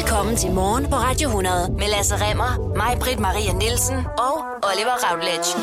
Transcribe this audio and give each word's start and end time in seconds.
Velkommen 0.00 0.36
til 0.36 0.50
Morgen 0.50 0.84
på 0.84 0.96
Radio 0.96 1.28
100 1.28 1.72
med 1.72 1.88
Lasse 1.96 2.14
Remmer, 2.16 2.76
mig, 2.76 2.96
Britt 3.00 3.20
Maria 3.20 3.52
Nielsen 3.52 3.96
og 3.96 4.34
Oliver 4.68 4.96
Routledge. 5.04 5.50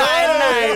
Nej, 0.00 0.22
nej. 0.42 0.66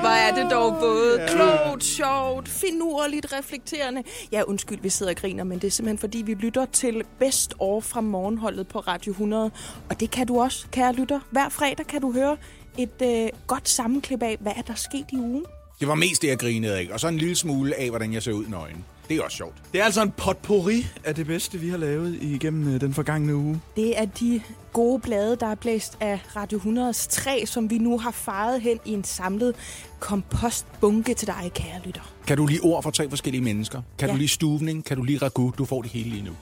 Hvor 0.00 0.08
er 0.08 0.34
det 0.34 0.50
dog 0.50 0.76
både 0.80 1.26
klogt, 1.28 1.84
sjovt, 1.84 2.48
finurligt, 2.48 3.32
reflekterende. 3.32 4.02
Ja, 4.32 4.42
undskyld, 4.42 4.78
vi 4.82 4.88
sidder 4.88 5.12
og 5.12 5.16
griner, 5.16 5.44
men 5.44 5.58
det 5.58 5.66
er 5.66 5.70
simpelthen 5.70 5.98
fordi, 5.98 6.22
vi 6.22 6.34
lytter 6.34 6.66
til 6.72 7.02
Best 7.18 7.54
År 7.58 7.80
fra 7.80 8.00
morgenholdet 8.00 8.68
på 8.68 8.78
Radio 8.78 9.10
100. 9.10 9.50
Og 9.90 10.00
det 10.00 10.10
kan 10.10 10.26
du 10.26 10.40
også, 10.40 10.66
kære 10.72 10.92
lytter. 10.92 11.20
Hver 11.30 11.48
fredag 11.48 11.86
kan 11.86 12.00
du 12.00 12.12
høre 12.12 12.36
et 12.78 13.02
øh, 13.02 13.28
godt 13.46 13.68
sammenklip 13.68 14.22
af, 14.22 14.36
hvad 14.40 14.52
er 14.56 14.62
der 14.62 14.74
sket 14.74 15.06
i 15.12 15.16
ugen. 15.16 15.44
Det 15.80 15.88
var 15.88 15.94
mest 15.94 16.22
det, 16.22 16.28
jeg 16.28 16.38
grinede 16.38 16.76
af. 16.76 16.88
Og 16.92 17.00
så 17.00 17.08
en 17.08 17.18
lille 17.18 17.36
smule 17.36 17.74
af, 17.80 17.88
hvordan 17.88 18.12
jeg 18.12 18.22
ser 18.22 18.32
ud 18.32 18.46
nøgen. 18.46 18.84
Det 19.08 19.16
er 19.16 19.22
også 19.22 19.36
sjovt. 19.36 19.54
Det 19.72 19.80
er 19.80 19.84
altså 19.84 20.02
en 20.02 20.10
potpourri 20.10 20.86
af 21.04 21.14
det 21.14 21.26
bedste, 21.26 21.58
vi 21.58 21.68
har 21.68 21.76
lavet 21.76 22.18
igennem 22.22 22.74
øh, 22.74 22.80
den 22.80 22.94
forgangne 22.94 23.36
uge. 23.36 23.60
Det 23.76 23.98
er 24.00 24.04
de 24.04 24.40
gode 24.72 25.00
blade, 25.00 25.36
der 25.36 25.46
er 25.46 25.54
blæst 25.54 25.96
af 26.00 26.20
Radio 26.36 26.58
100's 26.58 27.08
træ, 27.10 27.44
som 27.46 27.70
vi 27.70 27.78
nu 27.78 27.98
har 27.98 28.10
faret 28.10 28.60
hen 28.60 28.78
i 28.84 28.92
en 28.92 29.04
samlet 29.04 29.54
kompostbunke 30.00 31.14
til 31.14 31.26
dig, 31.26 31.50
kære 31.54 31.80
lytter. 31.84 32.12
Kan 32.26 32.36
du 32.36 32.46
lige 32.46 32.60
ord 32.62 32.82
for 32.82 32.90
tre 32.90 33.08
forskellige 33.10 33.42
mennesker? 33.42 33.82
Kan 33.98 34.08
Ja. 34.08 34.12
du 34.14 34.18
lige 34.18 34.28
stuvning? 34.28 34.84
Kan 34.84 34.96
du 34.96 35.02
lige 35.02 35.18
ragu? 35.18 35.52
Du 35.58 35.64
får 35.64 35.82
det 35.82 35.90
hele 35.90 36.10
lige 36.10 36.22
nu. 36.24 36.32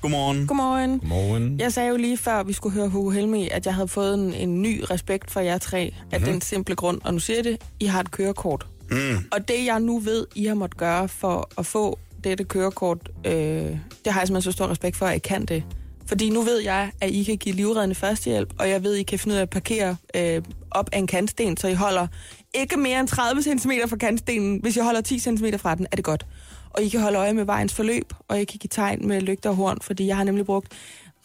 Godmorgen. 0.00 0.46
Godmorgen. 0.46 1.00
Morgen. 1.02 1.60
Jeg 1.60 1.72
sagde 1.72 1.88
jo 1.88 1.96
lige 1.96 2.16
før, 2.16 2.42
vi 2.42 2.52
skulle 2.52 2.72
høre 2.74 2.88
Hugo 2.88 3.10
Helmi, 3.10 3.48
at 3.48 3.66
jeg 3.66 3.74
havde 3.74 3.88
fået 3.88 4.14
en, 4.14 4.34
en 4.34 4.62
ny 4.62 4.84
respekt 4.90 5.30
for 5.30 5.40
jer 5.40 5.58
tre, 5.58 5.94
af 6.12 6.20
Mhm. 6.20 6.30
den 6.30 6.40
simple 6.40 6.74
grund. 6.76 7.00
Og 7.04 7.14
nu 7.14 7.20
siger 7.20 7.36
jeg 7.36 7.44
det, 7.44 7.56
I 7.80 7.84
har 7.84 8.00
et 8.00 8.10
kørekort. 8.10 8.66
Mm. 8.90 9.24
Og 9.32 9.48
det 9.48 9.64
jeg 9.64 9.80
nu 9.80 9.98
ved, 9.98 10.26
I 10.34 10.44
har 10.44 10.54
måttet 10.54 10.78
gøre 10.78 11.08
for 11.08 11.50
at 11.58 11.66
få 11.66 11.98
dette 12.24 12.44
kørekort, 12.44 13.08
øh, 13.24 13.32
det 13.32 14.12
har 14.12 14.20
jeg 14.20 14.26
simpelthen 14.26 14.42
så 14.42 14.52
stor 14.52 14.68
respekt 14.68 14.96
for, 14.96 15.06
at 15.06 15.16
I 15.16 15.18
kan 15.18 15.44
det. 15.44 15.64
Fordi 16.06 16.30
nu 16.30 16.42
ved 16.42 16.58
jeg, 16.58 16.90
at 17.00 17.10
I 17.10 17.22
kan 17.22 17.36
give 17.36 17.54
livreddende 17.54 17.94
førstehjælp, 17.94 18.54
og 18.58 18.68
jeg 18.68 18.82
ved, 18.82 18.94
at 18.94 19.00
I 19.00 19.02
kan 19.02 19.18
finde 19.18 19.34
ud 19.34 19.38
af 19.38 19.42
at 19.42 19.50
parkere 19.50 19.96
øh, 20.16 20.42
op 20.70 20.88
af 20.92 20.98
en 20.98 21.06
kantsten, 21.06 21.56
så 21.56 21.68
I 21.68 21.74
holder 21.74 22.06
ikke 22.54 22.76
mere 22.76 23.00
end 23.00 23.08
30 23.08 23.42
cm 23.42 23.70
fra 23.88 23.96
kantstenen. 23.96 24.60
Hvis 24.60 24.76
jeg 24.76 24.84
holder 24.84 25.00
10 25.00 25.18
cm 25.18 25.46
fra 25.58 25.74
den, 25.74 25.86
er 25.92 25.96
det 25.96 26.04
godt. 26.04 26.26
Og 26.70 26.82
I 26.82 26.88
kan 26.88 27.00
holde 27.00 27.18
øje 27.18 27.32
med 27.32 27.44
vejens 27.44 27.74
forløb, 27.74 28.12
og 28.28 28.40
I 28.40 28.44
kan 28.44 28.58
give 28.58 28.68
tegn 28.68 29.08
med 29.08 29.20
lygter 29.20 29.50
og 29.50 29.56
horn, 29.56 29.78
fordi 29.80 30.06
jeg 30.06 30.16
har 30.16 30.24
nemlig 30.24 30.46
brugt 30.46 30.68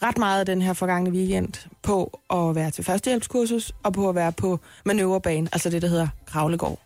ret 0.04 0.17
meget 0.17 0.39
af 0.39 0.45
den 0.45 0.61
her 0.61 0.73
forgangne 0.73 1.09
weekend 1.11 1.54
på 1.82 2.20
at 2.30 2.56
være 2.56 2.72
til 2.72 2.84
førstehjælpskursus, 2.84 3.72
og 3.84 3.94
på 3.94 4.09
at 4.09 4.16
være 4.16 4.32
på 4.32 4.59
manøvrebane, 4.86 5.50
altså 5.52 5.70
det, 5.70 5.82
der 5.82 5.88
hedder 5.88 6.08
Kravlegård. 6.26 6.80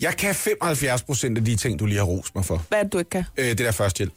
Jeg 0.00 0.16
kan 0.16 0.34
75 0.34 1.02
procent 1.02 1.38
af 1.38 1.44
de 1.44 1.56
ting, 1.56 1.78
du 1.78 1.86
lige 1.86 1.98
har 1.98 2.04
rost 2.04 2.34
mig 2.34 2.44
for. 2.44 2.64
Hvad 2.68 2.78
er 2.78 2.82
det, 2.82 2.92
du 2.92 2.98
ikke 2.98 3.10
kan? 3.10 3.24
Øh, 3.36 3.48
det 3.48 3.58
der 3.58 3.72
førstehjælp. 3.72 4.12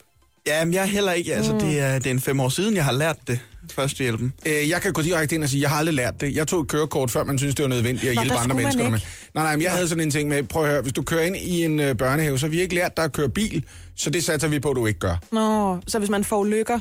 Jamen, 0.48 0.74
jeg 0.74 0.82
er 0.82 0.86
heller 0.88 1.12
ikke. 1.12 1.36
Altså, 1.36 1.54
det, 1.54 1.80
er, 1.80 1.94
det 2.00 2.08
er 2.08 2.12
en 2.12 2.20
fem 2.20 2.40
år 2.40 2.50
siden, 2.50 2.76
jeg 2.76 2.86
har 2.86 2.92
lært 2.92 3.18
det. 3.28 3.40
Førstehjælpen. 3.72 4.34
Øh, 4.46 4.70
jeg 4.70 4.82
kan 4.82 4.94
gå 4.94 5.02
direkte 5.02 5.36
ind 5.36 5.44
og 5.44 5.50
sige, 5.50 5.62
jeg 5.62 5.70
har 5.70 5.78
aldrig 5.78 5.96
lært 5.96 6.22
det. 6.22 6.36
Jeg 6.36 6.48
tog 6.48 6.62
et 6.62 6.68
kørekort, 6.68 7.12
før 7.12 7.24
man 7.24 7.38
synes 7.38 7.56
det 7.56 7.64
var 7.64 7.70
nødvendigt 7.70 8.10
at 8.10 8.16
Nå, 8.16 8.22
hjælpe 8.22 8.38
andre 8.38 8.56
mennesker. 8.56 8.82
ikke. 8.82 8.92
Med. 8.92 9.00
Nej, 9.34 9.44
nej, 9.44 9.56
men 9.56 9.64
jeg 9.64 9.72
havde 9.72 9.88
sådan 9.88 10.04
en 10.04 10.12
ting 10.12 10.30
med, 10.30 10.44
prøv 10.44 10.64
at 10.64 10.70
høre, 10.70 10.82
hvis 10.82 10.94
du 10.94 11.02
kører 11.04 11.22
ind 11.24 11.36
i 11.36 11.64
en 11.64 11.80
øh, 11.80 11.96
børnehave, 11.98 12.40
så 12.40 12.46
har 12.46 12.52
vi 12.52 12.62
ikke 12.62 12.76
lært 12.76 12.98
dig 12.98 13.06
at 13.06 13.12
køre 13.12 13.30
bil, 13.30 13.66
så 13.96 14.10
det 14.10 14.24
satser 14.24 14.48
vi 14.48 14.60
på, 14.60 14.70
at 14.70 14.76
du 14.76 14.86
ikke 14.86 15.00
gør. 15.00 15.16
Nå, 15.32 15.78
så 15.88 16.00
hvis 16.00 16.10
man 16.10 16.24
får 16.24 16.46
lykker, 16.46 16.80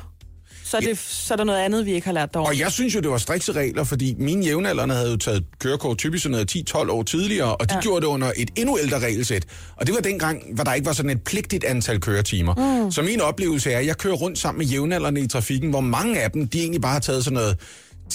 så 0.71 0.77
er, 0.77 0.81
det, 0.81 0.99
så 0.99 1.35
er 1.35 1.37
der 1.37 1.45
noget 1.45 1.59
andet, 1.59 1.87
vi 1.87 1.93
ikke 1.93 2.07
har 2.07 2.13
lært 2.13 2.35
derovre. 2.35 2.51
Og 2.51 2.59
jeg 2.59 2.73
synes 2.73 2.95
jo, 2.95 3.01
det 3.01 3.11
var 3.11 3.19
strikse 3.19 3.53
regler, 3.53 3.85
fordi 3.85 4.15
mine 4.19 4.47
jævnaldrende 4.47 4.95
havde 4.95 5.11
jo 5.11 5.17
taget 5.17 5.45
kørekort 5.59 5.99
typisk 5.99 6.23
sådan 6.23 6.33
noget 6.33 6.57
10-12 6.71 6.91
år 6.91 7.03
tidligere, 7.03 7.57
og 7.57 7.71
de 7.71 7.75
ja. 7.75 7.81
gjorde 7.81 8.01
det 8.01 8.07
under 8.07 8.33
et 8.37 8.51
endnu 8.57 8.79
ældre 8.79 8.99
regelsæt. 8.99 9.47
Og 9.77 9.87
det 9.87 9.95
var 9.95 10.01
dengang, 10.01 10.43
hvor 10.55 10.65
der 10.65 10.75
ikke 10.75 10.87
var 10.87 10.93
sådan 10.93 11.11
et 11.11 11.23
pligtigt 11.23 11.65
antal 11.65 12.01
køretimer. 12.01 12.83
Mm. 12.85 12.91
Så 12.91 13.03
min 13.03 13.21
oplevelse 13.21 13.73
er, 13.73 13.79
at 13.79 13.87
jeg 13.87 13.99
kører 13.99 14.15
rundt 14.15 14.39
sammen 14.39 14.59
med 14.59 14.67
jævnaldrende 14.67 15.21
i 15.21 15.27
trafikken, 15.27 15.71
hvor 15.71 15.81
mange 15.81 16.23
af 16.23 16.31
dem, 16.31 16.49
de 16.49 16.61
egentlig 16.61 16.81
bare 16.81 16.93
har 16.93 17.01
taget 17.01 17.25
sådan 17.25 17.35
noget 17.35 17.57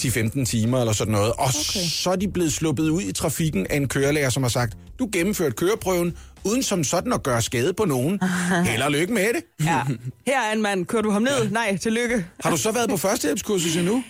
10-15 0.00 0.44
timer 0.44 0.80
eller 0.80 0.92
sådan 0.92 1.12
noget. 1.12 1.32
Og 1.32 1.44
okay. 1.44 1.80
så 1.88 2.10
er 2.10 2.16
de 2.16 2.28
blevet 2.28 2.52
sluppet 2.52 2.88
ud 2.88 3.02
i 3.02 3.12
trafikken 3.12 3.66
af 3.70 3.76
en 3.76 3.88
kørelærer, 3.88 4.30
som 4.30 4.42
har 4.42 4.50
sagt, 4.50 4.76
du 4.98 5.08
gennemførte 5.12 5.54
køreprøven, 5.54 6.16
uden 6.46 6.62
som 6.62 6.84
sådan 6.84 7.12
at 7.12 7.22
gøre 7.22 7.42
skade 7.42 7.72
på 7.72 7.84
nogen. 7.84 8.20
Held 8.66 8.82
og 8.82 8.90
lykke 8.92 9.12
med 9.14 9.22
det. 9.34 9.66
Ja. 9.66 9.80
Her 10.26 10.40
er 10.40 10.52
en 10.52 10.62
mand. 10.62 10.86
Kører 10.86 11.02
du 11.02 11.10
ham 11.10 11.22
ned? 11.22 11.50
Nej, 11.50 11.76
tillykke. 11.76 12.26
Har 12.40 12.50
du 12.50 12.56
så 12.56 12.72
været 12.72 12.90
på 12.90 12.96
førstehjælpskursus 12.96 13.76
endnu? 13.76 14.04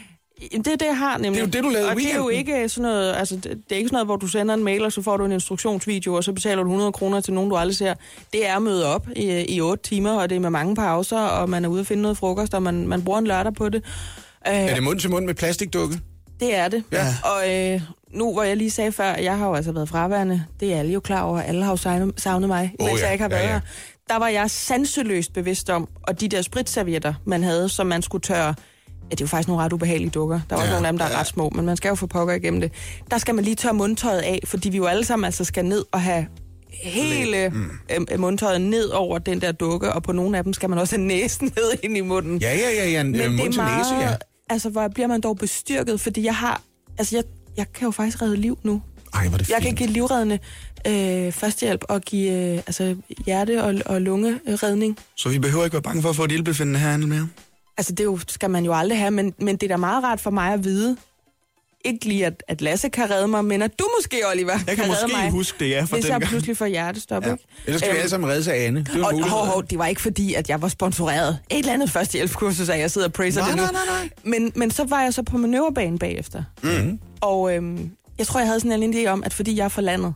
Det 0.52 0.66
er 0.66 0.76
det, 0.76 0.86
jeg 0.86 0.98
har 0.98 1.18
nemlig. 1.18 1.32
Det 1.32 1.38
er 1.40 1.46
jo 1.46 1.50
det, 1.52 1.64
du 1.64 1.68
lavede 1.68 1.90
Og 1.90 1.96
det 1.96 2.12
er 2.12 2.16
jo 2.16 2.28
ikke 2.28 2.68
sådan 2.68 2.82
noget, 2.90 3.14
altså, 3.16 3.36
det 3.36 3.54
er 3.70 3.76
ikke 3.76 3.88
sådan 3.88 3.94
noget, 3.94 4.06
hvor 4.06 4.16
du 4.16 4.26
sender 4.26 4.54
en 4.54 4.64
mail, 4.64 4.84
og 4.84 4.92
så 4.92 5.02
får 5.02 5.16
du 5.16 5.24
en 5.24 5.32
instruktionsvideo, 5.32 6.14
og 6.14 6.24
så 6.24 6.32
betaler 6.32 6.62
du 6.62 6.68
100 6.68 6.92
kroner 6.92 7.20
til 7.20 7.34
nogen, 7.34 7.50
du 7.50 7.56
aldrig 7.56 7.76
ser. 7.76 7.94
Det 8.32 8.46
er 8.48 8.56
at 8.56 8.62
møde 8.62 8.86
op 8.94 9.06
i, 9.16 9.44
i 9.48 9.60
8 9.60 9.82
timer, 9.84 10.12
og 10.12 10.30
det 10.30 10.36
er 10.36 10.40
med 10.40 10.50
mange 10.50 10.74
pauser, 10.76 11.18
og 11.18 11.50
man 11.50 11.64
er 11.64 11.68
ude 11.68 11.80
at 11.80 11.86
finde 11.86 12.02
noget 12.02 12.18
frokost, 12.18 12.54
og 12.54 12.62
man, 12.62 12.88
man 12.88 13.04
bruger 13.04 13.18
en 13.18 13.26
lørdag 13.26 13.54
på 13.54 13.68
det. 13.68 13.82
Øh, 14.48 14.54
Er 14.54 14.74
det 14.74 14.82
mund 14.82 15.00
til 15.00 15.10
mund 15.10 15.26
med 15.26 15.34
plastikdukke? 15.34 16.00
det 16.40 16.54
er 16.56 16.68
det. 16.68 16.84
Ja. 16.92 17.14
Og 17.24 17.54
øh, 17.54 17.80
nu, 18.16 18.32
hvor 18.32 18.42
jeg 18.42 18.56
lige 18.56 18.70
sagde 18.70 18.92
før, 18.92 19.04
at 19.04 19.24
jeg 19.24 19.38
har 19.38 19.46
jo 19.48 19.54
altså 19.54 19.72
været 19.72 19.88
fraværende, 19.88 20.44
det 20.60 20.72
er 20.74 20.78
alle 20.78 20.92
jo 20.92 21.00
klar 21.00 21.22
over, 21.22 21.40
alle 21.40 21.64
har 21.64 21.70
jo 21.70 21.76
savnet, 22.16 22.48
mig, 22.48 22.74
Åh, 22.80 22.86
mens 22.86 23.00
ja. 23.00 23.04
jeg 23.04 23.12
ikke 23.12 23.22
har 23.22 23.30
Ja, 23.30 23.36
været 23.36 23.48
ja. 23.48 23.52
her. 23.52 23.60
Der 24.08 24.16
var 24.16 24.28
jeg 24.28 24.50
sanseløst 24.50 25.32
bevidst 25.32 25.70
om, 25.70 25.88
og 26.02 26.20
de 26.20 26.28
der 26.28 26.42
spritservietter, 26.42 27.14
man 27.24 27.42
havde, 27.42 27.68
som 27.68 27.86
man 27.86 28.02
skulle 28.02 28.22
tørre, 28.22 28.54
Ja, 29.04 29.10
det 29.10 29.20
er 29.20 29.24
jo 29.24 29.28
faktisk 29.28 29.48
nogle 29.48 29.64
ret 29.64 29.72
ubehagelige 29.72 30.10
dukker. 30.10 30.40
Der 30.50 30.56
er 30.56 30.60
også 30.60 30.68
Ja, 30.68 30.74
nogle 30.74 30.86
af 30.86 30.92
dem, 30.92 30.98
der 30.98 31.04
er 31.04 31.10
ja. 31.10 31.20
ret 31.20 31.26
små, 31.26 31.50
men 31.54 31.66
man 31.66 31.76
skal 31.76 31.88
jo 31.88 31.94
få 31.94 32.06
pokker 32.06 32.34
igennem 32.34 32.60
det. 32.60 32.72
Der 33.10 33.18
skal 33.18 33.34
man 33.34 33.44
lige 33.44 33.54
tørre 33.54 33.74
mundtøjet 33.74 34.18
af, 34.18 34.40
fordi 34.44 34.68
vi 34.68 34.76
jo 34.76 34.86
alle 34.86 35.04
sammen 35.04 35.24
altså 35.24 35.44
skal 35.44 35.64
ned 35.64 35.84
og 35.92 36.00
have 36.02 36.26
hele 36.82 37.48
mm. 37.48 37.70
mundtøjet 38.20 38.60
ned 38.60 38.88
over 38.88 39.18
den 39.18 39.40
der 39.40 39.52
dukke, 39.52 39.92
og 39.92 40.02
på 40.02 40.12
nogle 40.12 40.38
af 40.38 40.44
dem 40.44 40.52
skal 40.52 40.70
man 40.70 40.78
også 40.78 40.96
have 40.96 41.06
næsen 41.06 41.46
ned 41.56 41.78
ind 41.82 41.96
i 41.96 42.00
munden. 42.00 42.38
Ja, 42.38 42.54
ja, 42.56 42.70
ja, 42.70 42.90
ja. 42.90 43.00
En, 43.00 43.10
Men 43.10 43.20
øh, 43.20 43.26
det 43.26 43.32
mund 43.38 43.48
er 43.48 43.52
til 43.52 43.62
næse, 43.62 43.94
ja. 43.94 44.14
altså 44.50 44.70
hvor 44.70 44.88
bliver 44.88 45.06
man 45.06 45.20
dog 45.20 45.36
bestyrket, 45.36 46.00
fordi 46.00 46.24
jeg 46.24 46.36
har, 46.36 46.62
altså 46.98 47.16
jeg, 47.16 47.24
jeg 47.56 47.72
kan 47.72 47.84
jo 47.84 47.90
faktisk 47.90 48.22
redde 48.22 48.36
liv 48.36 48.58
nu. 48.62 48.82
Ej, 49.14 49.24
er 49.26 49.30
det 49.30 49.48
Jeg 49.50 49.56
fint. 49.62 49.64
kan 49.66 49.74
give 49.76 49.88
livreddende 49.88 50.38
øh, 50.86 51.32
førstehjælp 51.32 51.84
og 51.88 52.00
give 52.02 52.32
øh, 52.32 52.56
altså 52.56 52.96
hjerte- 53.26 53.64
og, 53.64 53.74
og 53.86 54.00
lungeredning. 54.02 54.98
Så 55.16 55.28
vi 55.28 55.38
behøver 55.38 55.64
ikke 55.64 55.74
være 55.74 55.82
bange 55.82 56.02
for 56.02 56.08
at 56.10 56.16
få 56.16 56.24
et 56.24 56.32
ildbefindende 56.32 56.80
herinde 56.80 57.06
mere. 57.06 57.28
Altså 57.78 57.92
det 57.92 58.04
jo, 58.04 58.18
skal 58.28 58.50
man 58.50 58.64
jo 58.64 58.72
aldrig 58.74 58.98
have, 58.98 59.10
men, 59.10 59.34
men 59.38 59.56
det 59.56 59.62
er 59.62 59.68
da 59.68 59.76
meget 59.76 60.04
rart 60.04 60.20
for 60.20 60.30
mig 60.30 60.52
at 60.52 60.64
vide, 60.64 60.96
ikke 61.86 62.04
lige 62.08 62.26
at, 62.26 62.42
at 62.48 62.60
Lasse 62.60 62.88
kan 62.88 63.10
redde 63.10 63.28
mig, 63.28 63.44
men 63.44 63.62
at 63.62 63.78
du 63.78 63.88
måske, 63.98 64.16
Oliver, 64.32 64.52
Jeg 64.66 64.76
kan 64.76 64.84
redde 64.84 65.02
måske 65.02 65.16
mig, 65.16 65.30
huske 65.30 65.58
det, 65.64 65.70
ja, 65.70 65.80
fra 65.80 65.86
hvis 65.96 66.04
den 66.04 66.12
jeg 66.12 66.20
gang. 66.20 66.30
pludselig 66.30 66.56
får 66.56 66.66
hjertestop. 66.66 67.26
Ja. 67.26 67.32
Ikke? 67.32 67.44
Ellers 67.66 67.80
skal 67.80 67.90
vi 67.90 67.94
Øhm, 67.94 67.98
alle 68.00 68.10
sammen 68.10 68.30
reddes 68.30 68.48
af 68.48 68.64
Anne. 68.66 68.80
Det 68.94 69.04
Og, 69.04 69.28
hov, 69.28 69.46
hov, 69.46 69.64
det 69.70 69.78
var 69.78 69.86
ikke 69.86 70.00
fordi, 70.00 70.34
at 70.34 70.48
jeg 70.48 70.62
var 70.62 70.68
sponsoreret. 70.68 71.38
Et 71.50 71.58
eller 71.58 71.72
andet 71.72 71.90
førstehjælpskursus, 71.90 72.68
at 72.68 72.78
jeg 72.78 72.90
sidder 72.90 73.06
og 73.06 73.12
praiser 73.12 73.40
Nej, 73.40 73.48
det 73.50 73.56
nu. 73.56 73.62
nej, 73.62 73.72
nej, 73.72 73.82
nej. 74.00 74.08
Men, 74.24 74.52
men 74.56 74.70
så 74.70 74.84
var 74.84 75.02
jeg 75.02 75.14
så 75.14 75.22
på 75.22 75.36
manøvrebanen 75.38 75.98
bagefter. 75.98 76.42
Mm. 76.62 76.98
Og 77.20 77.54
øhm, 77.54 77.90
jeg 78.18 78.26
tror, 78.26 78.40
jeg 78.40 78.46
havde 78.48 78.60
sådan 78.60 78.82
en 78.82 78.94
idé 78.94 79.08
om, 79.08 79.22
at 79.24 79.34
fordi 79.34 79.56
jeg 79.56 79.64
er 79.64 79.68
fra 79.68 79.82
landet, 79.82 80.14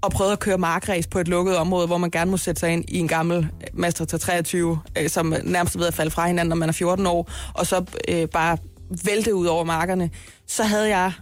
og 0.00 0.12
prøvede 0.12 0.32
at 0.32 0.38
køre 0.40 0.58
markræs 0.58 1.06
på 1.06 1.18
et 1.18 1.28
lukket 1.28 1.56
område, 1.56 1.86
hvor 1.86 1.98
man 1.98 2.10
gerne 2.10 2.30
må 2.30 2.36
sætte 2.36 2.60
sig 2.60 2.70
ind 2.72 2.84
i 2.88 2.98
en 2.98 3.08
gammel 3.08 3.48
Mazda 3.72 4.04
23, 4.04 4.78
øh, 4.98 5.08
som 5.10 5.34
nærmest 5.44 5.74
er 5.74 5.78
ved 5.78 5.86
at 5.86 5.94
falde 5.94 6.10
fra 6.10 6.26
hinanden, 6.26 6.48
når 6.48 6.56
man 6.56 6.68
er 6.68 6.72
14 6.72 7.06
år, 7.06 7.30
og 7.54 7.66
så 7.66 7.84
øh, 8.08 8.28
bare 8.28 8.58
vælte 9.04 9.34
ud 9.34 9.46
over 9.46 9.64
markerne, 9.64 10.10
så 10.46 10.62
havde 10.62 10.88
jeg 10.88 11.12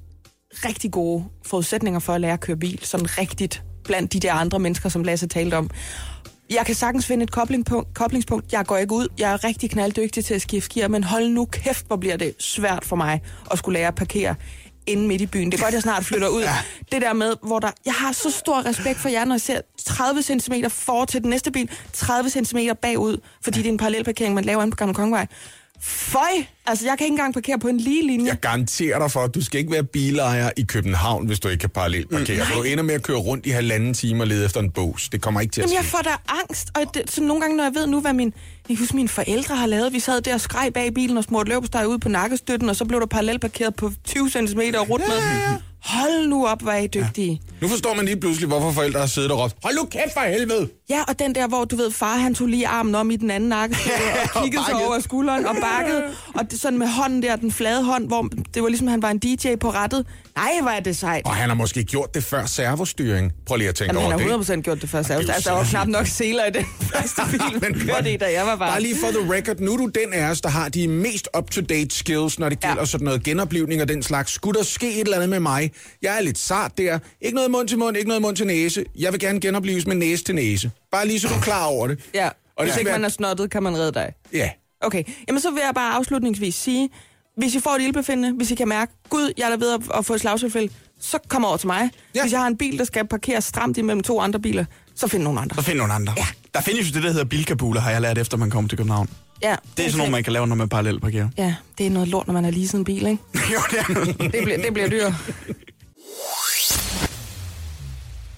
rigtig 0.52 0.90
gode 0.90 1.24
forudsætninger 1.46 2.00
for 2.00 2.12
at 2.12 2.20
lære 2.20 2.32
at 2.32 2.40
køre 2.40 2.56
bil, 2.56 2.80
sådan 2.82 3.18
rigtigt 3.18 3.62
blandt 3.84 4.12
de 4.12 4.20
der 4.20 4.32
andre 4.32 4.58
mennesker, 4.58 4.88
som 4.88 5.04
Lasse 5.04 5.26
talte 5.26 5.54
om. 5.54 5.70
Jeg 6.50 6.66
kan 6.66 6.74
sagtens 6.74 7.06
finde 7.06 7.22
et 7.22 7.30
koblingspunkt, 7.32 7.94
koblingspunkt. 7.94 8.52
Jeg 8.52 8.66
går 8.66 8.76
ikke 8.76 8.94
ud. 8.94 9.08
Jeg 9.18 9.32
er 9.32 9.44
rigtig 9.44 9.70
knalddygtig 9.70 10.24
til 10.24 10.34
at 10.34 10.42
skifte 10.42 10.74
gear, 10.74 10.88
men 10.88 11.04
hold 11.04 11.28
nu 11.28 11.44
kæft, 11.44 11.86
hvor 11.86 11.96
bliver 11.96 12.16
det 12.16 12.34
svært 12.38 12.84
for 12.84 12.96
mig 12.96 13.20
at 13.50 13.58
skulle 13.58 13.78
lære 13.78 13.88
at 13.88 13.94
parkere 13.94 14.34
inde 14.86 15.08
midt 15.08 15.22
i 15.22 15.26
byen. 15.26 15.52
Det 15.52 15.58
er 15.58 15.62
godt, 15.62 15.74
jeg 15.74 15.82
snart 15.82 16.04
flytter 16.04 16.28
ud. 16.28 16.42
Det 16.92 17.02
der 17.02 17.12
med, 17.12 17.34
hvor 17.42 17.58
der... 17.58 17.70
Jeg 17.86 17.94
har 17.94 18.12
så 18.12 18.30
stor 18.30 18.66
respekt 18.66 18.98
for 18.98 19.08
jer, 19.08 19.24
når 19.24 19.34
jeg 19.34 19.40
ser 19.40 19.60
30 19.84 20.22
cm 20.22 20.52
for 20.68 21.04
til 21.04 21.22
den 21.22 21.30
næste 21.30 21.50
bil, 21.50 21.70
30 21.92 22.30
cm 22.30 22.58
bagud, 22.82 23.16
fordi 23.44 23.58
det 23.58 23.66
er 23.66 23.72
en 23.72 23.78
parallelparkering, 23.78 24.34
man 24.34 24.44
laver 24.44 24.62
inde 24.62 24.70
på 24.70 24.76
Gamle 24.76 24.94
Kongevej. 24.94 25.26
Føj! 25.86 26.44
Altså, 26.66 26.84
jeg 26.86 26.98
kan 26.98 27.04
ikke 27.04 27.12
engang 27.12 27.34
parkere 27.34 27.58
på 27.58 27.68
en 27.68 27.78
lige 27.78 28.06
linje. 28.06 28.26
Jeg 28.26 28.40
garanterer 28.40 28.98
dig 28.98 29.10
for, 29.10 29.20
at 29.20 29.34
du 29.34 29.44
skal 29.44 29.60
ikke 29.60 29.72
være 29.72 29.84
bilejer 29.84 30.50
i 30.56 30.62
København, 30.62 31.26
hvis 31.26 31.40
du 31.40 31.48
ikke 31.48 31.60
kan 31.60 31.70
parallelt 31.70 32.10
parkere. 32.10 32.44
Mm, 32.44 32.56
du 32.56 32.62
ender 32.62 32.84
med 32.84 32.94
at 32.94 33.02
køre 33.02 33.16
rundt 33.16 33.46
i 33.46 33.50
halvanden 33.50 33.94
time 33.94 34.22
og 34.22 34.26
lede 34.26 34.44
efter 34.44 34.60
en 34.60 34.70
bås. 34.70 35.08
Det 35.08 35.20
kommer 35.20 35.40
ikke 35.40 35.52
til 35.52 35.60
at 35.60 35.64
Jamen, 35.64 35.76
jeg 35.76 35.84
ske. 35.84 35.90
får 35.90 35.98
da 36.02 36.10
angst, 36.28 36.68
og 36.74 36.94
det, 36.94 37.10
så 37.10 37.22
nogle 37.22 37.40
gange, 37.40 37.56
når 37.56 37.64
jeg 37.64 37.74
ved 37.74 37.86
nu, 37.86 38.00
hvad 38.00 38.12
min, 38.12 38.32
jeg 38.68 38.76
kan 38.76 38.76
huske, 38.76 38.96
mine 38.96 39.08
forældre 39.08 39.56
har 39.56 39.66
lavet, 39.66 39.92
vi 39.92 40.00
sad 40.00 40.20
der 40.20 40.34
og 40.34 40.40
skreg 40.40 40.70
bag 40.74 40.94
bilen 40.94 41.18
og 41.18 41.24
smurte 41.24 41.48
løbsteg 41.50 41.88
ud 41.88 41.98
på 41.98 42.08
nakkestøtten, 42.08 42.68
og 42.68 42.76
så 42.76 42.84
blev 42.84 43.00
der 43.00 43.06
parallelt 43.06 43.40
parkeret 43.40 43.76
på 43.76 43.92
20 44.04 44.30
cm 44.30 44.60
rundt 44.60 45.04
med. 45.08 45.16
Hold 45.84 46.26
nu 46.28 46.46
op, 46.46 46.62
hvor 46.62 46.72
er 46.72 46.78
I 46.78 46.86
dygtige. 46.86 47.40
Nu 47.60 47.68
forstår 47.68 47.94
man 47.94 48.04
lige 48.04 48.20
pludselig, 48.20 48.48
hvorfor 48.48 48.72
forældre 48.72 49.00
har 49.00 49.06
siddet 49.06 49.30
og 49.30 49.38
råbt, 49.38 49.56
hold 49.64 49.74
nu 49.76 49.84
kæft 49.84 50.12
for 50.12 50.20
helvede! 50.20 50.68
Ja, 50.90 51.02
og 51.08 51.18
den 51.18 51.34
der, 51.34 51.48
hvor 51.48 51.64
du 51.64 51.76
ved, 51.76 51.90
far 51.90 52.16
han 52.16 52.34
tog 52.34 52.46
lige 52.48 52.66
armen 52.68 52.94
om 52.94 53.10
i 53.10 53.16
den 53.16 53.30
anden 53.30 53.48
nakke, 53.48 53.76
og 54.34 54.42
kiggede 54.42 54.64
sig 54.64 54.74
over 54.86 55.00
skulderen 55.00 55.46
og 55.46 55.56
bakkede. 55.62 56.02
Og 56.38 56.50
det, 56.50 56.60
sådan 56.60 56.78
med 56.78 56.88
hånden 56.88 57.22
der, 57.22 57.36
den 57.36 57.52
flade 57.52 57.82
hånd, 57.84 58.06
hvor 58.06 58.28
det 58.54 58.62
var 58.62 58.68
ligesom, 58.68 58.88
han 58.88 59.02
var 59.02 59.10
en 59.10 59.18
DJ 59.18 59.54
på 59.60 59.70
rettet. 59.70 60.06
Nej, 60.36 60.50
hvor 60.62 60.70
er 60.70 60.80
det 60.80 60.96
sejt. 60.96 61.26
Og 61.26 61.34
han 61.34 61.48
har 61.48 61.56
måske 61.56 61.84
gjort 61.84 62.14
det 62.14 62.24
før 62.24 62.46
servostyring. 62.46 63.32
Prøv 63.46 63.56
lige 63.56 63.68
at 63.68 63.74
tænke 63.74 63.94
Jamen, 63.94 64.02
han 64.02 64.20
over 64.20 64.30
har 64.32 64.38
det. 64.38 64.50
100% 64.58 64.60
gjort 64.60 64.82
det 64.82 64.90
først. 64.90 65.08
det 65.08 65.14
er 65.16 65.22
jo 65.22 65.32
Altså, 65.32 65.50
der 65.50 65.56
var 65.56 65.64
knap 65.64 65.86
nok 65.88 66.06
seler 66.06 66.44
i 66.46 66.50
den 66.50 66.64
første 66.94 67.22
bil, 67.30 67.60
men 67.70 67.80
kørte 67.88 68.12
i, 68.12 68.16
da 68.16 68.32
jeg 68.32 68.46
var 68.46 68.56
barn. 68.56 68.70
Bare 68.70 68.82
lige 68.82 68.96
for 69.00 69.20
the 69.20 69.34
record, 69.34 69.60
nu 69.60 69.72
er 69.72 69.76
du 69.76 69.86
den 69.86 70.12
af 70.12 70.30
os, 70.30 70.40
der 70.40 70.48
har 70.48 70.68
de 70.68 70.88
mest 70.88 71.28
up-to-date 71.38 71.94
skills, 71.96 72.38
når 72.38 72.48
det 72.48 72.60
gælder 72.60 72.76
Ja. 72.78 72.84
sådan 72.84 73.04
noget 73.04 73.22
genoplivning 73.22 73.82
og 73.82 73.88
den 73.88 74.02
slags. 74.02 74.32
Skulle 74.32 74.58
der 74.58 74.64
ske 74.64 74.94
et 74.94 75.00
eller 75.00 75.16
andet 75.16 75.28
med 75.28 75.40
mig? 75.40 75.70
Jeg 76.02 76.16
er 76.16 76.20
lidt 76.20 76.38
sart 76.38 76.78
der. 76.78 76.98
Ikke 77.20 77.34
noget 77.34 77.50
mund 77.50 77.68
til 77.68 77.78
mund, 77.78 77.96
ikke 77.96 78.08
noget 78.08 78.22
mund 78.22 78.36
til 78.36 78.46
næse. 78.46 78.84
Jeg 78.98 79.12
vil 79.12 79.20
gerne 79.20 79.40
genopleves 79.40 79.86
med 79.86 79.96
næse 79.96 80.24
til 80.24 80.34
næse. 80.34 80.70
Bare 80.92 81.06
lige 81.06 81.20
så 81.20 81.28
du 81.28 81.34
er 81.34 81.40
klar 81.40 81.64
over 81.64 81.86
det. 81.86 81.98
Ja, 82.14 82.28
Og 82.56 82.64
hvis 82.64 82.76
ikke 82.76 82.88
være- 82.88 82.98
man 82.98 83.04
er 83.04 83.08
snottet, 83.08 83.50
kan 83.50 83.62
man 83.62 83.76
redde 83.78 83.92
dig. 83.92 84.12
Ja. 84.32 84.50
Okay, 84.80 85.02
jamen 85.28 85.40
så 85.40 85.50
vil 85.50 85.62
jeg 85.66 85.72
bare 85.74 85.94
afslutningsvis 85.94 86.54
sige, 86.54 86.90
hvis 87.36 87.54
I 87.54 87.60
får 87.60 87.70
et 87.70 87.82
ildbefindende, 87.82 88.32
hvis 88.32 88.50
I 88.50 88.54
kan 88.54 88.68
mærke, 88.68 88.92
gud, 89.08 89.32
jeg 89.38 89.44
er 89.44 89.50
der 89.50 89.56
ved 89.56 89.78
at, 89.98 90.06
få 90.06 90.14
et 90.14 90.20
slagtilfælde, 90.20 90.68
så 91.00 91.18
kom 91.28 91.44
over 91.44 91.56
til 91.56 91.66
mig. 91.66 91.90
Ja. 92.14 92.20
Hvis 92.22 92.32
jeg 92.32 92.40
har 92.40 92.46
en 92.46 92.56
bil, 92.56 92.78
der 92.78 92.84
skal 92.84 93.06
parkeres 93.06 93.44
stramt 93.44 93.78
imellem 93.78 94.02
to 94.02 94.20
andre 94.20 94.40
biler, 94.40 94.64
så 94.94 95.08
find 95.08 95.22
nogle 95.22 95.40
andre. 95.40 95.56
Så 95.56 95.62
find 95.62 95.78
nogle 95.78 95.92
andre. 95.94 96.14
Ja. 96.16 96.26
Der 96.54 96.60
findes 96.60 96.88
jo 96.90 96.94
det, 96.94 97.02
der 97.02 97.10
hedder 97.10 97.24
bilkabuler, 97.24 97.80
har 97.80 97.90
jeg 97.90 98.00
lært 98.00 98.18
efter, 98.18 98.36
man 98.36 98.50
kommer 98.50 98.68
til 98.68 98.78
København. 98.78 99.08
Ja, 99.42 99.56
Det 99.76 99.84
er 99.84 99.88
sådan 99.88 99.98
noget, 99.98 100.12
man 100.12 100.24
kan 100.24 100.32
lave, 100.32 100.46
når 100.46 100.54
man 100.56 100.68
parallelt 100.68 101.02
parkerer. 101.02 101.28
Ja, 101.38 101.54
det 101.78 101.86
er 101.86 101.90
noget 101.90 102.08
lort, 102.08 102.26
når 102.26 102.34
man 102.34 102.44
har 102.44 102.50
leaset 102.50 102.74
en 102.74 102.84
bil, 102.84 103.06
ikke? 103.06 103.22
jo, 103.54 103.58
det 103.70 103.78
er 103.78 104.28
Det 104.28 104.42
bliver, 104.44 104.56
det 104.58 104.72
bliver 104.74 104.88
dyrt. 104.88 105.12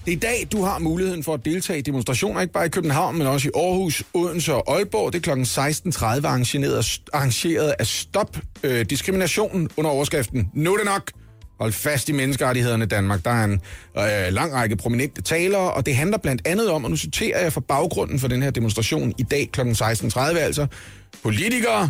Det 0.05 0.13
er 0.13 0.17
i 0.17 0.19
dag, 0.19 0.47
du 0.51 0.63
har 0.63 0.79
muligheden 0.79 1.23
for 1.23 1.33
at 1.33 1.45
deltage 1.45 1.79
i 1.79 1.81
demonstrationer, 1.81 2.41
ikke 2.41 2.53
bare 2.53 2.65
i 2.65 2.69
København, 2.69 3.17
men 3.17 3.27
også 3.27 3.47
i 3.47 3.51
Aarhus, 3.55 4.03
Odense 4.13 4.53
og 4.53 4.75
Aalborg. 4.77 5.13
Det 5.13 5.27
er 5.27 5.35
kl. 5.35 5.41
16.30 5.41 6.05
arrangeret, 6.05 7.01
arrangeret 7.13 7.73
af 7.79 7.87
Stop 7.87 8.37
øh, 8.63 8.85
Diskriminationen 8.85 9.69
under 9.77 9.91
overskriften 9.91 10.51
Nu 10.53 10.73
er 10.73 10.77
det 10.77 10.85
nok! 10.85 11.11
Hold 11.59 11.71
fast 11.71 12.09
i 12.09 12.11
menneskerettighederne 12.11 12.83
i 12.83 12.87
Danmark. 12.87 13.25
Der 13.25 13.31
er 13.31 13.43
en 13.43 13.61
øh, 13.97 14.33
lang 14.33 14.53
række 14.53 14.75
prominente 14.75 15.21
talere, 15.21 15.73
og 15.73 15.85
det 15.85 15.95
handler 15.95 16.17
blandt 16.17 16.47
andet 16.47 16.69
om, 16.69 16.83
og 16.83 16.89
nu 16.89 16.97
citerer 16.97 17.41
jeg 17.41 17.53
for 17.53 17.61
baggrunden 17.61 18.19
for 18.19 18.27
den 18.27 18.43
her 18.43 18.49
demonstration 18.49 19.13
i 19.17 19.23
dag 19.23 19.49
kl. 19.51 19.61
16.30 19.61 20.19
altså, 20.19 20.67
politikere, 21.23 21.89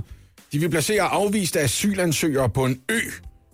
de 0.51 0.59
vil 0.59 0.69
placere 0.69 1.01
afviste 1.01 1.59
asylansøgere 1.59 2.49
på 2.49 2.65
en 2.65 2.81
ø, 2.89 2.99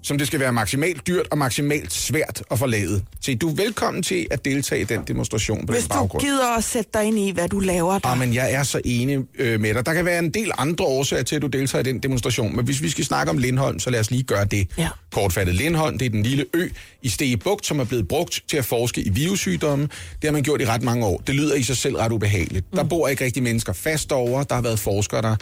som 0.03 0.17
det 0.17 0.27
skal 0.27 0.39
være 0.39 0.53
maksimalt 0.53 1.07
dyrt 1.07 1.27
og 1.31 1.37
maksimalt 1.37 1.93
svært 1.93 2.43
at 2.51 2.59
forlade. 2.59 3.03
Så 3.21 3.35
du 3.41 3.49
er 3.49 3.55
velkommen 3.55 4.03
til 4.03 4.27
at 4.31 4.45
deltage 4.45 4.81
i 4.81 4.83
den 4.83 5.01
demonstration 5.07 5.65
på 5.65 5.73
Hvis 5.73 5.83
den 5.83 5.91
du 5.91 5.97
baggrund. 5.97 6.23
gider 6.23 6.57
at 6.57 6.63
sætte 6.63 6.89
dig 6.93 7.03
ind 7.05 7.19
i, 7.19 7.31
hvad 7.31 7.49
du 7.49 7.59
laver 7.59 7.99
der. 7.99 8.07
Ah, 8.07 8.17
men 8.19 8.33
jeg 8.33 8.53
er 8.53 8.63
så 8.63 8.81
enig 8.85 9.19
øh, 9.39 9.59
med 9.61 9.73
dig. 9.73 9.85
Der 9.85 9.93
kan 9.93 10.05
være 10.05 10.19
en 10.19 10.29
del 10.29 10.51
andre 10.57 10.85
årsager 10.85 11.23
til, 11.23 11.35
at 11.35 11.41
du 11.41 11.47
deltager 11.47 11.79
i 11.79 11.85
den 11.85 11.99
demonstration, 11.99 12.55
men 12.55 12.65
hvis 12.65 12.81
vi 12.81 12.89
skal 12.89 13.05
snakke 13.05 13.29
om 13.29 13.37
Lindholm, 13.37 13.79
så 13.79 13.89
lad 13.89 13.99
os 13.99 14.11
lige 14.11 14.23
gøre 14.23 14.45
det. 14.45 14.67
Ja. 14.77 14.89
Kortfattet 15.11 15.55
Lindholm, 15.55 15.97
det 15.97 16.05
er 16.05 16.09
den 16.09 16.23
lille 16.23 16.45
ø 16.53 16.67
i 17.01 17.09
Stege 17.09 17.37
Bugt, 17.37 17.65
som 17.65 17.79
er 17.79 17.83
blevet 17.83 18.07
brugt 18.07 18.43
til 18.47 18.57
at 18.57 18.65
forske 18.65 19.01
i 19.01 19.09
virussygdomme. 19.09 19.83
Det 19.85 20.23
har 20.23 20.31
man 20.31 20.43
gjort 20.43 20.61
i 20.61 20.65
ret 20.65 20.81
mange 20.83 21.05
år. 21.05 21.21
Det 21.27 21.35
lyder 21.35 21.55
i 21.55 21.63
sig 21.63 21.77
selv 21.77 21.95
ret 21.95 22.11
ubehageligt. 22.11 22.65
Mm. 22.71 22.77
Der 22.77 22.83
bor 22.83 23.07
ikke 23.07 23.25
rigtig 23.25 23.43
mennesker 23.43 23.73
fast 23.73 24.11
over. 24.11 24.43
Der 24.43 24.55
har 24.55 24.61
været 24.61 24.79
forskere, 24.79 25.21
der 25.21 25.35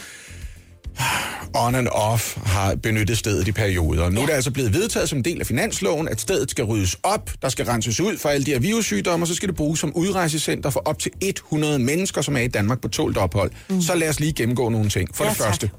on 1.53 1.75
and 1.75 1.88
off 1.91 2.38
har 2.45 2.75
benyttet 2.75 3.17
stedet 3.17 3.47
i 3.47 3.51
perioder. 3.51 4.09
Nu 4.09 4.21
er 4.21 4.25
det 4.25 4.33
altså 4.33 4.51
blevet 4.51 4.73
vedtaget 4.73 5.09
som 5.09 5.17
en 5.17 5.25
del 5.25 5.39
af 5.39 5.47
finansloven, 5.47 6.07
at 6.07 6.21
stedet 6.21 6.51
skal 6.51 6.65
ryddes 6.65 6.97
op, 7.03 7.29
der 7.41 7.49
skal 7.49 7.65
renses 7.65 7.99
ud 7.99 8.17
for 8.17 8.29
alle 8.29 8.45
de 8.45 8.51
her 8.51 8.59
virussygdomme, 8.59 9.23
og 9.23 9.27
så 9.27 9.35
skal 9.35 9.49
det 9.49 9.55
bruges 9.55 9.79
som 9.79 9.93
udrejsecenter 9.95 10.69
for 10.69 10.81
op 10.85 10.99
til 10.99 11.11
100 11.21 11.79
mennesker, 11.79 12.21
som 12.21 12.35
er 12.38 12.41
i 12.41 12.47
Danmark 12.47 12.81
på 12.81 12.88
tålt 12.88 13.17
ophold. 13.17 13.51
Mm. 13.69 13.81
Så 13.81 13.95
lad 13.95 14.09
os 14.09 14.19
lige 14.19 14.33
gennemgå 14.33 14.69
nogle 14.69 14.89
ting. 14.89 15.15
For 15.15 15.23
Ja, 15.23 15.29
det 15.29 15.38
tak. 15.38 15.47
første, 15.47 15.69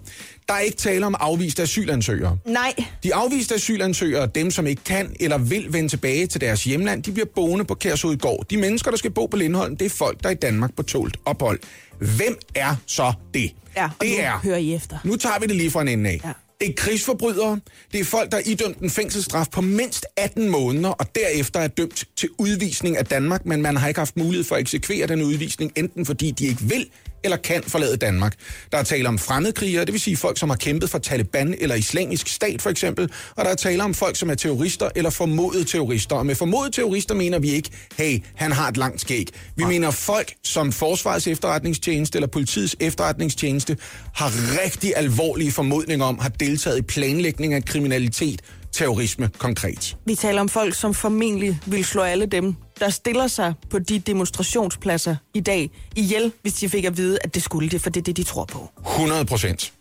der 0.48 0.54
er 0.54 0.58
ikke 0.60 0.76
tale 0.76 1.06
om 1.06 1.14
afviste 1.20 1.62
asylansøgere. 1.62 2.38
Nej, 2.46 2.74
De 3.02 3.14
afviste 3.14 3.54
asylansøgere, 3.54 4.26
dem 4.34 4.50
som 4.50 4.66
ikke 4.66 4.84
kan 4.84 5.16
eller 5.20 5.38
vil 5.38 5.66
vende 5.72 5.88
tilbage 5.88 6.26
til 6.26 6.40
deres 6.40 6.64
hjemland, 6.64 7.02
de 7.02 7.12
bliver 7.12 7.26
boende 7.34 7.64
på 7.64 7.74
Kærshovedgård. 7.74 8.46
De 8.50 8.56
mennesker, 8.56 8.90
der 8.90 8.98
skal 8.98 9.10
bo 9.10 9.26
på 9.26 9.36
Lindholm, 9.36 9.76
det 9.76 9.84
er 9.84 9.90
folk, 9.90 10.22
der 10.22 10.28
er 10.28 10.32
i 10.32 10.36
Danmark 10.42 10.76
på 10.76 10.82
tålt 10.82 11.16
ophold. 11.24 11.58
Hvem 11.98 12.38
er 12.54 12.76
så 12.86 13.12
det? 13.34 13.50
Ja, 13.76 13.88
det 14.00 14.10
nu 14.10 14.16
er 14.18 14.38
hører 14.38 14.56
I 14.56 14.74
efter. 14.74 14.98
nu 15.04 15.16
tager 15.16 15.38
vi 15.40 15.46
det 15.46 15.56
lige 15.56 15.70
fra 15.70 15.82
en 15.82 15.88
ende 15.88 16.10
af. 16.10 16.20
Ja. 16.24 16.32
Det 16.60 16.70
er 16.70 16.74
krigsforbrydere. 16.76 17.60
Det 17.92 18.00
er 18.00 18.04
folk, 18.04 18.32
der 18.32 18.36
er 18.38 18.42
idømt 18.46 18.78
en 18.78 18.90
fængselsstraf 18.90 19.46
på 19.52 19.60
mindst 19.60 20.06
18 20.16 20.48
måneder, 20.48 20.88
og 20.88 21.06
derefter 21.14 21.60
er 21.60 21.68
dømt 21.68 22.04
til 22.16 22.28
udvisning 22.38 22.96
af 22.96 23.06
Danmark, 23.06 23.46
men 23.46 23.62
man 23.62 23.76
har 23.76 23.88
ikke 23.88 24.00
haft 24.00 24.16
mulighed 24.16 24.44
for 24.44 24.54
at 24.54 24.60
eksekvere 24.60 25.06
den 25.06 25.22
udvisning, 25.22 25.72
enten 25.76 26.06
fordi 26.06 26.30
de 26.30 26.46
ikke 26.46 26.60
vil 26.62 26.86
eller 27.24 27.36
kan 27.36 27.62
forlade 27.62 27.96
Danmark. 27.96 28.34
Der 28.72 28.78
er 28.78 28.82
tale 28.82 29.08
om 29.08 29.18
fremmedkrigere, 29.18 29.84
det 29.84 29.92
vil 29.92 30.00
sige 30.00 30.16
folk, 30.16 30.38
som 30.38 30.50
har 30.50 30.56
kæmpet 30.56 30.90
for 30.90 30.98
Taliban 30.98 31.54
eller 31.60 31.74
islamisk 31.74 32.28
stat 32.28 32.62
for 32.62 32.70
eksempel, 32.70 33.12
og 33.36 33.44
der 33.44 33.50
er 33.50 33.54
tale 33.54 33.82
om 33.82 33.94
folk, 33.94 34.16
som 34.16 34.30
er 34.30 34.34
terrorister 34.34 34.88
eller 34.96 35.10
formodede 35.10 35.64
terrorister. 35.64 36.16
Og 36.16 36.26
med 36.26 36.34
formodede 36.34 36.72
terrorister 36.72 37.14
mener 37.14 37.38
vi 37.38 37.50
ikke, 37.50 37.70
hey, 37.96 38.18
han 38.34 38.52
har 38.52 38.68
et 38.68 38.76
langt 38.76 39.00
skæg. 39.00 39.28
Vi 39.56 39.64
mener 39.64 39.90
folk, 39.90 40.34
som 40.44 40.72
Forsvarets 40.72 41.26
efterretningstjeneste 41.26 42.18
eller 42.18 42.28
politiets 42.28 42.76
efterretningstjeneste 42.80 43.76
har 44.14 44.32
rigtig 44.64 44.92
alvorlige 44.96 45.52
formodninger 45.52 46.06
om, 46.06 46.18
har 46.18 46.28
deltaget 46.28 46.78
i 46.78 46.82
planlægning 46.82 47.54
af 47.54 47.64
kriminalitet, 47.64 48.40
terrorisme 48.72 49.30
konkret. 49.38 49.96
Vi 50.06 50.14
taler 50.14 50.40
om 50.40 50.48
folk, 50.48 50.74
som 50.74 50.94
formentlig 50.94 51.60
vil 51.66 51.84
slå 51.84 52.02
alle 52.02 52.26
dem, 52.26 52.54
der 52.82 52.90
stiller 52.90 53.26
sig 53.26 53.54
på 53.70 53.78
de 53.78 53.98
demonstrationspladser 53.98 55.16
i 55.34 55.40
dag 55.40 55.70
ihjel, 55.96 56.32
hvis 56.42 56.54
de 56.54 56.68
fik 56.68 56.84
at 56.84 56.96
vide, 56.96 57.18
at 57.24 57.34
det 57.34 57.42
skulle 57.42 57.68
det, 57.68 57.80
for 57.80 57.90
det 57.90 58.00
er 58.00 58.04
det, 58.04 58.16
de 58.16 58.22
tror 58.22 58.44
på. 58.44 58.70
100 58.86 59.24
procent. 59.24 59.72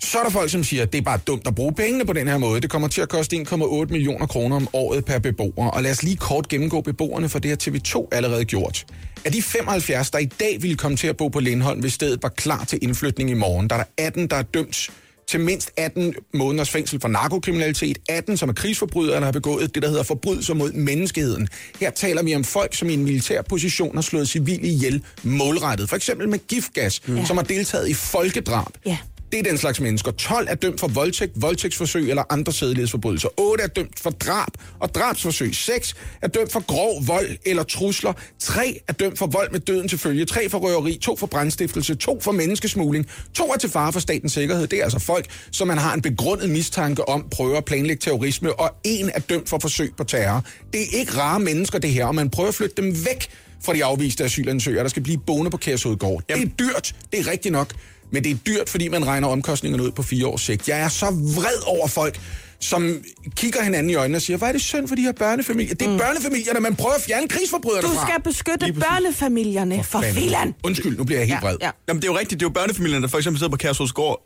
Så 0.00 0.18
er 0.18 0.22
der 0.22 0.30
folk, 0.30 0.50
som 0.50 0.64
siger, 0.64 0.82
at 0.82 0.92
det 0.92 0.98
er 0.98 1.02
bare 1.02 1.18
dumt 1.26 1.46
at 1.46 1.54
bruge 1.54 1.72
pengene 1.72 2.04
på 2.04 2.12
den 2.12 2.28
her 2.28 2.38
måde. 2.38 2.60
Det 2.60 2.70
kommer 2.70 2.88
til 2.88 3.00
at 3.00 3.08
koste 3.08 3.36
1,8 3.36 3.56
millioner 3.86 4.26
kroner 4.26 4.56
om 4.56 4.68
året 4.72 5.04
per 5.04 5.18
beboer. 5.18 5.68
Og 5.68 5.82
lad 5.82 5.90
os 5.90 6.02
lige 6.02 6.16
kort 6.16 6.48
gennemgå 6.48 6.80
beboerne, 6.80 7.28
for 7.28 7.38
det 7.38 7.50
har 7.50 7.56
TV2 7.56 8.08
allerede 8.12 8.44
gjort. 8.44 8.86
Af 9.24 9.32
de 9.32 9.42
75, 9.42 10.10
der 10.10 10.18
i 10.18 10.24
dag 10.24 10.62
ville 10.62 10.76
komme 10.76 10.96
til 10.96 11.06
at 11.06 11.16
bo 11.16 11.28
på 11.28 11.40
Lindholm, 11.40 11.80
hvis 11.80 11.92
stedet 11.92 12.22
var 12.22 12.28
klar 12.28 12.64
til 12.64 12.78
indflytning 12.82 13.30
i 13.30 13.34
morgen, 13.34 13.70
der 13.70 13.76
er 13.76 13.82
der 13.82 14.04
18, 14.06 14.26
der 14.26 14.36
er 14.36 14.42
dømt 14.42 14.90
til 15.28 15.40
mindst 15.40 15.70
18 15.76 16.14
måneders 16.34 16.70
fængsel 16.70 17.00
for 17.00 17.08
narkokriminalitet, 17.08 17.98
18 18.08 18.36
som 18.36 18.48
er 18.48 18.52
krigsforbrydere, 18.52 19.14
eller 19.14 19.24
har 19.24 19.32
begået 19.32 19.74
det, 19.74 19.82
der 19.82 19.88
hedder 19.88 20.02
forbrydelser 20.02 20.54
mod 20.54 20.72
menneskeheden. 20.72 21.48
Her 21.80 21.90
taler 21.90 22.22
vi 22.22 22.34
om 22.34 22.44
folk, 22.44 22.74
som 22.74 22.90
i 22.90 22.94
en 22.94 23.04
militær 23.04 23.42
position 23.42 23.94
har 23.94 24.02
slået 24.02 24.28
civile 24.28 24.68
ihjel 24.68 25.04
målrettet. 25.22 25.88
For 25.88 25.96
eksempel 25.96 26.28
med 26.28 26.38
giftgas, 26.48 27.02
ja. 27.08 27.24
som 27.24 27.36
har 27.36 27.44
deltaget 27.44 27.88
i 27.88 27.94
folkedrab. 27.94 28.72
Ja. 28.86 28.98
Det 29.32 29.38
er 29.38 29.42
den 29.42 29.58
slags 29.58 29.80
mennesker. 29.80 30.10
12 30.10 30.46
er 30.50 30.54
dømt 30.54 30.80
for 30.80 30.88
voldtægt, 30.88 31.32
voldtægtsforsøg 31.42 32.10
eller 32.10 32.22
andre 32.30 32.52
sædelighedsforbrydelser. 32.52 33.28
8 33.36 33.64
er 33.64 33.68
dømt 33.68 34.00
for 34.00 34.10
drab 34.10 34.50
og 34.80 34.94
drabsforsøg. 34.94 35.54
6 35.54 35.94
er 36.22 36.28
dømt 36.28 36.52
for 36.52 36.60
grov 36.60 37.06
vold 37.06 37.36
eller 37.46 37.62
trusler. 37.62 38.12
3 38.38 38.80
er 38.88 38.92
dømt 38.92 39.18
for 39.18 39.26
vold 39.26 39.50
med 39.50 39.60
døden 39.60 39.88
til 39.88 39.98
følge. 39.98 40.24
3 40.24 40.48
for 40.48 40.58
røveri, 40.58 40.98
2 41.02 41.16
for 41.16 41.26
brandstiftelse, 41.26 41.94
2 41.94 42.20
for 42.20 42.32
menneskesmugling. 42.32 43.06
2 43.34 43.44
er 43.52 43.56
til 43.56 43.70
fare 43.70 43.92
for 43.92 44.00
statens 44.00 44.32
sikkerhed. 44.32 44.66
Det 44.66 44.78
er 44.78 44.84
altså 44.84 44.98
folk, 44.98 45.26
som 45.50 45.68
man 45.68 45.78
har 45.78 45.94
en 45.94 46.02
begrundet 46.02 46.50
mistanke 46.50 47.08
om 47.08 47.28
prøver 47.30 47.56
at 47.56 47.64
planlægge 47.64 48.00
terrorisme. 48.00 48.60
Og 48.60 48.70
en 48.84 49.10
er 49.14 49.20
dømt 49.20 49.48
for 49.48 49.58
forsøg 49.58 49.92
på 49.96 50.04
terror. 50.04 50.44
Det 50.72 50.80
er 50.80 50.98
ikke 50.98 51.12
rare 51.12 51.40
mennesker, 51.40 51.78
det 51.78 51.90
her, 51.90 52.06
og 52.06 52.14
man 52.14 52.30
prøver 52.30 52.48
at 52.48 52.54
flytte 52.54 52.82
dem 52.82 53.04
væk 53.04 53.28
fra 53.64 53.74
de 53.74 53.84
afviste 53.84 54.24
asylansøgere, 54.24 54.82
der 54.82 54.88
skal 54.88 55.02
blive 55.02 55.18
boende 55.26 55.50
på 55.50 55.56
Kærshovedgård. 55.56 56.22
Det 56.28 56.42
er 56.42 56.46
dyrt, 56.58 56.94
det 57.12 57.20
er 57.20 57.30
rigtigt 57.30 57.52
nok. 57.52 57.74
Men 58.12 58.24
det 58.24 58.30
er 58.32 58.36
dyrt, 58.46 58.68
fordi 58.68 58.88
man 58.88 59.06
regner 59.06 59.28
omkostningerne 59.28 59.82
ud 59.84 59.90
på 59.90 60.02
fire 60.02 60.26
års 60.26 60.42
sigt. 60.42 60.68
Jeg 60.68 60.80
er 60.80 60.88
så 60.88 61.06
vred 61.06 61.66
over 61.66 61.88
folk, 61.88 62.20
som 62.60 62.98
kigger 63.36 63.62
hinanden 63.62 63.90
i 63.90 63.94
øjnene 63.94 64.18
og 64.18 64.22
siger, 64.22 64.36
hvad 64.36 64.48
er 64.48 64.52
det 64.52 64.60
synd 64.62 64.88
for 64.88 64.94
de 64.94 65.02
her 65.02 65.12
børnefamilier? 65.12 65.74
Det 65.74 65.86
er 65.86 65.90
mm. 65.92 65.98
børnefamilierne, 65.98 66.60
man 66.60 66.76
prøver 66.76 66.94
at 66.94 67.02
fjerne 67.02 67.28
krigsforbryderne 67.28 67.82
Du 67.88 67.94
fra. 67.94 68.06
skal 68.08 68.22
beskytte 68.22 68.72
børnefamilierne 68.72 69.84
for 69.84 70.04
filan. 70.12 70.54
Undskyld, 70.64 70.98
nu 70.98 71.04
bliver 71.04 71.18
jeg 71.20 71.28
helt 71.28 71.42
vred. 71.42 71.56
ja. 71.62 71.70
Jamen, 71.88 72.02
det 72.02 72.08
er 72.08 72.12
jo 72.12 72.18
rigtigt. 72.18 72.40
Det 72.40 72.46
er 72.46 72.50
jo 72.50 72.52
børnefamilierne, 72.54 73.02
der 73.02 73.08
for 73.08 73.18
eksempel 73.18 73.38
sidder 73.38 73.50
på 73.50 73.56
Kærshovedsgård. 73.56 74.22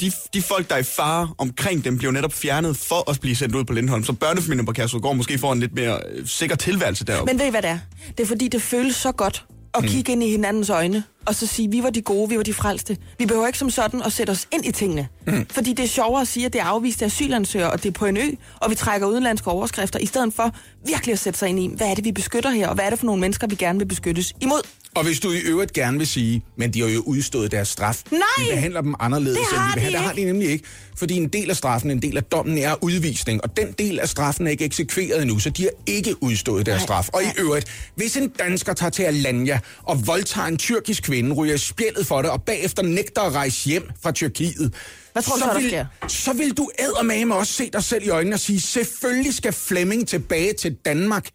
De, 0.00 0.12
de 0.34 0.42
folk, 0.42 0.68
der 0.68 0.74
er 0.74 0.78
i 0.78 0.82
fare 0.82 1.28
omkring 1.38 1.84
dem, 1.84 1.98
bliver 1.98 2.12
netop 2.12 2.32
fjernet 2.32 2.76
for 2.76 3.10
at 3.10 3.20
blive 3.20 3.36
sendt 3.36 3.54
ud 3.54 3.64
på 3.64 3.72
Lindholm. 3.72 4.04
Så 4.04 4.12
børnefamilien 4.12 4.66
på 4.66 4.72
Kærshovedsgård 4.72 5.16
måske 5.16 5.38
får 5.38 5.52
en 5.52 5.60
lidt 5.60 5.74
mere 5.74 6.00
øh, 6.12 6.26
sikker 6.26 6.56
tilværelse 6.56 7.04
deroppe. 7.04 7.32
Men 7.32 7.38
ved 7.40 7.46
I, 7.46 7.50
hvad 7.50 7.62
det 7.62 7.70
er? 7.70 7.78
Det 8.18 8.20
er, 8.22 8.26
fordi 8.26 8.48
det 8.48 8.62
føles 8.62 8.96
så 8.96 9.12
godt 9.12 9.44
at 9.76 9.82
Mm. 9.82 9.88
kigge 9.88 10.12
ind 10.12 10.22
i 10.22 10.30
hinandens 10.30 10.70
øjne 10.70 11.04
og 11.26 11.34
så 11.34 11.46
sige, 11.46 11.70
vi 11.70 11.82
var 11.82 11.90
de 11.90 12.02
gode, 12.02 12.28
vi 12.28 12.36
var 12.36 12.42
de 12.42 12.54
frelste. 12.54 12.96
Vi 13.18 13.26
behøver 13.26 13.46
ikke 13.46 13.58
som 13.58 13.70
sådan 13.70 14.02
at 14.02 14.12
sætte 14.12 14.30
os 14.30 14.46
ind 14.52 14.64
i 14.66 14.72
tingene. 14.72 15.08
Mm. 15.26 15.46
Fordi 15.50 15.72
det 15.72 15.82
er 15.84 15.88
sjovere 15.88 16.20
at 16.20 16.28
sige, 16.28 16.46
at 16.46 16.52
det 16.52 16.60
er 16.60 16.64
afviste 16.64 17.04
asylansøgere, 17.04 17.70
og 17.70 17.82
det 17.82 17.88
er 17.88 17.92
på 17.92 18.06
en 18.06 18.16
ø, 18.16 18.30
og 18.60 18.70
vi 18.70 18.74
trækker 18.74 19.06
udenlandske 19.06 19.50
overskrifter, 19.50 19.98
i 19.98 20.06
stedet 20.06 20.34
for 20.34 20.54
virkelig 20.86 21.12
at 21.12 21.18
sætte 21.18 21.38
sig 21.38 21.48
ind 21.48 21.60
i, 21.60 21.70
hvad 21.76 21.86
er 21.90 21.94
det, 21.94 22.04
vi 22.04 22.12
beskytter 22.12 22.50
her, 22.50 22.68
og 22.68 22.74
hvad 22.74 22.84
er 22.84 22.90
det 22.90 22.98
for 22.98 23.06
nogle 23.06 23.20
mennesker, 23.20 23.46
vi 23.46 23.54
gerne 23.54 23.78
vil 23.78 23.86
beskyttes 23.86 24.32
imod. 24.40 24.60
Og 24.96 25.04
hvis 25.04 25.20
du 25.20 25.32
i 25.32 25.38
øvrigt 25.38 25.72
gerne 25.72 25.98
vil 25.98 26.06
sige, 26.06 26.42
men 26.56 26.74
de 26.74 26.80
har 26.80 26.88
jo 26.88 27.00
udstået 27.06 27.50
deres 27.50 27.68
straf. 27.68 28.02
Nej! 28.10 28.20
Vi 28.38 28.44
behandler 28.50 28.80
dem 28.80 28.94
anderledes, 29.00 29.38
Det 29.38 29.46
end 29.52 29.58
har 29.58 29.68
vi 29.68 29.74
behandler. 29.74 29.98
de 29.98 30.02
Det 30.02 30.08
har 30.08 30.14
de 30.16 30.24
nemlig 30.24 30.48
ikke. 30.50 30.64
Fordi 30.96 31.14
en 31.14 31.28
del 31.28 31.50
af 31.50 31.56
straffen, 31.56 31.90
en 31.90 32.02
del 32.02 32.16
af 32.16 32.24
dommen 32.24 32.58
er 32.58 32.84
udvisning, 32.84 33.44
og 33.44 33.56
den 33.56 33.72
del 33.72 34.00
af 34.00 34.08
straffen 34.08 34.46
er 34.46 34.50
ikke 34.50 34.64
eksekveret 34.64 35.22
endnu, 35.22 35.38
så 35.38 35.50
de 35.50 35.62
har 35.62 35.70
ikke 35.86 36.22
udstået 36.22 36.66
deres 36.66 36.78
Nej, 36.80 36.84
straf. 36.86 37.08
Og 37.08 37.22
i 37.22 37.26
øvrigt, 37.38 37.66
hvis 37.94 38.16
en 38.16 38.28
dansker 38.28 38.72
tager 38.72 38.90
til 38.90 39.02
Alanya 39.02 39.58
og 39.82 40.06
voldtager 40.06 40.46
en 40.46 40.56
tyrkisk 40.56 41.02
kvinde, 41.02 41.32
ryger 41.34 41.56
spjældet 41.56 42.06
for 42.06 42.22
det, 42.22 42.30
og 42.30 42.42
bagefter 42.42 42.82
nægter 42.82 43.22
at 43.22 43.32
rejse 43.34 43.68
hjem 43.68 43.90
fra 44.02 44.12
Tyrkiet, 44.12 44.74
Hvad 45.12 45.22
tror 45.22 45.34
du 45.34 45.40
så, 45.40 45.46
der 45.46 45.60
vil, 45.60 45.68
sker? 45.68 45.86
så 46.08 46.32
vil 46.32 46.50
du 46.52 46.70
eddermame 46.78 47.34
også 47.34 47.52
se 47.52 47.70
dig 47.72 47.84
selv 47.84 48.06
i 48.06 48.08
øjnene 48.08 48.36
og 48.36 48.40
sige, 48.40 48.60
selvfølgelig 48.60 49.34
skal 49.34 49.52
Flemming 49.52 50.08
tilbage 50.08 50.52
til 50.52 50.76
Danmark. 50.84 51.28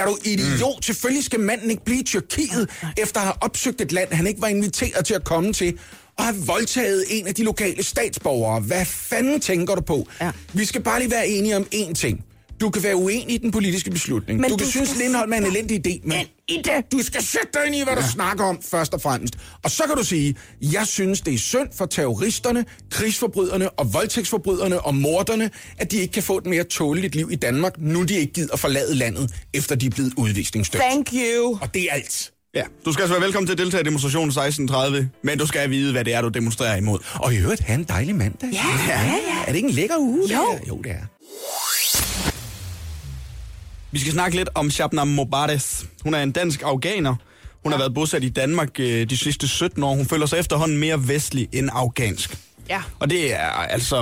Er 0.00 0.06
du 0.06 0.18
idiot? 0.24 0.76
Mm. 0.76 0.82
Selvfølgelig 0.82 1.24
skal 1.24 1.40
manden 1.40 1.70
ikke 1.70 1.84
blive 1.84 2.00
i 2.00 2.04
Tyrkiet, 2.04 2.70
efter 2.98 3.20
at 3.20 3.26
have 3.26 3.34
opsøgt 3.40 3.80
et 3.80 3.92
land, 3.92 4.12
han 4.12 4.26
ikke 4.26 4.40
var 4.40 4.48
inviteret 4.48 5.06
til 5.06 5.14
at 5.14 5.24
komme 5.24 5.52
til, 5.52 5.78
og 6.18 6.24
have 6.24 6.36
voldtaget 6.46 7.04
en 7.08 7.26
af 7.26 7.34
de 7.34 7.44
lokale 7.44 7.82
statsborgere. 7.82 8.60
Hvad 8.60 8.84
fanden 8.84 9.40
tænker 9.40 9.74
du 9.74 9.80
på? 9.80 10.06
Ja. 10.20 10.30
Vi 10.52 10.64
skal 10.64 10.82
bare 10.82 10.98
lige 11.00 11.10
være 11.10 11.28
enige 11.28 11.56
om 11.56 11.66
én 11.74 11.92
ting. 11.92 12.24
Du 12.60 12.70
kan 12.70 12.82
være 12.82 12.96
uenig 12.96 13.34
i 13.34 13.38
den 13.38 13.50
politiske 13.50 13.90
beslutning. 13.90 14.40
Men 14.40 14.50
du 14.50 14.56
kan 14.56 14.66
du 14.66 14.70
synes, 14.70 14.96
Lindholm 14.96 15.32
er 15.32 15.36
en 15.36 15.44
elendig 15.46 15.86
idé, 15.86 16.00
men 16.08 16.26
i 16.48 16.56
det, 16.64 16.92
du 16.92 16.98
skal 17.02 17.22
sætte 17.22 17.48
dig 17.54 17.66
ind 17.66 17.74
i, 17.76 17.84
hvad 17.84 17.96
du 17.96 18.02
snakker 18.12 18.44
om, 18.44 18.58
først 18.70 18.94
og 18.94 19.00
fremmest. 19.00 19.34
Og 19.64 19.70
så 19.70 19.82
kan 19.86 19.96
du 19.96 20.04
sige, 20.04 20.34
jeg 20.62 20.86
synes, 20.86 21.20
det 21.20 21.34
er 21.34 21.38
synd 21.38 21.68
for 21.76 21.86
terroristerne, 21.86 22.64
krigsforbryderne 22.90 23.70
og 23.70 23.92
voldtægtsforbryderne 23.94 24.80
og 24.80 24.94
morderne, 24.94 25.50
at 25.78 25.90
de 25.92 25.96
ikke 25.96 26.12
kan 26.12 26.22
få 26.22 26.38
et 26.38 26.46
mere 26.46 26.64
tåleligt 26.64 27.14
liv 27.14 27.28
i 27.32 27.36
Danmark, 27.36 27.72
nu 27.78 28.02
de 28.02 28.14
ikke 28.14 28.32
gider 28.32 28.56
forlade 28.56 28.94
landet, 28.94 29.30
efter 29.54 29.74
de 29.74 29.86
er 29.86 29.90
blevet 29.90 30.12
udvisningsdømt. 30.16 30.82
Thank 30.82 31.12
you. 31.12 31.58
Og 31.62 31.74
det 31.74 31.82
er 31.82 31.92
alt. 31.94 32.32
Ja, 32.54 32.62
du 32.84 32.92
skal 32.92 33.02
altså 33.02 33.14
være 33.14 33.22
velkommen 33.24 33.46
til 33.46 33.52
at 33.52 33.58
deltage 33.58 33.80
i 33.80 33.84
demonstrationen 33.84 34.30
16.30, 34.30 35.04
men 35.22 35.38
du 35.38 35.46
skal 35.46 35.70
vide, 35.70 35.92
hvad 35.92 36.04
det 36.04 36.14
er, 36.14 36.20
du 36.22 36.28
demonstrerer 36.28 36.76
imod. 36.76 36.98
Og 37.14 37.34
i 37.34 37.36
øvrigt, 37.36 37.60
have 37.60 37.78
en 37.78 37.84
dejlig 37.84 38.14
mandag. 38.14 38.48
Ja, 38.52 38.58
ja, 38.88 39.00
ja. 39.02 39.16
Er 39.42 39.46
det 39.46 39.56
ikke 39.56 39.68
en 39.68 39.74
lækker 39.74 39.96
uge? 39.98 40.22
det 40.22 40.30
Jo. 40.34 40.52
her? 40.52 40.58
Jo, 40.68 40.80
det 40.84 40.90
er. 40.92 41.04
Vi 43.92 43.98
skal 43.98 44.12
snakke 44.12 44.36
lidt 44.36 44.48
om 44.54 44.70
Shabnam 44.70 45.08
Mobares. 45.08 45.86
Hun 46.02 46.14
er 46.14 46.22
en 46.22 46.32
dansk 46.32 46.62
afghaner. 46.62 47.14
Hun 47.62 47.72
har 47.72 47.78
været 47.78 47.94
bosat 47.94 48.24
i 48.24 48.28
Danmark 48.28 48.80
øh, 48.80 49.10
de 49.10 49.16
sidste 49.16 49.48
17 49.48 49.82
år. 49.82 49.94
Hun 49.94 50.06
føler 50.06 50.26
sig 50.26 50.38
efterhånden 50.38 50.78
mere 50.78 51.08
vestlig 51.08 51.48
end 51.52 51.68
afghansk. 51.72 52.38
Ja. 52.68 52.82
Og 52.98 53.10
det 53.10 53.34
er 53.34 53.48
altså... 53.48 54.00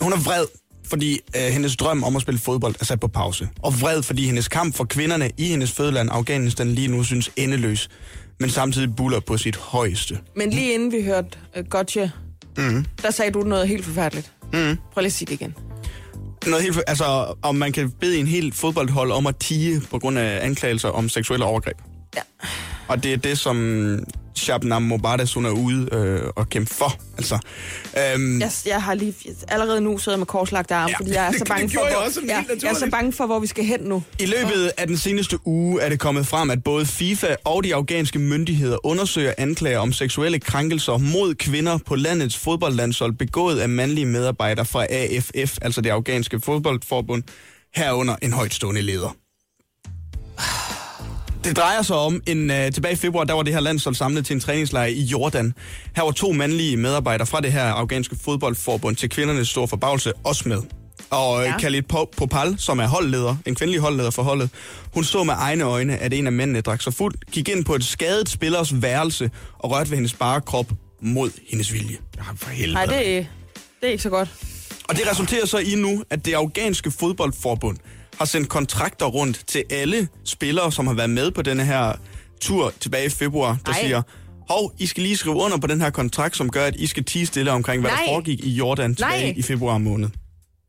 Hun 0.00 0.12
er 0.12 0.16
vred, 0.24 0.46
fordi 0.88 1.20
øh, 1.36 1.42
hendes 1.42 1.76
drøm 1.76 2.04
om 2.04 2.16
at 2.16 2.22
spille 2.22 2.40
fodbold 2.40 2.74
er 2.80 2.84
sat 2.84 3.00
på 3.00 3.08
pause. 3.08 3.48
Og 3.62 3.80
vred, 3.80 4.02
fordi 4.02 4.26
hendes 4.26 4.48
kamp 4.48 4.74
for 4.74 4.84
kvinderne 4.84 5.30
i 5.36 5.44
hendes 5.44 5.72
fødeland, 5.72 6.08
Afghanistan, 6.12 6.68
lige 6.68 6.88
nu 6.88 7.04
synes 7.04 7.30
endeløs. 7.36 7.88
Men 8.40 8.50
samtidig 8.50 8.96
buller 8.96 9.20
på 9.20 9.38
sit 9.38 9.56
højeste. 9.56 10.18
Men 10.36 10.50
lige 10.50 10.74
inden 10.74 10.92
vi 10.92 11.02
hørte 11.02 11.28
uh, 11.58 11.64
Gotcha, 11.68 12.08
mm. 12.58 12.84
der 13.02 13.10
sagde 13.10 13.30
du 13.30 13.42
noget 13.42 13.68
helt 13.68 13.84
forfærdeligt. 13.84 14.32
Mm. 14.52 14.76
Prøv 14.92 15.00
lige 15.00 15.06
at 15.06 15.12
sige 15.12 15.26
det 15.26 15.32
igen. 15.40 15.54
Noget 16.46 16.62
helt, 16.62 16.78
altså, 16.86 17.34
om 17.42 17.54
man 17.54 17.72
kan 17.72 17.90
bede 17.90 18.18
en 18.18 18.26
helt 18.26 18.54
fodboldhold 18.54 19.12
om 19.12 19.26
at 19.26 19.36
tige 19.36 19.82
på 19.90 19.98
grund 19.98 20.18
af 20.18 20.44
anklagelser 20.46 20.88
om 20.88 21.08
seksuelle 21.08 21.44
overgreb. 21.44 21.76
Ja. 22.16 22.20
Og 22.90 23.02
det 23.02 23.12
er 23.12 23.16
det, 23.16 23.38
som 23.38 23.98
Shabnam 24.34 24.82
Mobadas, 24.82 25.34
hun 25.34 25.46
er 25.46 25.50
ude 25.50 25.88
øh, 25.92 26.22
og 26.36 26.48
kæmpe 26.48 26.74
for. 26.74 26.92
Altså, 27.18 27.38
øhm, 28.14 28.40
Jeg, 28.40 28.50
jeg 28.66 28.82
har 28.82 28.94
lige 28.94 29.14
allerede 29.48 29.80
nu 29.80 29.98
siddet 29.98 30.18
med 30.18 30.26
korslagte 30.26 30.74
arme, 30.74 30.88
Ja, 30.90 30.96
fordi 30.98 31.10
jeg 31.12 31.26
er 31.26 31.30
det- 31.30 31.38
så 31.38 31.44
det 31.44 31.48
bange 31.48 31.70
for, 31.70 31.80
jeg 31.86 31.94
hvor, 31.96 32.04
også, 32.06 32.20
ja, 32.28 32.44
jeg 32.62 32.70
er 32.70 32.74
så 32.74 32.88
bange 32.90 33.12
for, 33.12 33.26
hvor 33.26 33.38
vi 33.38 33.46
skal 33.46 33.64
hen 33.64 33.80
nu. 33.80 34.02
I 34.18 34.26
løbet 34.26 34.72
af 34.78 34.86
den 34.86 34.96
seneste 34.96 35.38
uge 35.46 35.80
er 35.82 35.88
det 35.88 36.00
kommet 36.00 36.26
frem, 36.26 36.50
at 36.50 36.64
både 36.64 36.86
FIFA 36.86 37.36
og 37.44 37.64
de 37.64 37.74
afghanske 37.74 38.18
myndigheder 38.18 38.86
undersøger 38.86 39.32
anklager 39.38 39.78
om 39.78 39.92
seksuelle 39.92 40.38
krænkelser 40.40 40.98
mod 40.98 41.34
kvinder 41.34 41.78
på 41.86 41.94
landets 41.96 42.36
fodboldlandshold, 42.38 43.12
begået 43.12 43.58
af 43.60 43.68
mandlige 43.68 44.06
medarbejdere 44.06 44.66
fra 44.66 44.86
AFF, 44.90 45.58
altså 45.62 45.80
det 45.80 45.90
afghanske 45.90 46.40
fodboldforbund, 46.40 47.22
herunder 47.74 48.16
en 48.22 48.32
højtstående 48.32 48.82
leder. 48.82 49.16
Det 51.44 51.56
drejer 51.56 51.82
sig 51.82 51.96
om, 51.96 52.22
en, 52.26 52.50
uh, 52.50 52.56
tilbage 52.74 52.92
i 52.92 52.96
februar, 52.96 53.24
der 53.24 53.34
var 53.34 53.42
det 53.42 53.52
her 53.52 53.60
landshold 53.60 53.94
samlet 53.94 54.26
til 54.26 54.34
en 54.34 54.40
træningslejr 54.40 54.86
i 54.86 55.00
Jordan. 55.02 55.54
Her 55.96 56.02
var 56.02 56.10
to 56.10 56.32
mandlige 56.32 56.76
medarbejdere 56.76 57.26
fra 57.26 57.40
det 57.40 57.52
her 57.52 57.62
afghanske 57.64 58.16
fodboldforbund 58.24 58.96
til 58.96 59.08
kvindernes 59.10 59.48
store 59.48 59.68
forbavelse 59.68 60.12
også 60.24 60.48
med. 60.48 60.62
Og 61.10 61.42
ja. 61.42 61.48
Ja. 61.50 61.58
Khalid 61.58 61.82
Po- 61.92 62.10
Popal, 62.16 62.54
som 62.58 62.78
er 62.78 62.86
holdleder, 62.86 63.36
en 63.46 63.54
kvindelig 63.54 63.80
holdleder 63.80 64.10
for 64.10 64.22
holdet, 64.22 64.50
hun 64.94 65.04
så 65.04 65.24
med 65.24 65.34
egne 65.36 65.64
øjne, 65.64 65.96
at 65.98 66.12
en 66.12 66.26
af 66.26 66.32
mændene 66.32 66.60
drak 66.60 66.82
sig 66.82 66.94
fuld, 66.94 67.14
gik 67.32 67.48
ind 67.48 67.64
på 67.64 67.74
et 67.74 67.84
skadet 67.84 68.28
spillers 68.28 68.82
værelse 68.82 69.30
og 69.58 69.70
rørte 69.70 69.90
ved 69.90 69.96
hendes 69.96 70.14
bare 70.14 70.40
krop 70.40 70.66
mod 71.02 71.30
hendes 71.50 71.72
vilje. 71.72 71.96
Jamen, 72.16 72.38
for 72.38 72.50
helvede. 72.50 72.74
Nej, 72.74 72.86
det, 72.86 73.16
er- 73.18 73.24
det 73.80 73.86
er 73.86 73.90
ikke 73.90 74.02
så 74.02 74.10
godt. 74.10 74.28
Og 74.88 74.96
det 74.96 75.10
resulterer 75.10 75.46
så 75.46 75.58
i 75.58 75.74
nu, 75.76 76.02
at 76.10 76.24
det 76.24 76.34
afghanske 76.34 76.90
fodboldforbund 76.90 77.76
har 78.20 78.24
sendt 78.26 78.48
kontrakter 78.48 79.06
rundt 79.06 79.44
til 79.46 79.64
alle 79.70 80.08
spillere, 80.24 80.72
som 80.72 80.86
har 80.86 80.94
været 80.94 81.10
med 81.10 81.30
på 81.30 81.42
denne 81.42 81.64
her 81.64 81.92
tur 82.40 82.72
tilbage 82.80 83.06
i 83.06 83.08
februar, 83.08 83.58
der 83.66 83.72
Nej. 83.72 83.80
siger, 83.82 84.02
hov, 84.50 84.72
I 84.78 84.86
skal 84.86 85.02
lige 85.02 85.16
skrive 85.16 85.36
under 85.36 85.58
på 85.58 85.66
den 85.66 85.80
her 85.80 85.90
kontrakt, 85.90 86.36
som 86.36 86.50
gør, 86.50 86.64
at 86.64 86.76
I 86.76 86.86
skal 86.86 87.04
tige 87.04 87.26
stille 87.26 87.50
omkring, 87.52 87.80
hvad 87.80 87.90
Nej. 87.90 88.00
der 88.00 88.12
foregik 88.12 88.44
i 88.44 88.50
Jordan 88.50 88.94
tilbage 88.94 89.22
Nej. 89.26 89.34
i 89.36 89.42
februar 89.42 89.78
måned. 89.78 90.08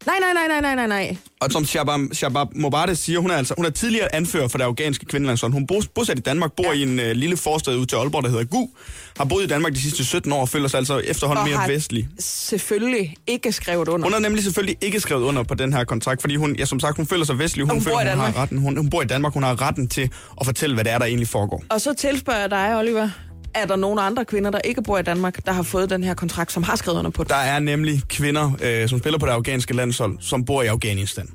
Nej, 0.05 0.15
nej, 0.19 0.33
nej, 0.33 0.47
nej, 0.47 0.61
nej, 0.61 0.75
nej, 0.75 0.87
nej. 0.87 1.17
Og 1.41 1.51
som 1.51 1.65
Shabab, 1.65 1.99
Shabab 2.13 2.47
Mobade 2.55 2.95
siger, 2.95 3.19
hun 3.19 3.31
er 3.31 3.35
altså 3.35 3.53
hun 3.57 3.65
er 3.65 3.69
tidligere 3.69 4.15
anfører 4.15 4.47
for 4.47 4.57
det 4.57 4.65
afghanske 4.65 5.05
kvindelandshold. 5.05 5.53
Hun 5.53 5.67
bos, 5.67 5.87
bosat 5.87 6.19
i 6.19 6.21
Danmark, 6.21 6.51
bor 6.51 6.65
ja. 6.65 6.71
i 6.71 6.81
en 6.83 6.99
uh, 6.99 7.05
lille 7.05 7.37
forstad 7.37 7.75
ud 7.77 7.85
til 7.85 7.95
Aalborg, 7.95 8.23
der 8.23 8.29
hedder 8.29 8.43
Gu. 8.43 8.69
Har 9.17 9.25
boet 9.25 9.43
i 9.43 9.47
Danmark 9.47 9.73
de 9.73 9.81
sidste 9.81 10.05
17 10.05 10.31
år 10.31 10.41
og 10.41 10.49
føler 10.49 10.67
sig 10.67 10.77
altså 10.77 10.99
efterhånden 10.99 11.43
Og 11.43 11.49
mere 11.49 11.69
vestlig. 11.69 12.09
Selvfølgelig 12.19 13.15
ikke 13.27 13.51
skrevet 13.51 13.87
under. 13.87 14.05
Hun 14.05 14.13
har 14.13 14.19
nemlig 14.19 14.43
selvfølgelig 14.43 14.77
ikke 14.81 14.99
skrevet 14.99 15.23
under 15.23 15.43
på 15.43 15.53
den 15.53 15.73
her 15.73 15.83
kontrakt, 15.83 16.21
fordi 16.21 16.35
hun, 16.35 16.55
ja, 16.55 16.65
som 16.65 16.79
sagt, 16.79 16.97
hun 16.97 17.07
føler 17.07 17.25
sig 17.25 17.39
vestlig. 17.39 17.65
Hun, 17.65 17.71
hun 17.71 17.81
føler, 17.81 18.15
hun 18.15 18.19
har 18.19 18.41
retten. 18.41 18.57
Hun, 18.57 18.77
hun 18.77 18.89
bor 18.89 19.01
i 19.01 19.05
Danmark. 19.05 19.33
Hun 19.33 19.43
har 19.43 19.61
retten 19.61 19.87
til 19.87 20.09
at 20.39 20.45
fortælle, 20.45 20.73
hvad 20.73 20.83
det 20.83 20.93
er, 20.93 20.97
der 20.97 21.05
egentlig 21.05 21.27
foregår. 21.27 21.63
Og 21.69 21.81
så 21.81 21.93
tilspørger 21.93 22.39
jeg 22.39 22.51
dig, 22.51 22.77
Oliver. 22.77 23.09
Er 23.53 23.65
der 23.65 23.75
nogle 23.75 24.01
andre 24.01 24.25
kvinder, 24.25 24.51
der 24.51 24.59
ikke 24.65 24.81
bor 24.81 24.97
i 24.97 25.01
Danmark, 25.03 25.45
der 25.45 25.51
har 25.51 25.63
fået 25.63 25.89
den 25.89 26.03
her 26.03 26.13
kontrakt, 26.13 26.51
som 26.51 26.63
har 26.63 26.75
skrevet 26.75 26.97
under 26.99 27.11
på 27.11 27.23
det? 27.23 27.29
Der 27.29 27.35
er 27.37 27.59
nemlig 27.59 28.01
kvinder, 28.09 28.51
øh, 28.61 28.89
som 28.89 28.99
spiller 28.99 29.19
på 29.19 29.25
det 29.25 29.31
afghanske 29.31 29.73
landshold, 29.75 30.17
som 30.19 30.45
bor 30.45 30.61
i 30.61 30.67
Afghanistan. 30.67 31.29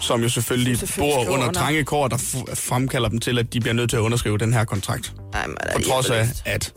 Som 0.00 0.22
jo 0.22 0.28
selvfølgelig, 0.28 0.78
Som 0.78 0.86
selvfølgelig 0.86 1.14
bor 1.26 1.32
under 1.34 1.46
under. 1.48 1.60
trange 1.60 1.84
kår, 1.84 2.08
der 2.08 2.16
f- 2.16 2.54
fremkalder 2.54 3.08
dem 3.08 3.18
til, 3.18 3.38
at 3.38 3.52
de 3.52 3.60
bliver 3.60 3.74
nødt 3.74 3.90
til 3.90 3.96
at 3.96 4.00
underskrive 4.00 4.38
den 4.38 4.52
her 4.52 4.64
kontrakt. 4.64 5.12
Ej, 5.34 5.46
man 5.46 5.56
er 5.60 5.72
På 5.76 5.80
trods 5.82 6.10
af, 6.10 6.26
at 6.44 6.72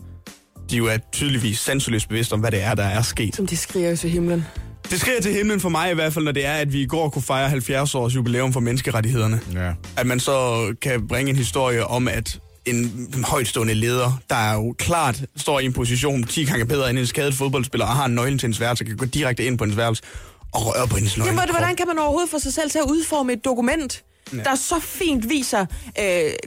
de 0.69 0.77
jo 0.77 0.85
er 0.85 0.97
tydeligvis 1.13 1.59
sanseløst 1.59 2.09
bevidste 2.09 2.33
om, 2.33 2.39
hvad 2.39 2.51
det 2.51 2.63
er, 2.63 2.75
der 2.75 2.83
er 2.83 3.01
sket. 3.01 3.35
Som 3.35 3.47
de 3.47 3.57
skriger 3.57 3.89
jo 3.89 3.95
til 3.95 4.09
himlen. 4.09 4.45
Det 4.89 4.99
skriger 4.99 5.21
til 5.21 5.33
himlen 5.33 5.59
for 5.59 5.69
mig 5.69 5.91
i 5.91 5.93
hvert 5.95 6.13
fald, 6.13 6.25
når 6.25 6.31
det 6.31 6.45
er, 6.45 6.53
at 6.53 6.73
vi 6.73 6.81
i 6.81 6.85
går 6.85 7.09
kunne 7.09 7.21
fejre 7.21 7.49
70 7.49 7.95
års 7.95 8.15
jubilæum 8.15 8.53
for 8.53 8.59
menneskerettighederne. 8.59 9.39
Ja. 9.53 9.73
At 9.97 10.07
man 10.07 10.19
så 10.19 10.65
kan 10.81 11.07
bringe 11.07 11.29
en 11.29 11.35
historie 11.35 11.87
om, 11.87 12.07
at 12.07 12.39
en 12.65 13.23
højtstående 13.23 13.73
leder, 13.73 14.21
der 14.29 14.35
er 14.35 14.53
jo 14.53 14.75
klart 14.77 15.21
står 15.35 15.59
i 15.59 15.65
en 15.65 15.73
position 15.73 16.23
10 16.23 16.45
gange 16.45 16.65
bedre 16.65 16.89
end 16.89 16.99
en 16.99 17.07
skadet 17.07 17.33
fodboldspiller, 17.33 17.85
og 17.85 17.91
har 17.91 18.05
en 18.05 18.15
nøgle 18.15 18.37
til 18.37 18.41
hendes 18.41 18.59
værelse, 18.59 18.83
kan 18.83 18.97
gå 18.97 19.05
direkte 19.05 19.45
ind 19.45 19.57
på 19.57 19.63
hendes 19.63 19.77
værelse 19.77 20.03
og 20.51 20.65
røre 20.65 20.87
på 20.87 20.95
hendes 20.95 21.17
nøgle. 21.17 21.33
Jamen, 21.33 21.49
hvordan 21.49 21.75
kan 21.75 21.87
man 21.87 21.99
overhovedet 21.99 22.29
få 22.29 22.39
sig 22.39 22.53
selv 22.53 22.71
til 22.71 22.79
at 22.79 22.85
udforme 22.85 23.33
et 23.33 23.45
dokument, 23.45 24.03
ja. 24.33 24.37
der 24.37 24.55
så 24.55 24.79
fint 24.79 25.29
viser 25.29 25.65
øh, 25.99 26.05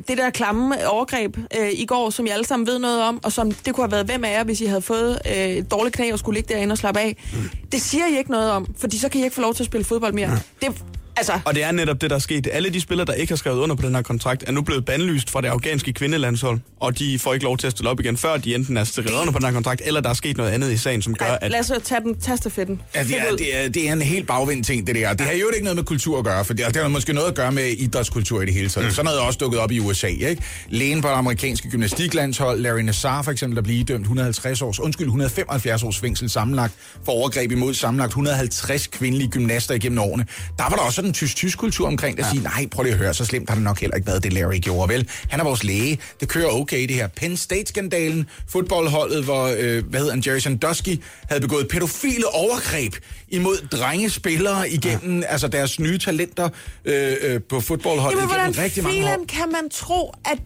det 0.09 0.18
der 0.18 0.30
klamme 0.30 0.88
overgreb 0.88 1.37
øh, 1.61 1.71
i 1.73 1.87
går, 1.87 2.11
som 2.11 2.26
I 2.26 2.28
alle 2.28 2.47
sammen 2.47 2.66
ved 2.66 2.78
noget 2.78 3.02
om, 3.02 3.21
og 3.25 3.33
som 3.33 3.52
det 3.52 3.75
kunne 3.75 3.85
have 3.85 3.92
været 3.92 4.06
hvem 4.06 4.25
af 4.25 4.33
jer, 4.33 4.44
hvis 4.44 4.61
I 4.61 4.64
havde 4.64 4.83
fået 4.83 5.18
øh, 5.26 5.33
et 5.35 5.71
dårligt 5.71 5.97
knæ 5.97 6.12
og 6.12 6.18
skulle 6.18 6.37
ligge 6.37 6.54
derinde 6.54 6.73
og 6.73 6.78
slappe 6.78 7.00
af. 7.00 7.16
Mm. 7.33 7.50
Det 7.73 7.83
siger 7.83 8.06
I 8.06 8.18
ikke 8.18 8.30
noget 8.30 8.50
om, 8.50 8.75
fordi 8.78 8.99
så 8.99 9.09
kan 9.09 9.21
I 9.21 9.25
ikke 9.25 9.35
få 9.35 9.42
lov 9.42 9.54
til 9.54 9.62
at 9.62 9.66
spille 9.66 9.85
fodbold 9.85 10.12
mere. 10.12 10.30
Ja. 10.30 10.66
Det, 10.66 10.83
altså, 11.16 11.33
Og 11.44 11.54
det 11.54 11.62
er 11.62 11.73
netop 11.73 12.00
det, 12.00 12.11
der 12.11 12.16
er 12.16 12.21
sket. 12.21 12.49
Alle 12.52 12.71
de 12.71 12.80
spillere, 12.80 13.06
der 13.06 13.12
ikke 13.12 13.30
har 13.30 13.37
skrevet 13.37 13.59
under 13.59 13.76
på 13.76 13.87
den 13.87 13.94
her 13.94 14.02
kontrakt, 14.02 14.44
er 14.47 14.52
nu 14.52 14.62
blevet 14.62 14.85
bandlyst 14.85 15.30
fra 15.30 15.40
det 15.40 15.49
afghanske 15.49 15.92
kvindelandshold, 15.92 16.61
og 16.80 16.99
de 16.99 17.18
får 17.18 17.35
ikke 17.35 17.44
lov 17.44 17.56
til 17.56 17.66
at 17.66 17.71
stille 17.71 17.90
op 17.90 18.00
igen, 18.00 18.16
før 18.16 18.37
de 18.37 18.54
enten 18.54 18.76
er 18.76 18.85
skrevet 18.85 19.21
under 19.21 19.33
på 19.33 19.38
den 19.38 19.47
her 19.47 19.52
kontrakt, 19.52 19.83
eller 19.85 20.00
der 20.00 20.11
er 20.11 20.14
sket 20.14 20.37
noget 20.37 20.50
andet 20.50 20.73
i 20.73 20.76
sagen, 20.76 21.02
som 21.02 21.14
gør, 21.14 21.26
ej, 21.26 21.38
at... 21.40 21.50
lad 21.50 21.61
os 21.61 21.73
tage 21.85 22.00
den 22.00 22.21
tastafetten. 22.21 22.83
Ja, 22.94 23.02
det, 23.02 23.21
er, 23.21 23.37
det, 23.37 23.64
er, 23.64 23.68
det 23.68 23.88
er 23.88 23.92
en 23.92 24.02
helt 24.02 24.26
bagvendt 24.26 24.66
ting, 24.66 24.87
det 24.87 24.94
der. 24.94 25.12
Det 25.12 25.26
har 25.26 25.33
jo 25.33 25.50
ikke 25.54 25.64
noget 25.64 25.76
med 25.76 25.85
kultur 25.85 26.18
at 26.18 26.25
gøre, 26.25 26.44
for 26.44 26.54
det, 26.54 26.66
det 26.66 26.76
har 26.76 26.88
måske 26.88 27.12
noget 27.12 27.28
at 27.28 27.35
gøre 27.35 27.52
med 27.52 27.64
idrætskultur 27.64 28.42
i 28.42 28.47
det 28.47 28.54
hele 28.54 28.68
taget. 28.68 28.87
Mm. 28.87 28.92
Sådan 28.92 29.04
noget 29.04 29.18
er 29.18 29.23
også 29.23 29.38
dukket 29.38 29.61
op 29.61 29.71
i 29.71 29.78
USA, 29.80 30.06
ikke? 30.06 30.42
Lægen 30.68 31.00
på 31.00 31.09
det 31.09 31.14
amerikanske 31.14 31.71
gymnastiklandshold, 31.71 32.61
Larry 32.61 32.80
Nassar 32.80 33.23
for 33.23 33.30
eksempel, 33.30 33.56
der 33.56 33.62
blev 33.62 33.85
dømt 33.85 34.00
150 34.00 34.62
års, 34.62 34.80
undskyld, 34.80 35.06
175 35.06 35.83
års 35.83 35.99
fængsel 35.99 36.30
sammenlagt 36.30 36.75
for 37.04 37.12
overgreb 37.12 37.52
imod 37.52 37.75
sammenlagt 37.75 38.11
150 38.11 38.87
kvindelige 38.87 39.28
gymnaster 39.30 39.75
igennem 39.75 39.99
årene. 39.99 40.26
Der 40.59 40.64
var 40.64 40.76
der 40.76 40.83
også 40.83 41.03
sådan 41.04 41.11
en 41.11 41.14
tysk-tysk 41.14 41.58
kultur 41.58 41.87
omkring 41.87 42.16
det, 42.16 42.25
at 42.25 42.30
sige, 42.30 42.42
nej, 42.42 42.66
prøv 42.70 42.82
lige 42.82 42.92
at 42.92 42.99
høre, 42.99 43.14
så 43.14 43.25
slemt 43.25 43.49
har 43.49 43.56
det 43.56 43.64
nok 43.64 43.80
heller 43.80 43.96
ikke 43.96 44.06
været, 44.06 44.23
det 44.23 44.32
Larry 44.32 44.61
gjorde, 44.61 44.92
vel? 44.92 45.08
Han 45.28 45.40
er 45.40 45.44
vores 45.44 45.64
læge, 45.64 45.99
det 46.20 46.28
kører 46.28 46.49
okay, 46.49 46.88
det 46.88 46.96
her. 46.96 47.08
Penn 47.08 47.37
State-skandalen, 47.37 48.26
fodboldholdet, 48.49 49.25
hvor, 49.25 49.44
øh, 49.58 49.84
hvad 49.84 50.00
hedder 50.00 50.12
han, 50.12 50.23
Jerry 50.26 50.38
Sandusky 50.38 51.02
havde 51.28 51.40
begået 51.40 51.68
pædofile 51.68 52.34
overgreb 52.34 52.94
imod 53.28 53.56
drengespillere 53.73 54.70
igennem, 54.70 55.20
ja. 55.20 55.26
altså 55.26 55.49
deres 55.49 55.80
nye 55.80 55.99
talenter 55.99 56.49
øh, 56.84 57.16
øh, 57.20 57.40
på 57.49 57.61
fodboldholdet 57.61 58.20
Jamen, 58.20 58.37
igennem 58.37 58.54
rigtig 58.58 58.84
mange 58.84 59.06
år. 59.06 59.25
kan 59.28 59.52
man 59.52 59.70
tro, 59.70 60.14
at 60.25 60.38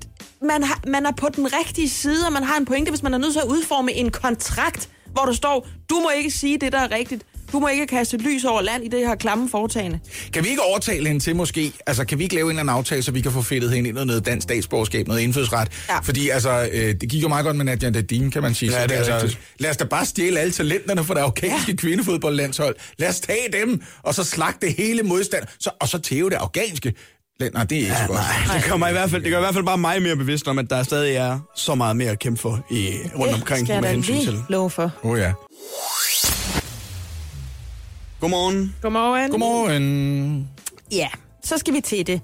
man, 0.43 0.63
har, 0.63 0.81
man 0.87 1.07
er 1.07 1.13
på 1.13 1.29
den 1.37 1.49
rigtige 1.61 1.89
side, 1.89 2.27
og 2.27 2.33
man 2.33 2.45
har 2.45 2.57
en 2.57 2.65
pointe, 2.65 2.91
hvis 2.91 3.03
man 3.03 3.15
er 3.15 3.19
nødt 3.19 3.33
til 3.33 3.41
at 3.41 3.47
udforme 3.47 3.93
en 3.93 4.11
kontrakt, 4.11 4.89
hvor 5.13 5.23
der 5.23 5.33
står, 5.33 5.69
du 5.91 5.95
må 5.95 6.11
ikke 6.17 6.31
sige 6.31 6.59
det, 6.59 6.73
der 6.73 6.79
er 6.79 6.91
rigtigt. 6.91 7.25
Du 7.53 7.59
må 7.59 7.69
ikke 7.69 7.87
kaste 7.87 8.17
lys 8.17 8.45
over 8.45 8.63
land 8.63 8.85
i 8.85 8.89
det 8.89 9.07
her 9.07 9.15
klamme 9.15 9.49
foretagende. 9.51 10.01
Kan 10.33 10.45
vi 10.45 10.49
ikke 10.49 10.63
overtale 10.63 11.07
hende 11.07 11.25
til 11.25 11.37
måske, 11.37 11.73
altså 11.87 12.05
kan 12.05 12.19
vi 12.19 12.23
ikke 12.23 12.35
lave 12.35 12.45
en 12.45 12.51
eller 12.51 12.61
anden 12.61 12.75
aftale, 12.77 13.03
så 13.03 13.13
vi 13.13 13.21
kan 13.21 13.33
få 13.33 13.43
fedtet 13.43 13.71
hende 13.71 13.89
ind 13.89 13.99
i 13.99 14.05
noget 14.05 14.27
dansk 14.27 14.43
statsborgerskab, 14.43 15.07
noget 15.09 15.21
indfødsret? 15.21 15.69
Ja. 15.89 15.99
Fordi 15.99 16.29
altså, 16.29 16.69
øh, 16.73 16.95
det 17.01 17.09
gik 17.09 17.23
jo 17.23 17.29
meget 17.29 17.45
godt 17.45 17.57
med 17.57 17.65
Nadia 17.65 17.91
Dadin, 17.91 18.31
kan 18.31 18.43
man 18.43 18.55
sige. 18.55 18.73
Ja, 18.73 18.83
det 18.87 19.09
er 19.09 19.15
altså, 19.15 19.37
lad 19.59 19.71
os 19.71 19.77
da 19.77 19.85
bare 19.85 20.07
stjæle 20.07 20.41
alle 20.41 20.53
talenterne 20.53 21.05
fra 21.05 21.15
det 21.15 21.21
afghanske 21.21 21.73
ja. 21.73 21.77
kvindefodboldlandshold. 21.77 22.77
Lad 22.99 23.09
os 23.09 23.21
tage 23.21 23.53
dem, 23.61 23.83
og 24.03 24.15
så 24.15 24.25
slagte 24.25 24.71
hele 24.71 25.03
modstand, 25.03 25.45
så, 25.61 25.71
og 25.81 25.89
så 25.89 25.99
tæve 25.99 26.31
det 26.31 26.37
afghanske. 26.37 26.95
Nej, 27.41 27.65
det 27.65 27.79
er 27.79 27.83
ikke 27.83 27.95
så 27.95 28.07
godt. 28.07 28.19
Nej, 28.47 28.57
det 28.57 28.65
gør, 28.65 28.77
mig 28.77 28.91
i 28.91 28.93
hvert 28.93 29.11
fald, 29.11 29.23
det 29.23 29.31
gør 29.31 29.39
i 29.39 29.41
hvert 29.41 29.55
fald 29.55 29.65
bare 29.65 29.79
mig 29.79 30.03
mere 30.03 30.17
bevidst 30.17 30.49
om, 30.49 30.59
at 30.59 30.71
der 30.71 30.83
stadig 30.83 31.15
er 31.15 31.39
så 31.57 31.75
meget 31.75 31.97
mere 31.97 32.11
at 32.11 32.19
kæmpe 32.19 32.41
for 32.41 32.67
i, 32.71 32.91
rundt 33.19 33.35
omkring 33.35 33.69
det 33.69 33.77
skal 33.77 33.85
jeg 33.85 34.07
da 34.07 34.13
lige 34.13 34.45
love 34.49 34.71
for. 34.71 34.93
Oh, 35.03 35.19
ja. 35.19 35.33
Godmorgen. 38.21 38.75
Godmorgen. 38.83 39.31
Godmorgen. 39.31 40.49
Ja, 40.93 41.09
så 41.45 41.59
skal 41.59 41.75
vi 41.75 41.81
til 41.81 42.07
det. 42.07 42.21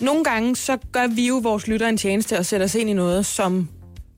Nogle 0.00 0.24
gange 0.24 0.56
så 0.56 0.78
gør 0.92 1.06
vi 1.06 1.26
jo 1.26 1.40
vores 1.42 1.66
lytter 1.66 1.88
en 1.88 1.96
tjeneste 1.96 2.38
og 2.38 2.46
sætter 2.46 2.64
os 2.66 2.74
ind 2.74 2.90
i 2.90 2.92
noget, 2.92 3.26
som 3.26 3.68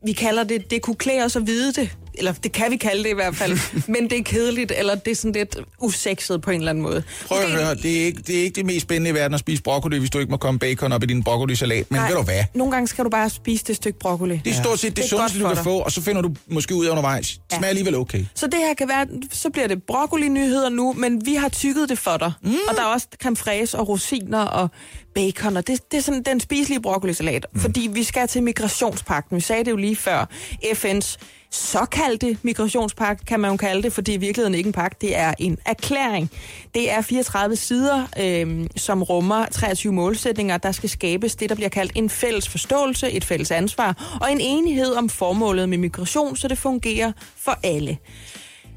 vi 0.07 0.13
kalder 0.13 0.45
det, 0.45 0.71
det 0.71 0.83
kunne 0.83 0.97
klæde 0.97 1.25
os 1.25 1.37
at 1.37 1.47
vide 1.47 1.73
det. 1.73 1.97
Eller 2.21 2.33
det 2.33 2.53
kan 2.53 2.71
vi 2.71 2.77
kalde 2.77 3.03
det 3.05 3.11
i 3.11 3.15
hvert 3.15 3.37
fald. 3.37 3.59
men 3.95 4.11
det 4.11 4.19
er 4.19 4.23
kedeligt, 4.23 4.73
eller 4.79 4.95
det 4.95 5.11
er 5.11 5.15
sådan 5.15 5.33
lidt 5.33 5.57
usekset 5.79 6.43
på 6.43 6.51
en 6.51 6.57
eller 6.61 6.71
anden 6.71 6.83
måde. 6.83 7.03
Prøv 7.27 7.39
at 7.39 7.51
høre, 7.51 7.75
det 7.75 8.01
er, 8.01 8.05
ikke, 8.05 8.23
det 8.27 8.39
er 8.39 8.43
ikke 8.43 8.55
det 8.57 8.67
mest 8.67 8.83
spændende 8.83 9.11
i 9.11 9.15
verden 9.15 9.35
at 9.35 9.41
spise 9.41 9.63
broccoli, 9.63 9.99
hvis 9.99 10.11
du 10.11 10.19
ikke 10.19 10.31
må 10.31 10.37
komme 10.37 10.59
bacon 10.61 10.93
op 10.93 11.03
i 11.03 11.07
din 11.07 11.23
broccolisalat. 11.25 11.91
Men 11.91 11.99
Nej, 12.01 12.09
ved 12.09 12.17
du 12.17 12.23
hvad? 12.23 12.45
Nogle 12.55 12.73
gange 12.73 12.89
skal 12.89 13.05
du 13.05 13.11
bare 13.11 13.31
spise 13.31 13.65
det 13.65 13.77
stykke 13.77 13.99
broccoli. 13.99 14.41
Det 14.45 14.51
er 14.51 14.63
stort 14.63 14.79
set 14.79 14.89
det, 14.89 15.03
Det 15.03 15.11
sundeste, 15.11 15.39
du 15.41 15.47
kan 15.47 15.55
dig. 15.55 15.65
få, 15.65 15.79
og 15.79 15.93
så 15.93 16.03
finder 16.03 16.23
du 16.23 16.35
måske 16.51 16.75
ud 16.75 16.87
af 16.87 16.91
undervejs. 16.91 17.29
Det 17.29 17.41
Ja. 17.53 17.57
smager 17.59 17.69
alligevel 17.69 17.95
okay. 17.97 18.25
Så 18.35 18.47
det 18.47 18.55
her 18.59 18.75
kan 18.75 18.89
være, 18.89 19.07
så 19.33 19.51
bliver 19.51 19.69
det 19.69 19.83
broccoli-nyheder 19.83 20.69
nu, 20.69 20.93
men 20.93 21.27
vi 21.27 21.35
har 21.35 21.49
tykket 21.49 21.89
det 21.89 21.99
for 21.99 22.17
dig. 22.17 22.33
Mm. 22.43 22.55
Og 22.69 22.75
der 22.77 22.83
er 22.83 22.87
også 22.87 23.07
creme 23.23 23.37
fraise 23.37 23.79
og 23.79 23.89
rosiner 23.89 24.41
og 24.41 24.69
bacon, 25.15 25.57
og 25.57 25.67
det, 25.67 25.93
det 25.93 25.99
er 25.99 26.03
sådan 26.03 26.23
den 26.23 26.41
spiselige 26.41 26.81
broccolisalat. 26.81 27.47
Mm. 27.53 27.61
Fordi 27.61 27.91
vi 27.93 28.03
skal 28.03 28.29
til 28.29 28.43
migrationspakten. 28.43 29.37
Vi 29.37 29.41
sagde 29.41 29.65
det 29.65 29.71
jo 29.71 29.77
lige 29.77 29.97
før. 29.97 30.27
FN's 30.65 31.17
såkaldte 31.51 32.39
migrationspagt, 32.43 33.27
kan 33.27 33.41
man 33.41 33.51
jo 33.51 33.57
kalde 33.57 33.83
det, 33.83 33.93
fordi 33.93 34.15
i 34.15 34.17
virkeligheden 34.17 34.55
ikke 34.55 34.67
en 34.67 34.73
pagt, 34.73 35.01
det 35.01 35.17
er 35.17 35.35
en 35.39 35.59
erklæring. 35.67 36.31
Det 36.75 36.91
er 36.91 37.01
34 37.01 37.57
sider, 37.57 38.07
øh, 38.21 38.67
som 38.77 39.03
rummer 39.03 39.47
23 39.47 39.93
målsætninger, 39.93 40.59
der 40.59 40.73
skal 40.73 40.89
skabes 40.89 41.37
det, 41.37 41.49
der 41.49 41.55
bliver 41.55 41.69
kaldt 41.69 41.93
en 41.95 42.11
fælles 42.11 42.49
forståelse, 42.49 43.11
et 43.11 43.25
fælles 43.25 43.51
ansvar 43.51 44.19
og 44.21 44.33
en 44.33 44.41
enighed 44.41 44.93
om 44.93 45.09
formålet 45.09 45.69
med 45.69 45.79
migration, 45.79 46.37
så 46.37 46.49
det 46.49 46.59
fungerer 46.59 47.13
for 47.37 47.59
alle. 47.63 47.99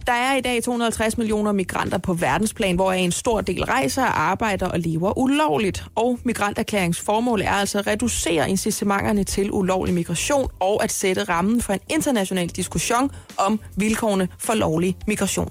Der 0.08 0.14
er 0.14 0.36
i 0.36 0.42
dag 0.42 0.64
250 0.64 1.18
millioner 1.18 1.52
migranter 1.52 1.98
på 1.98 2.14
verdensplan, 2.14 2.76
hvor 2.76 2.92
en 2.92 3.12
stor 3.12 3.42
del 3.42 3.64
rejser, 3.64 4.04
arbejder 4.04 4.68
og 4.68 4.80
lever 4.80 5.18
ulovligt. 5.18 5.86
Og 5.96 6.20
migranterklæringens 6.24 7.00
formål 7.00 7.42
er 7.42 7.52
altså 7.52 7.80
at 7.80 7.88
reducere 7.88 8.50
incitamenterne 8.50 9.24
til 9.24 9.52
ulovlig 9.52 9.94
migration 9.94 10.50
og 10.60 10.84
at 10.84 10.92
sætte 10.92 11.24
rammen 11.24 11.62
for 11.62 11.74
en 11.74 11.80
international 11.90 12.48
diskussion 12.48 13.12
om 13.38 13.60
vilkårene 13.76 14.28
for 14.40 14.54
lovlig 14.54 14.98
migration. 15.08 15.50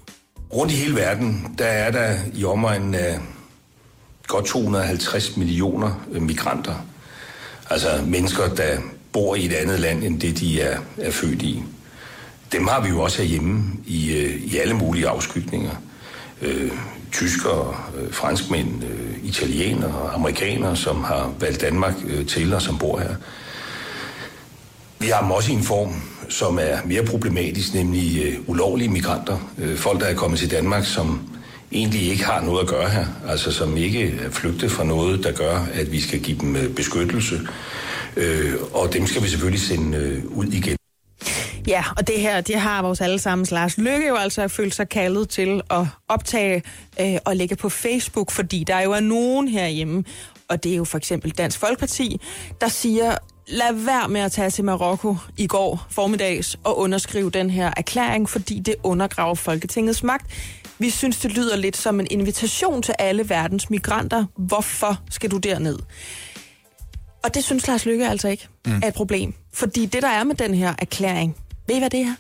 Rundt 0.55 0.73
i 0.73 0.77
hele 0.77 0.97
verden, 0.97 1.55
der 1.59 1.67
er 1.67 1.91
der 1.91 2.17
i 2.35 2.45
omegnen 2.45 2.95
af 2.95 3.19
godt 4.27 4.45
250 4.47 5.37
millioner 5.37 6.07
øh, 6.13 6.23
migranter. 6.23 6.75
Altså 7.71 7.89
mennesker, 8.07 8.55
der 8.55 8.79
bor 9.13 9.35
i 9.35 9.47
et 9.47 9.53
andet 9.53 9.81
land, 9.81 10.05
end 10.05 10.21
det 10.21 10.41
de 10.41 10.61
er, 10.61 10.79
er 10.99 11.11
født 11.11 11.43
i. 11.43 11.63
Dem 12.53 12.67
har 12.67 12.81
vi 12.81 12.89
jo 12.89 13.01
også 13.01 13.23
herhjemme 13.23 13.63
i, 13.87 14.13
øh, 14.13 14.43
i 14.43 14.57
alle 14.57 14.75
mulige 14.75 15.09
afskygninger. 15.09 15.71
Øh, 16.43 16.71
tyskere, 17.13 17.75
øh, 17.99 18.13
franskmænd, 18.13 18.85
øh, 18.85 19.25
italienere, 19.25 20.11
amerikanere, 20.15 20.77
som 20.77 21.05
har 21.05 21.33
valgt 21.41 21.61
Danmark 21.61 21.95
øh, 22.07 22.27
til 22.27 22.55
og 22.55 22.63
som 22.63 22.79
bor 22.79 22.99
her. 22.99 23.15
Vi 24.99 25.07
har 25.07 25.21
dem 25.21 25.31
også 25.31 25.53
i 25.53 25.55
en 25.55 25.63
form, 25.63 26.03
som 26.29 26.59
er 26.59 26.79
mere 26.85 27.05
problematisk, 27.05 27.75
nemlig 27.75 28.23
øh, 28.25 28.35
ulovlige 28.47 28.89
migranter. 28.89 29.39
Øh, 29.59 29.77
folk, 29.77 30.01
der 30.01 30.07
er 30.07 30.15
kommet 30.15 30.39
til 30.39 30.51
Danmark, 30.51 30.85
som 30.85 31.21
egentlig 31.73 32.03
ikke 32.09 32.25
har 32.25 32.41
noget 32.41 32.61
at 32.61 32.69
gøre 32.69 32.89
her. 32.89 33.07
Altså 33.29 33.53
som 33.53 33.77
ikke 33.77 34.15
er 34.25 34.31
flygtet 34.31 34.71
fra 34.71 34.85
noget, 34.85 35.25
der 35.25 35.33
gør, 35.33 35.67
at 35.75 35.93
vi 35.93 36.01
skal 36.01 36.21
give 36.21 36.39
dem 36.39 36.57
øh, 36.57 36.75
beskyttelse. 36.75 37.41
Øh, 38.17 38.55
og 38.73 38.93
dem 38.93 39.07
skal 39.07 39.23
vi 39.23 39.29
selvfølgelig 39.29 39.61
sende 39.61 39.99
øh, 39.99 40.25
ud 40.25 40.47
igen. 40.47 40.77
Ja, 41.67 41.85
og 41.97 42.07
det 42.07 42.21
her, 42.21 42.41
det 42.41 42.61
har 42.61 42.83
vores 42.83 43.01
allesammens 43.01 43.51
Lars 43.51 43.79
Lykke 43.79 44.09
jo 44.09 44.17
altså 44.17 44.49
følt 44.49 44.75
sig 44.75 44.89
kaldet 44.89 45.29
til 45.29 45.61
at 45.71 45.87
optage 46.09 46.63
øh, 47.01 47.17
og 47.25 47.37
lægge 47.37 47.57
på 47.57 47.69
Facebook, 47.69 48.31
fordi 48.31 48.65
der 48.65 48.81
jo 48.81 48.93
er 48.93 49.01
nogen 49.01 49.49
herhjemme, 49.49 50.05
og 50.49 50.65
det 50.65 50.73
er 50.73 50.77
jo 50.77 50.85
for 50.85 50.99
eksempel 50.99 51.31
Dansk 51.31 51.59
Folkeparti, 51.59 52.21
der 52.61 52.69
siger, 52.69 53.17
lad 53.49 53.73
være 53.73 54.09
med 54.09 54.21
at 54.21 54.33
tage 54.33 54.51
til 54.51 54.65
Marokko 54.65 55.17
i 55.37 55.47
går 55.47 55.87
formiddags 55.91 56.59
og 56.65 56.79
underskrive 56.79 57.31
den 57.31 57.51
her 57.51 57.71
erklæring, 57.77 58.29
fordi 58.29 58.59
det 58.59 58.75
undergraver 58.83 59.35
Folketingets 59.35 60.03
magt. 60.03 60.27
Vi 60.79 60.91
synes, 60.91 61.17
det 61.17 61.33
lyder 61.33 61.57
lidt 61.57 61.77
som 61.77 62.01
en 62.01 62.07
invitation 62.11 62.83
til 62.83 62.95
alle 62.99 63.29
verdens 63.29 63.71
migranter. 63.71 64.25
Hvorfor 64.37 65.01
skal 65.11 65.31
du 65.31 65.39
derned? 65.39 65.79
Og 67.25 67.35
det 67.35 67.45
synes 67.45 67.67
Lars 67.67 67.87
Lykke 67.87 68.09
altså 68.09 68.29
ikke 68.29 68.49
mm. 68.67 68.81
er 68.83 68.89
et 68.89 68.95
problem. 68.95 69.35
Fordi 69.53 69.87
det, 69.87 70.03
der 70.03 70.09
er 70.09 70.25
med 70.25 70.35
den 70.35 70.55
her 70.55 70.75
erklæring, 70.79 71.37
ved 71.69 71.77
I, 71.77 71.79
hvad 71.79 71.91
det 71.91 72.01
er? 72.01 72.15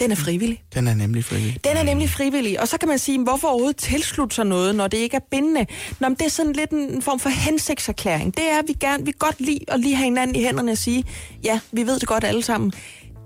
Den 0.00 0.10
er 0.10 0.16
frivillig. 0.16 0.62
Den 0.74 0.88
er 0.88 0.94
nemlig 0.94 1.24
frivillig. 1.24 1.64
Den 1.64 1.76
er 1.76 1.82
nemlig 1.82 2.10
frivillig. 2.10 2.60
Og 2.60 2.68
så 2.68 2.78
kan 2.78 2.88
man 2.88 2.98
sige, 2.98 3.22
hvorfor 3.22 3.48
overhovedet 3.48 3.76
tilslutte 3.76 4.36
sig 4.36 4.46
noget, 4.46 4.74
når 4.74 4.88
det 4.88 4.98
ikke 4.98 5.16
er 5.16 5.20
bindende? 5.30 5.66
Nå, 6.00 6.08
men 6.08 6.16
det 6.16 6.26
er 6.26 6.30
sådan 6.30 6.52
lidt 6.52 6.70
en 6.70 7.02
form 7.02 7.18
for 7.18 7.28
hensigtserklæring. 7.28 8.36
Det 8.36 8.50
er, 8.50 8.58
at 8.58 8.64
vi 8.68 8.72
gerne 8.72 9.04
vi 9.04 9.12
godt 9.18 9.40
lide 9.40 9.60
at 9.68 9.80
lige 9.80 9.96
have 9.96 10.04
hinanden 10.04 10.36
i 10.36 10.42
hænderne 10.42 10.72
og 10.72 10.78
sige, 10.78 11.04
ja, 11.44 11.60
vi 11.72 11.86
ved 11.86 11.98
det 11.98 12.08
godt 12.08 12.24
alle 12.24 12.42
sammen. 12.42 12.72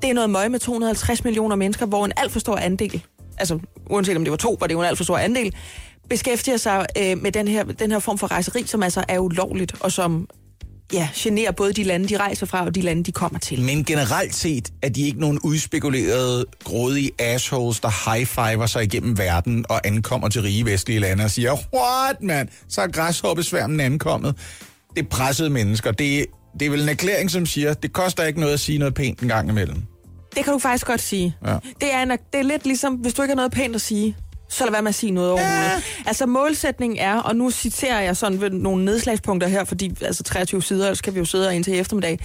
Det 0.03 0.11
er 0.11 0.14
noget 0.14 0.31
møg 0.31 0.51
med 0.51 0.59
250 0.59 1.25
millioner 1.25 1.57
mennesker, 1.57 1.87
hvor 1.87 2.05
en 2.05 2.12
alt 2.16 2.33
for 2.33 2.40
stor 2.40 2.57
andel, 2.57 3.03
altså 3.38 3.59
uanset 3.90 4.16
om 4.16 4.25
det 4.25 4.31
var 4.31 4.37
to, 4.37 4.57
var 4.61 4.66
det 4.66 4.75
jo 4.75 4.81
en 4.81 4.87
alt 4.87 4.97
for 4.97 5.05
stor 5.05 5.19
andel, 5.19 5.55
beskæftiger 6.09 6.57
sig 6.57 6.87
øh, 6.99 7.23
med 7.23 7.33
den 7.33 7.49
her, 7.49 7.64
den 7.64 7.90
her 7.90 7.99
form 7.99 8.19
for 8.19 8.27
rejseri, 8.27 8.66
som 8.66 8.83
altså 8.83 9.05
er 9.09 9.19
ulovligt, 9.19 9.75
og 9.81 9.93
som 9.93 10.29
ja, 10.92 11.09
generer 11.14 11.50
både 11.53 11.72
de 11.72 11.83
lande, 11.83 12.09
de 12.09 12.16
rejser 12.16 12.46
fra, 12.46 12.64
og 12.64 12.74
de 12.74 12.81
lande, 12.81 13.05
de 13.05 13.12
kommer 13.12 13.38
til. 13.38 13.62
Men 13.62 13.85
generelt 13.85 14.35
set 14.35 14.72
er 14.83 14.88
de 14.88 15.03
ikke 15.03 15.20
nogen 15.20 15.38
udspekulerede, 15.38 16.44
grådige 16.64 17.11
assholes, 17.18 17.81
der 17.81 18.11
high-fiver 18.11 18.66
sig 18.66 18.85
igennem 18.85 19.18
verden 19.18 19.64
og 19.68 19.87
ankommer 19.87 20.29
til 20.29 20.42
rige 20.42 20.64
vestlige 20.64 21.00
lande 21.00 21.24
og 21.24 21.31
siger, 21.31 21.53
what, 21.74 22.22
man? 22.22 22.48
Så 22.68 22.81
er 22.81 22.87
græshoppesværmen 22.87 23.81
ankommet. 23.81 24.35
Det 24.96 25.05
er 25.05 25.09
pressede 25.09 25.50
mennesker. 25.50 25.92
Det, 25.92 26.26
det 26.61 26.66
er 26.66 26.70
vel 26.70 26.83
en 26.83 26.88
erklæring, 26.88 27.31
som 27.31 27.46
siger, 27.46 27.74
det 27.74 27.92
koster 27.92 28.24
ikke 28.24 28.40
noget 28.40 28.53
at 28.53 28.61
sige 28.61 28.79
noget 28.79 28.94
pænt 28.94 29.20
en 29.20 29.29
gang 29.29 29.48
imellem. 29.48 29.83
Det 30.35 30.44
kan 30.44 30.53
du 30.53 30.59
faktisk 30.59 30.87
godt 30.87 31.00
sige. 31.00 31.37
Ja. 31.46 31.57
Det, 31.81 31.94
er 31.94 32.03
en, 32.03 32.11
det 32.11 32.18
er 32.33 32.42
lidt 32.42 32.66
ligesom, 32.66 32.94
hvis 32.94 33.14
du 33.14 33.22
ikke 33.22 33.31
har 33.31 33.37
noget 33.37 33.53
pænt 33.53 33.74
at 33.74 33.81
sige, 33.81 34.16
så 34.51 34.65
lad 34.65 34.73
være 34.73 34.83
med 34.83 34.89
at 34.89 34.95
sige 34.95 35.13
noget 35.13 35.31
overhovedet. 35.31 35.63
Ja. 35.65 35.83
Altså 36.07 36.27
målsætningen 36.27 36.99
er, 36.99 37.17
og 37.17 37.37
nu 37.37 37.51
citerer 37.51 38.01
jeg 38.01 38.17
sådan 38.17 38.41
ved 38.41 38.51
nogle 38.51 38.85
nedslagspunkter 38.85 39.49
her, 39.49 39.65
fordi 39.65 39.95
altså 40.01 40.23
23 40.23 40.63
sider, 40.63 40.85
ellers 40.85 40.99
skal 40.99 41.15
vi 41.15 41.19
jo 41.19 41.25
sidde 41.25 41.57
ind 41.57 41.65
til 41.65 41.79
eftermiddag, 41.79 42.19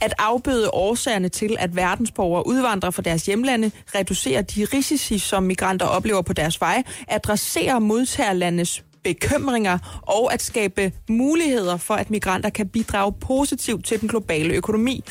at 0.00 0.14
afbøde 0.18 0.70
årsagerne 0.70 1.28
til, 1.28 1.56
at 1.58 1.76
verdensborgere 1.76 2.46
udvandrer 2.46 2.90
fra 2.90 3.02
deres 3.02 3.26
hjemlande, 3.26 3.70
reducere 3.94 4.42
de 4.42 4.66
risici, 4.72 5.18
som 5.18 5.42
migranter 5.42 5.86
oplever 5.86 6.22
på 6.22 6.32
deres 6.32 6.60
vej, 6.60 6.82
adressere 7.08 7.80
modtagerlandes 7.80 8.82
bekymringer 9.04 10.02
og 10.02 10.32
at 10.32 10.42
skabe 10.42 10.92
muligheder 11.08 11.76
for, 11.76 11.94
at 11.94 12.10
migranter 12.10 12.50
kan 12.50 12.68
bidrage 12.68 13.12
positivt 13.12 13.84
til 13.84 14.00
den 14.00 14.08
globale 14.08 14.54
økonomi. 14.54 15.04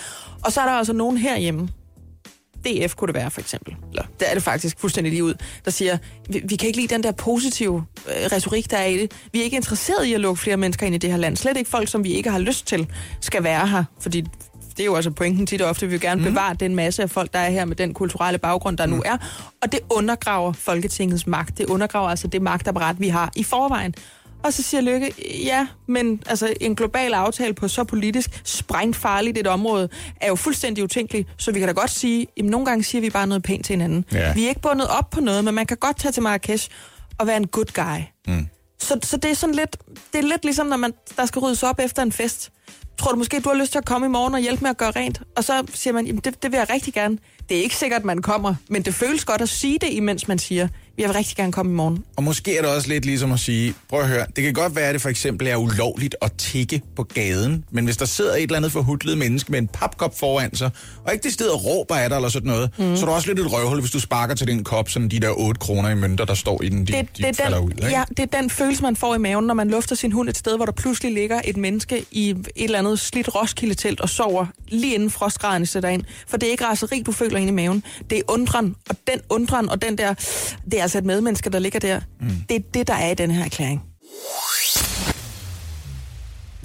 Og 0.46 0.52
så 0.52 0.62
er 0.62 0.66
der 0.66 0.74
altså 0.74 0.94
nogen 0.94 1.18
herhjemme, 1.18 1.70
DF 2.66 2.96
kunne 2.96 3.08
det 3.08 3.16
være, 3.16 3.32
for 3.32 3.42
eksempel. 3.42 3.76
Eller, 3.90 4.04
der 4.20 4.26
er 4.26 4.34
det 4.34 4.44
faktisk 4.44 4.80
fuldstændig 4.80 5.14
lige 5.14 5.24
ud, 5.24 5.34
der 5.66 5.72
siger, 5.72 5.98
vi, 6.30 6.42
vi 6.46 6.56
kan 6.56 6.68
ikke 6.68 6.80
lide 6.80 6.94
den 6.94 7.04
der 7.04 7.12
positive 7.12 7.86
øh, 8.08 8.32
retorik, 8.32 8.72
der 8.72 8.78
er 8.78 8.86
i 8.86 8.98
det. 8.98 9.12
Vi 9.32 9.40
er 9.40 9.44
ikke 9.44 9.56
interesseret 9.56 10.06
i 10.06 10.14
at 10.14 10.22
lukke 10.22 10.42
flere 10.42 10.58
mennesker 10.58 10.86
ind 10.86 10.96
i 10.96 10.98
det 10.98 11.10
her 11.12 11.18
land. 11.18 11.38
Slet 11.38 11.58
ikke 11.58 11.70
folk, 11.70 11.88
som 11.88 12.04
vi 12.04 12.12
ikke 12.12 12.30
har 12.30 12.40
lyst 12.40 12.68
til, 12.68 12.88
skal 13.22 13.44
være 13.44 13.68
her. 13.68 13.84
Fordi 14.00 14.24
det 14.78 14.80
er 14.80 14.86
jo 14.86 14.96
altså 14.96 15.12
pointen 15.12 15.48
tit 15.48 15.62
og 15.62 15.70
ofte, 15.70 15.86
vi 15.86 15.92
vil 15.92 16.02
gerne 16.02 16.22
mm. 16.22 16.28
bevare 16.28 16.54
den 16.54 16.76
masse 16.76 17.04
af 17.04 17.10
folk, 17.10 17.34
der 17.34 17.40
er 17.40 17.50
her 17.50 17.66
med 17.66 17.76
den 17.76 17.94
kulturelle 17.94 18.38
baggrund, 18.38 18.78
der 18.78 18.86
mm. 18.86 18.94
nu 18.94 19.02
er. 19.06 19.18
Og 19.62 19.72
det 19.72 19.80
undergraver 19.90 20.54
Folketingets 20.54 21.28
magt. 21.28 21.58
Det 21.58 21.66
undergraver 21.66 22.10
altså 22.10 22.28
det 22.28 22.42
magtapparat, 22.42 23.00
vi 23.00 23.08
har 23.08 23.32
i 23.36 23.44
forvejen. 23.44 23.96
Og 24.44 24.54
så 24.54 24.64
siger 24.64 24.82
Lykke, 24.82 25.14
ja, 25.46 25.68
men 25.88 26.24
altså, 26.26 26.54
en 26.62 26.76
global 26.76 27.14
aftale 27.14 27.54
på 27.54 27.68
så 27.68 27.84
politisk 27.84 28.42
sprængfarligt 28.44 29.38
et 29.38 29.48
område 29.48 29.90
er 30.22 30.28
jo 30.28 30.36
fuldstændig 30.36 30.84
utænkeligt, 30.84 31.30
så 31.38 31.52
vi 31.52 31.60
kan 31.60 31.68
da 31.68 31.74
godt 31.74 31.92
sige, 31.92 32.28
at 32.38 32.46
nogle 32.46 32.66
gange 32.66 32.84
siger 32.84 33.02
vi 33.02 33.10
bare 33.10 33.28
noget 33.28 33.44
pænt 33.44 33.66
til 33.66 33.74
hinanden. 33.74 34.06
Ja. 34.12 34.34
Vi 34.34 34.46
er 34.46 34.50
ikke 34.50 34.62
bundet 34.62 34.88
op 34.88 35.10
på 35.10 35.22
noget, 35.22 35.44
men 35.44 35.56
man 35.56 35.66
kan 35.66 35.78
godt 35.78 36.00
tage 36.00 36.12
til 36.12 36.24
Marrakesh 36.24 36.70
og 37.18 37.28
være 37.28 37.38
en 37.38 37.48
good 37.48 37.74
guy. 37.74 38.32
Mm. 38.34 38.48
Så, 38.80 39.00
så 39.04 39.18
det 39.18 39.32
er 39.32 39.36
sådan 39.36 39.56
lidt, 39.56 39.78
det 40.14 40.20
er 40.20 40.28
lidt 40.28 40.44
ligesom, 40.44 40.68
når 40.68 40.78
man, 40.78 40.94
der 41.18 41.26
skal 41.26 41.40
ryddes 41.40 41.64
op 41.64 41.80
efter 41.80 42.02
en 42.02 42.12
fest. 42.12 42.52
Tror 43.00 43.12
du 43.12 43.18
måske, 43.18 43.40
du 43.40 43.50
har 43.50 43.56
lyst 43.56 43.72
til 43.72 43.80
at 43.80 43.86
komme 43.86 44.08
i 44.08 44.10
morgen 44.10 44.34
og 44.34 44.40
hjælpe 44.40 44.62
med 44.62 44.70
at 44.70 44.78
gøre 44.78 44.92
rent? 44.92 45.22
Og 45.38 45.44
så 45.44 45.64
siger 45.74 45.94
man, 45.94 46.06
jamen 46.06 46.22
det, 46.24 46.44
det 46.44 46.52
vil 46.52 46.58
jeg 46.58 46.70
rigtig 46.70 46.94
gerne. 46.94 47.18
Det 47.50 47.58
er 47.58 47.62
ikke 47.62 47.76
sikkert, 47.76 48.00
at 48.00 48.06
man 48.06 48.22
kommer, 48.22 48.56
men 48.70 48.82
det 48.82 48.94
føles 48.94 49.26
godt 49.26 49.42
at 49.42 49.50
sige 49.50 49.80
det, 49.80 49.90
imens 49.94 50.28
man 50.28 50.40
siger, 50.40 50.68
jeg 50.98 51.08
vil 51.08 51.16
rigtig 51.16 51.38
gerne 51.38 51.52
komme 51.52 51.72
i 51.72 51.76
morgen. 51.76 52.04
Og 52.16 52.24
måske 52.24 52.58
er 52.58 52.62
det 52.62 52.72
også 52.72 52.88
lidt 52.88 53.06
ligesom 53.06 53.32
at 53.32 53.40
sige, 53.40 53.74
prøv 53.90 54.02
at 54.02 54.08
høre, 54.08 54.26
det 54.36 54.44
kan 54.44 54.54
godt 54.54 54.76
være, 54.76 54.86
at 54.86 54.94
det 54.94 55.02
for 55.02 55.10
eksempel 55.10 55.48
er 55.48 55.56
ulovligt 55.56 56.16
at 56.22 56.32
tikke 56.38 56.82
på 56.96 57.04
gaden, 57.04 57.66
men 57.72 57.86
hvis 57.86 57.98
der 57.98 58.06
sidder 58.06 58.36
et 58.36 58.42
eller 58.42 58.58
andet 58.58 58.72
forhudlet 58.72 59.18
menneske 59.18 59.52
med 59.52 59.60
en 59.60 59.68
papkop 59.68 60.20
foran 60.20 60.56
sig, 60.56 60.70
og 61.06 61.14
ikke 61.14 61.24
det 61.24 61.34
sted 61.34 61.66
råber 61.66 61.96
af 61.96 62.10
dig 62.10 62.16
eller 62.16 62.30
sådan 62.30 62.48
noget, 62.48 62.70
mm. 62.80 62.96
så 62.96 63.02
er 63.02 63.10
du 63.10 63.16
også 63.16 63.28
lidt 63.28 63.40
et 63.40 63.54
røvhul, 63.54 63.80
hvis 63.80 63.92
du 63.92 64.00
sparker 64.00 64.36
til 64.36 64.48
den 64.48 64.64
kop, 64.64 64.90
sådan 64.90 65.10
de 65.10 65.20
der 65.20 65.30
8 65.38 65.60
kroner 65.60 65.90
i 65.90 65.96
mønter, 65.96 66.26
der 66.26 66.34
står 66.34 66.62
i 66.64 66.70
den, 66.70 66.80
de, 66.80 66.94
det, 66.94 67.18
de 67.18 67.24
det, 67.24 67.30
er 67.30 67.44
falder 67.44 67.58
den, 67.58 67.68
ud. 67.68 67.72
Ikke? 67.72 67.88
Ja, 67.88 68.04
det 68.18 68.20
er 68.20 68.42
den 68.42 68.50
følelse, 68.50 68.82
man 68.84 68.96
får 68.96 69.16
i 69.16 69.18
maven, 69.18 69.46
når 69.46 69.54
man 69.54 69.70
lufter 69.70 69.96
sin 69.96 70.12
hund 70.12 70.30
et 70.30 70.38
sted, 70.38 70.56
hvor 70.56 70.66
der 70.66 70.72
pludselig 70.72 71.14
ligger 71.14 71.42
et 71.46 71.58
menneske 71.58 72.06
i 72.12 72.30
et 72.30 72.48
eller 72.56 72.80
andet 72.80 73.00
slidt 73.00 73.36
roskildetelt 73.36 74.02
og 74.02 74.10
sover 74.10 74.46
lige 74.68 74.96
inden 74.96 75.10
frostgraden 75.10 75.66
sætter 75.66 75.90
ind. 75.90 76.04
For 76.28 76.38
det 76.38 76.48
er 76.48 76.52
ikke 76.52 76.66
raseri, 76.66 77.02
du 77.06 77.12
føler 77.12 77.38
ind 77.38 77.50
i 77.50 77.54
maven. 77.54 77.84
Det 78.10 78.18
er 78.18 78.22
undren, 78.28 78.76
og 78.90 78.96
den 79.08 79.20
undren 79.30 79.70
og 79.70 79.82
den 79.82 79.98
der, 79.98 80.14
det 80.72 80.81
altså 80.82 80.98
et 80.98 81.06
medmenneske, 81.06 81.50
der 81.50 81.60
ligger 81.60 81.80
der. 81.80 82.00
Mm. 82.22 82.30
Det 82.50 82.56
er 82.56 82.62
det, 82.74 82.88
der 82.88 82.94
er 82.94 83.12
i 83.12 83.14
den 83.14 83.32
her 83.32 83.44
erklæring. 83.46 83.82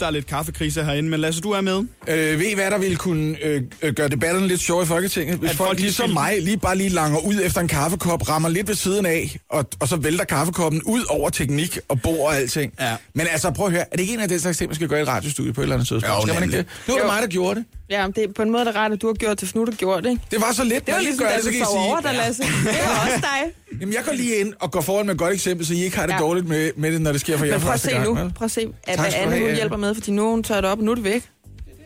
Der 0.00 0.06
er 0.06 0.10
lidt 0.10 0.26
kaffekrise 0.26 0.84
herinde, 0.84 1.10
men 1.10 1.20
Lasse, 1.20 1.40
du 1.40 1.50
er 1.50 1.60
med. 1.60 1.78
Øh, 2.08 2.38
ved 2.40 2.46
I 2.46 2.54
hvad, 2.54 2.70
der 2.70 2.78
ville 2.78 2.96
kunne 2.96 3.36
øh, 3.44 3.62
øh, 3.82 3.92
gøre 3.94 4.08
debatten 4.08 4.46
lidt 4.46 4.60
sjov 4.60 4.82
i 4.82 4.86
Folketinget? 4.86 5.38
Hvis 5.38 5.50
At 5.50 5.56
folk, 5.56 5.68
folk 5.68 5.80
ligesom 5.80 6.04
skal- 6.08 6.14
mig 6.14 6.42
lige 6.42 6.56
bare 6.58 6.76
lige 6.76 6.88
langer 6.88 7.18
ud 7.18 7.34
efter 7.42 7.60
en 7.60 7.68
kaffekop, 7.68 8.28
rammer 8.28 8.48
lidt 8.48 8.68
ved 8.68 8.74
siden 8.74 9.06
af, 9.06 9.38
og, 9.50 9.68
og 9.80 9.88
så 9.88 9.96
vælter 9.96 10.24
kaffekoppen 10.24 10.82
ud 10.82 11.02
over 11.08 11.30
teknik 11.30 11.78
og 11.88 12.02
bord 12.02 12.28
og 12.28 12.36
alting. 12.36 12.72
Ja. 12.80 12.96
Men 13.14 13.26
altså, 13.32 13.50
prøv 13.50 13.66
at 13.66 13.72
høre, 13.72 13.80
er 13.82 13.96
det 13.96 14.00
ikke 14.00 14.14
en 14.14 14.20
af 14.20 14.28
den 14.28 14.40
slags 14.40 14.58
ting, 14.58 14.68
man 14.68 14.74
skal 14.74 14.88
gøre 14.88 14.98
i 14.98 15.02
et 15.02 15.08
radiostudie 15.08 15.52
på 15.52 15.60
et 15.60 15.62
eller 15.64 15.76
andet 15.76 15.88
tidspunkt? 15.88 16.16
Jo, 16.16 16.20
skal 16.22 16.34
man 16.34 16.42
ikke 16.42 16.56
det? 16.56 16.66
Nu 16.88 16.94
var 16.94 17.00
det 17.00 17.06
mig, 17.10 17.22
der 17.22 17.28
gjorde 17.28 17.54
det. 17.60 17.64
Ja, 17.90 18.06
det 18.16 18.24
er 18.24 18.28
på 18.36 18.42
en 18.42 18.50
måde, 18.50 18.64
der 18.64 18.72
er 18.72 18.76
rart, 18.76 18.92
at 18.92 19.02
du 19.02 19.06
har 19.06 19.14
gjort 19.14 19.40
det, 19.40 19.48
for 19.48 19.58
nu 19.58 19.64
har 19.64 19.70
du 19.70 19.76
gjort 19.76 20.04
det, 20.04 20.10
ikke? 20.10 20.22
Det 20.30 20.40
var 20.40 20.52
så 20.52 20.64
lidt, 20.64 20.86
Det 20.86 20.94
var 20.94 21.00
lige 21.00 21.10
ligesom, 21.10 21.26
gør 21.26 21.32
da 21.32 21.38
du 21.40 21.44
kan 21.44 21.54
I 21.54 21.58
sov 21.58 21.66
sige, 21.66 21.78
over 21.80 22.00
dig, 22.00 22.14
Lasse. 22.14 22.42
Det 22.42 22.50
var 22.84 23.00
også 23.06 23.16
dig. 23.20 23.52
Jamen, 23.80 23.94
jeg 23.94 24.02
går 24.04 24.12
lige 24.12 24.36
ind 24.36 24.52
og 24.60 24.70
går 24.70 24.80
foran 24.80 25.06
med 25.06 25.14
et 25.14 25.18
godt 25.18 25.34
eksempel, 25.34 25.66
så 25.66 25.74
I 25.74 25.84
ikke 25.84 25.96
har 25.96 26.06
det 26.06 26.12
Ja. 26.12 26.18
dårligt 26.18 26.48
med, 26.48 26.70
med 26.76 26.92
det, 26.92 27.00
når 27.00 27.12
det 27.12 27.20
sker 27.20 27.36
for 27.38 27.44
jer 27.44 27.52
Men 27.52 27.60
prøv 27.60 27.68
at 27.72 27.72
første 27.72 27.88
se 27.88 27.94
gang. 27.94 28.06
nu. 28.08 28.14
vel? 28.14 28.32
Prøv 28.36 28.44
at 28.44 28.50
se, 28.50 28.66
at 28.86 29.14
Anne 29.14 29.40
hun 29.40 29.54
hjælper 29.54 29.76
med, 29.76 29.85
fordi 29.94 30.10
nu 30.10 30.30
hun 30.30 30.44
op, 30.50 30.78
og 30.78 30.84
nu 30.84 30.90
er 30.90 30.94
det 30.94 31.04
væk. 31.04 31.22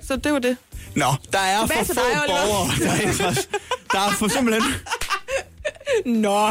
Så 0.06 0.16
det 0.16 0.32
var 0.32 0.38
det. 0.38 0.56
Nå, 0.96 1.04
der 1.32 1.38
er 1.38 1.60
Tilbage 1.66 1.84
for 1.84 1.94
få 1.94 2.00
dig, 2.00 2.22
borgere. 2.28 2.84
Der 2.84 2.90
er, 2.92 3.00
interesse. 3.08 3.46
der 3.92 3.98
er 3.98 4.10
for 4.12 4.28
simpelthen... 4.28 4.62
Nå, 6.06 6.46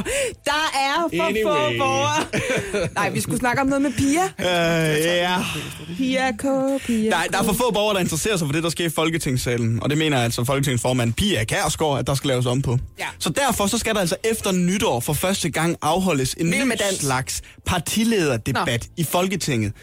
der 0.46 0.70
er 0.74 1.08
for 1.18 1.24
Anyway. 1.24 1.44
få 1.44 1.78
borgere. 1.80 2.88
Nej, 2.96 3.10
vi 3.10 3.22
skulle 3.22 3.40
snakke 3.40 3.62
om 3.62 3.68
noget 3.68 3.82
med 3.82 3.92
Pia. 3.92 4.24
Øh, 4.40 5.06
ja. 5.06 5.38
Pia 5.98 6.32
K. 6.32 6.42
Pia 6.86 7.10
Der, 7.12 7.18
er- 7.18 7.28
der 7.32 7.38
er 7.40 7.44
for 7.44 7.54
få 7.54 7.72
borgere, 7.72 7.94
der 7.94 8.00
interesserer 8.00 8.38
sig 8.38 8.48
for 8.48 8.52
det, 8.54 8.64
der 8.64 8.70
sker 8.70 8.86
i 8.86 8.90
Folketingssalen. 8.90 9.84
Og 9.84 9.90
det 9.90 9.98
mener 9.98 10.22
altså 10.24 10.44
Folketingets 10.44 10.82
formand 10.82 11.14
Pia 11.14 11.44
Kærsgaard, 11.44 12.00
at 12.00 12.08
der 12.08 12.14
skal 12.16 12.28
laves 12.28 12.46
om 12.46 12.62
på. 12.62 12.78
Ja. 13.00 13.06
Så 13.20 13.30
derfor 13.30 13.68
så 13.68 13.78
skal 13.78 13.94
der 13.94 14.00
altså 14.00 14.16
efter 14.24 14.52
nytår 14.52 15.00
for 15.00 15.14
første 15.14 15.50
gang 15.50 15.76
afholdes 15.82 16.34
en 16.34 16.46
Vild 16.52 16.64
ny 16.64 16.68
med 16.68 16.78
slags 17.00 17.42
partilederdebat 17.66 18.88
i 18.98 19.04
Folketinget. 19.04 19.74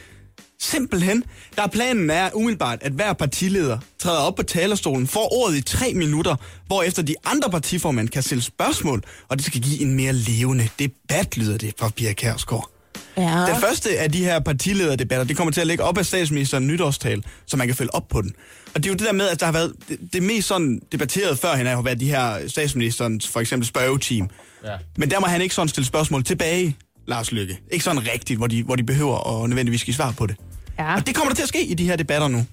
Simpelthen. 0.60 1.24
Der 1.56 1.62
er 1.62 1.66
planen 1.66 2.10
er 2.10 2.30
umiddelbart, 2.34 2.78
at 2.80 2.92
hver 2.92 3.12
partileder 3.12 3.78
træder 3.98 4.18
op 4.18 4.34
på 4.34 4.42
talerstolen, 4.42 5.06
får 5.06 5.34
ordet 5.42 5.56
i 5.56 5.62
tre 5.62 5.94
minutter, 5.94 6.36
hvorefter 6.66 7.02
de 7.02 7.14
andre 7.24 7.50
partiformænd 7.50 8.08
kan 8.08 8.22
stille 8.22 8.42
spørgsmål, 8.42 9.02
og 9.28 9.36
det 9.36 9.46
skal 9.46 9.60
give 9.60 9.80
en 9.80 9.94
mere 9.94 10.12
levende 10.12 10.68
debat, 10.78 11.36
lyder 11.36 11.58
det 11.58 11.74
fra 11.78 11.88
Pia 11.88 12.12
Kærsgaard. 12.12 12.70
Ja. 13.16 13.46
Den 13.46 13.60
første 13.60 13.98
af 13.98 14.12
de 14.12 14.24
her 14.24 14.40
partilederdebatter, 14.40 15.24
det 15.24 15.36
kommer 15.36 15.52
til 15.52 15.60
at 15.60 15.66
ligge 15.66 15.84
op 15.84 15.98
af 15.98 16.06
statsministeren 16.06 16.66
nytårstal, 16.66 17.24
så 17.46 17.56
man 17.56 17.66
kan 17.66 17.76
følge 17.76 17.94
op 17.94 18.08
på 18.08 18.22
den. 18.22 18.32
Og 18.74 18.82
det 18.82 18.86
er 18.86 18.90
jo 18.90 18.96
det 18.96 19.06
der 19.06 19.12
med, 19.12 19.28
at 19.28 19.40
der 19.40 19.46
har 19.46 19.52
været 19.52 19.72
det, 19.88 19.98
det 20.12 20.22
mest 20.22 20.48
sådan 20.48 20.80
debatteret 20.92 21.38
førhen, 21.38 21.66
har 21.66 21.82
været 21.82 22.00
de 22.00 22.08
her 22.08 22.48
statsministerens 22.48 23.28
for 23.28 23.40
eksempel 23.40 23.66
spørgeteam. 23.66 24.30
Ja. 24.64 24.76
Men 24.96 25.10
der 25.10 25.20
må 25.20 25.26
han 25.26 25.40
ikke 25.40 25.54
sådan 25.54 25.68
stille 25.68 25.86
spørgsmål 25.86 26.24
tilbage, 26.24 26.76
Lars 27.06 27.32
Lykke. 27.32 27.58
Ikke 27.72 27.84
sådan 27.84 28.08
rigtigt, 28.12 28.38
hvor 28.38 28.46
de, 28.46 28.62
hvor 28.62 28.76
de 28.76 28.84
behøver 28.84 29.42
at 29.42 29.48
nødvendigvis 29.48 29.84
give 29.84 29.94
svar 29.94 30.14
på 30.18 30.26
det. 30.26 30.36
Ja. 30.78 30.94
Og 30.96 31.06
det 31.06 31.14
kommer 31.14 31.30
der 31.30 31.34
til 31.34 31.42
at 31.42 31.48
ske 31.48 31.64
i 31.64 31.74
de 31.74 31.84
her 31.84 31.96
debatter 31.96 32.28
nu. 32.28 32.44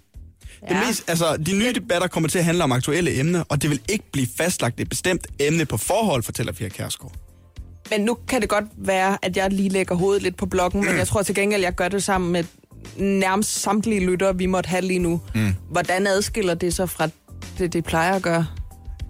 Ja. 0.69 0.73
Det 0.73 0.87
mest, 0.87 1.03
altså, 1.07 1.37
de 1.37 1.53
nye 1.59 1.73
debatter 1.73 2.07
kommer 2.07 2.29
til 2.29 2.39
at 2.39 2.45
handle 2.45 2.63
om 2.63 2.71
aktuelle 2.71 3.19
emner, 3.19 3.43
og 3.49 3.61
det 3.61 3.69
vil 3.69 3.79
ikke 3.89 4.11
blive 4.11 4.27
fastlagt 4.37 4.79
et 4.79 4.89
bestemt 4.89 5.27
emne 5.39 5.65
på 5.65 5.77
forhold, 5.77 6.23
fortæller 6.23 6.53
Pia 6.53 6.69
Kærsgaard. 6.69 7.13
Men 7.89 8.01
nu 8.01 8.17
kan 8.27 8.41
det 8.41 8.49
godt 8.49 8.65
være, 8.77 9.17
at 9.21 9.37
jeg 9.37 9.51
lige 9.51 9.69
lægger 9.69 9.95
hovedet 9.95 10.23
lidt 10.23 10.37
på 10.37 10.45
blokken, 10.45 10.85
men 10.85 10.97
jeg 10.97 11.07
tror 11.07 11.21
til 11.21 11.35
gengæld, 11.35 11.61
at 11.61 11.65
jeg 11.65 11.75
gør 11.75 11.87
det 11.87 12.03
sammen 12.03 12.31
med 12.31 12.43
nærmest 12.97 13.61
samtlige 13.61 14.05
lyttere, 14.05 14.37
vi 14.37 14.45
måtte 14.45 14.67
have 14.67 14.81
lige 14.81 14.99
nu. 14.99 15.21
Mm. 15.35 15.53
Hvordan 15.69 16.07
adskiller 16.07 16.53
det 16.53 16.73
sig 16.73 16.89
fra 16.89 17.09
det, 17.57 17.73
det 17.73 17.83
plejer 17.83 18.13
at 18.13 18.21
gøre? 18.21 18.45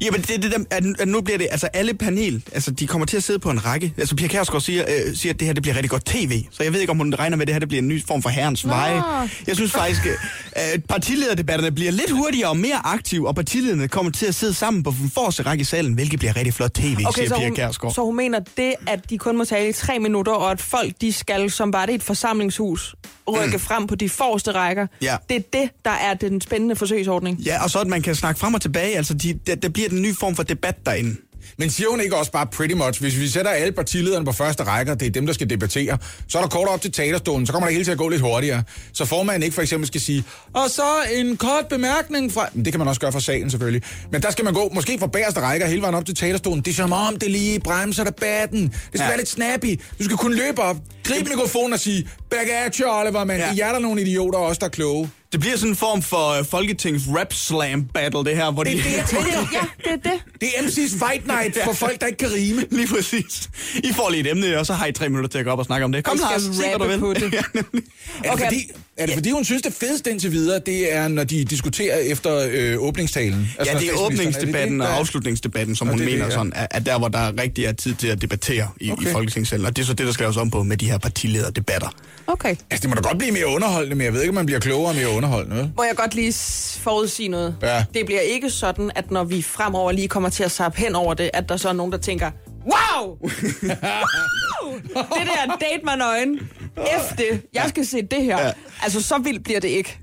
Jamen, 0.02 0.22
det, 0.22 0.44
det, 0.44 0.52
der- 0.52 0.64
at, 0.70 0.84
at 1.00 1.08
nu 1.08 1.22
bliver 1.22 1.38
det, 1.38 1.48
altså 1.52 1.68
alle 1.68 1.94
panel, 1.94 2.44
altså 2.52 2.72
de 2.72 2.88
kommer 2.88 3.06
til 3.06 3.18
at 3.18 3.24
sidde 3.24 3.40
på 3.40 3.50
en 3.50 3.66
række. 3.66 3.94
Altså 3.98 4.16
Pia 4.16 4.28
Kærsgaard 4.28 4.62
siger, 4.62 4.84
øh, 4.88 5.16
siger, 5.16 5.34
at 5.34 5.40
det 5.40 5.46
her 5.48 5.54
det 5.54 5.64
bliver 5.64 5.76
rigtig 5.76 5.90
godt 5.90 6.06
tv. 6.06 6.44
Så 6.52 6.64
jeg 6.64 6.74
ved 6.74 6.80
ikke, 6.80 6.92
om 6.92 6.98
hun 6.98 7.16
regner 7.20 7.38
med, 7.38 7.42
at 7.42 7.48
det 7.48 7.54
her 7.56 7.60
det 7.60 7.68
bliver 7.68 7.82
en 7.82 7.88
ny 7.88 8.04
form 8.08 8.22
for 8.22 8.30
herrens 8.30 8.68
veje. 8.68 9.02
Jeg 9.48 9.56
synes 9.56 9.72
faktisk, 9.72 10.06
øh, 10.06 10.14
at 10.56 10.86
partilederdebatterne 10.90 11.72
bliver 11.72 11.92
lidt 11.92 12.12
hurtigere 12.12 12.50
og 12.50 12.58
mere 12.58 12.82
aktive, 12.86 13.28
og 13.28 13.36
partilederne 13.36 13.88
kommer 13.88 14.12
til 14.12 14.26
at 14.26 14.36
sidde 14.36 14.54
sammen 14.54 14.84
på 14.84 14.94
den 15.02 15.12
forreste 15.14 15.44
række 15.44 15.62
i 15.62 15.66
salen, 15.66 15.94
hvilket 15.94 16.20
bliver 16.20 16.36
rigtig 16.36 16.54
flot 16.54 16.72
tv, 16.72 16.98
okay, 17.06 17.20
siger 17.20 17.30
så 17.30 17.36
Pia 17.36 17.48
hun, 17.48 17.56
Kærsgaard. 17.56 17.94
så 17.94 18.02
hun 18.06 18.16
mener 18.16 18.40
det, 18.58 18.74
at 18.88 19.10
de 19.10 19.18
kun 19.18 19.38
må 19.38 19.46
tale 19.46 19.70
i 19.70 19.74
tre 19.74 20.00
minutter, 20.00 20.32
og 20.32 20.52
at 20.52 20.62
folk, 20.62 20.94
de 21.02 21.14
skal, 21.14 21.52
som 21.52 21.74
var 21.74 21.86
det 21.86 21.96
et 21.96 22.04
forsamlingshus, 22.04 22.96
rykke 23.28 23.58
mm. 23.58 23.60
frem 23.68 23.88
på 23.88 23.96
de 23.96 24.10
forreste 24.10 24.52
rækker. 24.52 24.88
Ja. 25.02 25.18
Det 25.30 25.38
er 25.38 25.42
det, 25.54 25.70
der 25.86 25.92
er 25.92 26.14
den 26.14 26.42
spændende 26.42 26.76
forsøgsordning. 26.76 27.40
Ja, 27.40 27.64
og 27.64 27.70
så 27.70 27.80
at 27.80 27.88
man 27.88 28.02
kan 28.02 28.16
snakke 28.16 28.40
frem 28.40 28.54
og 28.54 28.62
tilbage, 28.62 28.98
altså 28.98 29.14
de, 29.14 29.40
der, 29.48 29.56
der 29.56 29.70
bliver 29.70 29.90
den 29.90 30.02
nye 30.02 30.16
form 30.20 30.36
for 30.36 30.44
debat 30.44 30.86
derinde. 30.86 31.16
Men 31.58 31.70
siger 31.70 31.90
hun 31.90 32.02
ikke 32.02 32.16
også 32.18 32.32
bare 32.32 32.48
pretty 32.48 32.76
much, 32.76 33.02
hvis 33.02 33.20
vi 33.20 33.28
sætter 33.28 33.52
alle 33.52 33.72
partilederne 33.72 34.26
på 34.26 34.32
første 34.32 34.64
række, 34.64 34.92
og 34.92 35.00
det 35.00 35.06
er 35.06 35.12
dem, 35.12 35.26
der 35.26 35.34
skal 35.34 35.50
debattere, 35.50 35.98
så 36.28 36.38
er 36.38 36.42
der 36.42 36.50
kort 36.50 36.68
op 36.68 36.82
til 36.82 36.92
talerstolen, 36.92 37.46
så 37.46 37.54
kommer 37.54 37.68
det 37.68 37.74
hele 37.74 37.86
til 37.86 37.92
at 37.92 37.98
gå 37.98 38.10
lidt 38.10 38.22
hurtigere. 38.22 38.64
Så 38.94 39.06
formanden 39.06 39.44
ikke 39.44 39.54
for 39.54 39.62
eksempel 39.62 39.88
skal 39.88 40.02
sige, 40.02 40.24
og 40.54 40.70
så 40.70 40.84
en 41.14 41.38
kort 41.38 41.68
bemærkning 41.70 42.32
fra... 42.34 42.48
Men 42.54 42.66
det 42.66 42.74
kan 42.74 42.80
man 42.80 42.88
også 42.88 43.02
gøre 43.02 43.12
fra 43.12 43.20
salen 43.20 43.50
selvfølgelig. 43.50 43.82
Men 44.12 44.22
der 44.22 44.32
skal 44.32 44.46
man 44.46 44.54
gå 44.54 44.70
måske 44.74 45.00
fra 45.00 45.08
bagerste 45.08 45.42
række 45.42 45.66
hele 45.68 45.82
vejen 45.82 45.96
op 45.96 46.06
til 46.06 46.16
talerstolen. 46.16 46.62
Det 46.62 46.72
er 46.72 46.76
som 46.76 46.92
om, 46.92 47.16
det 47.16 47.32
lige 47.32 47.60
bremser 47.60 48.04
debatten. 48.04 48.62
Det 48.64 48.74
skal 48.88 49.00
Ja. 49.02 49.08
være 49.08 49.18
lidt 49.18 49.30
snappy. 49.30 49.80
Du 50.00 50.04
skal 50.04 50.18
kunne 50.18 50.36
løbe 50.36 50.62
op, 50.62 50.78
gribe 51.04 51.30
mikrofonen 51.30 51.74
og 51.74 51.80
sige, 51.80 52.08
back 52.30 52.50
at 52.66 52.76
you, 52.76 52.90
Oliver, 52.90 53.24
man. 53.24 53.40
Ja. 53.40 53.54
I 53.54 53.60
er 53.60 53.72
der 53.72 53.80
nogle 53.80 54.02
idioter 54.02 54.40
også, 54.40 54.60
der 54.60 54.66
er 54.66 54.70
kloge. 54.70 55.10
Det 55.34 55.42
bliver 55.42 55.56
sådan 55.58 55.70
en 55.70 55.76
form 55.76 56.02
for 56.02 56.40
uh, 56.40 56.46
Folketings 56.46 57.04
rap 57.18 57.34
slam 57.34 57.86
battle, 57.94 58.24
det 58.24 58.36
her, 58.36 58.52
hvor 58.52 58.64
Det 58.64 58.74
de... 58.74 58.80
er 58.80 58.84
det, 58.84 58.98
jeg 58.98 59.06
tænker. 59.06 59.48
Ja, 59.54 59.62
det 59.84 59.92
er 60.06 60.12
det. 60.12 60.22
Det 60.42 60.50
er 60.58 60.62
MC's 60.62 61.06
Fight 61.08 61.28
Night 61.28 61.58
for 61.64 61.74
folk, 61.74 62.02
der 62.02 62.08
ikke 62.08 62.18
kan 62.18 62.34
rime. 62.34 62.66
Lige 62.78 62.88
præcis. 62.88 63.50
I 63.76 63.94
får 63.94 64.10
lige 64.10 64.22
et 64.22 64.28
emne, 64.32 64.60
og 64.60 64.66
så 64.66 64.74
har 64.74 64.86
I 64.86 64.92
tre 64.92 65.10
minutter 65.10 65.30
til 65.30 65.40
at 65.40 65.46
gå 65.46 65.52
op 65.52 65.60
og 65.60 65.66
snakke 65.66 65.86
om 65.86 65.92
det. 65.92 66.04
Kom, 66.04 66.18
Lars, 66.18 66.44
hvad 66.44 66.80
du 66.80 66.88
vil. 66.88 67.00
på 67.00 67.14
det. 67.14 67.34
Ja. 67.34 67.38
Er 67.38 67.62
det, 67.72 67.84
Okay. 68.32 68.44
fordi, 68.46 68.58
er 68.98 69.06
det 69.06 69.14
fordi, 69.16 69.32
hun 69.32 69.46
synes, 69.46 69.62
det 69.62 69.74
fedeste 69.74 70.12
indtil 70.12 70.32
videre, 70.32 70.60
det 70.66 70.94
er, 70.94 71.08
når 71.08 71.24
de 71.24 71.46
diskuterer 71.46 71.98
efter 71.98 72.48
øh, 72.52 72.78
åbningstalen? 72.80 73.48
ja, 73.66 73.74
når 73.74 73.80
det 73.80 73.90
er 73.90 73.94
åbningsdebatten 74.06 74.80
det 74.80 74.82
og 74.82 74.88
det, 74.88 74.94
der- 74.94 75.00
afslutningsdebatten, 75.00 75.76
som 75.76 75.88
Nå, 75.88 75.92
hun 75.94 76.00
det 76.00 76.06
er 76.06 76.10
det, 76.10 76.18
mener 76.18 76.26
ja. 76.30 76.32
sådan, 76.36 76.54
er, 76.56 76.68
er 76.72 76.80
der, 76.80 76.98
hvor 77.00 77.08
der 77.08 77.42
rigtig 77.42 77.66
er 77.66 77.72
tid 77.74 77.96
til 77.96 78.08
at 78.08 78.22
debattere 78.22 78.68
i, 78.82 78.92
okay. 78.92 79.10
i. 79.10 79.12
Folketingssalen. 79.12 79.66
Og 79.66 79.76
det 79.76 79.82
er 79.82 79.86
så 79.86 79.94
det, 79.94 80.06
der 80.08 80.14
skal 80.14 80.24
laves 80.24 80.38
om 80.38 80.50
på 80.50 80.64
med 80.64 80.78
de 80.78 80.90
her 80.92 80.98
partilederdebatter. 80.98 81.88
Okay. 82.28 82.50
Altså, 82.50 82.82
det 82.82 82.90
må 82.90 82.96
da 82.96 83.02
godt 83.02 83.18
blive 83.18 83.32
mere 83.32 83.48
underholdende, 83.48 83.96
men 83.96 84.06
jeg 84.06 84.14
ved 84.14 84.22
ikke, 84.22 84.30
om 84.30 84.36
man 84.36 84.46
bliver 84.46 84.60
klogere 84.60 84.90
og 84.92 84.96
mere 84.96 85.10
underholdende. 85.10 85.58
vel? 85.58 85.72
Må 85.78 85.84
jeg 85.84 85.96
godt 85.96 86.16
lige 86.16 86.34
forudsige 86.80 87.30
noget? 87.30 87.56
Ja. 87.62 87.86
Det 87.94 88.06
bliver 88.06 88.22
ikke 88.22 88.50
sådan, 88.50 88.92
at 88.96 89.12
når 89.12 89.24
vi 89.24 89.42
fremover 89.42 89.92
lige 89.92 90.08
kommer 90.08 90.30
til 90.30 90.44
at 90.44 90.52
sappe 90.52 90.80
hen 90.80 90.96
over 90.96 91.14
det, 91.14 91.30
at 91.34 91.50
der 91.50 91.58
så 91.58 91.70
er 91.70 91.74
nogen, 91.74 91.92
der 91.92 91.98
tænker, 91.98 92.32
wow! 92.66 93.08
wow! 93.22 94.74
Det 94.94 95.28
der 95.28 95.56
date 95.60 95.84
mig 95.84 95.98
nøgen. 95.98 96.40
Efter 96.78 97.38
jeg 97.54 97.66
skal 97.70 97.86
se 97.86 98.02
det 98.02 98.24
her. 98.24 98.52
Altså, 98.84 99.02
så 99.02 99.18
vildt 99.18 99.44
bliver 99.44 99.60
det 99.60 99.68
ikke. 99.68 99.98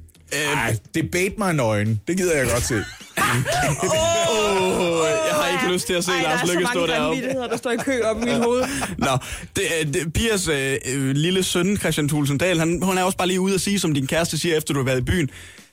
Ej, 0.54 0.76
debate 0.94 1.34
mig 1.38 1.54
nøgen. 1.54 2.00
Det 2.08 2.16
gider 2.16 2.36
jeg 2.36 2.46
godt 2.50 2.62
se. 2.66 2.74
Oh, 4.32 5.06
jeg 5.28 5.34
har 5.34 5.48
ikke 5.62 5.72
lyst 5.74 5.86
til 5.86 5.94
at 5.94 6.04
se 6.04 6.10
Ej, 6.12 6.22
Lars 6.22 6.40
der 6.40 6.48
er 6.48 6.52
Lykke 6.54 6.66
så 6.66 6.70
stå 6.72 6.80
mange 6.80 6.92
deroppe. 6.92 7.08
vanvittigheder, 7.08 7.48
der 7.48 7.56
står 7.56 7.70
i 7.70 7.76
kø 7.76 8.00
op 8.02 8.16
i 8.16 8.24
mit 8.24 8.34
hoved. 8.36 8.62
Nå, 8.98 9.06
det, 9.56 9.80
er- 9.80 9.84
det, 9.84 10.12
Pias 10.12 10.48
øh, 10.48 10.76
øh, 10.86 11.10
lille 11.10 11.42
søn, 11.42 11.76
Christian 11.76 12.08
Thulsen 12.08 12.38
Dahl, 12.38 12.58
han, 12.58 12.82
hun 12.82 12.98
er 12.98 13.02
også 13.02 13.18
bare 13.18 13.28
lige 13.28 13.40
ude 13.40 13.54
at 13.54 13.60
sige, 13.60 13.78
som 13.80 13.94
din 13.94 14.06
kæreste 14.06 14.38
siger, 14.38 14.56
efter 14.56 14.74
du 14.74 14.80
har 14.80 14.84
været 14.84 14.98
i 14.98 15.02
byen. 15.04 15.30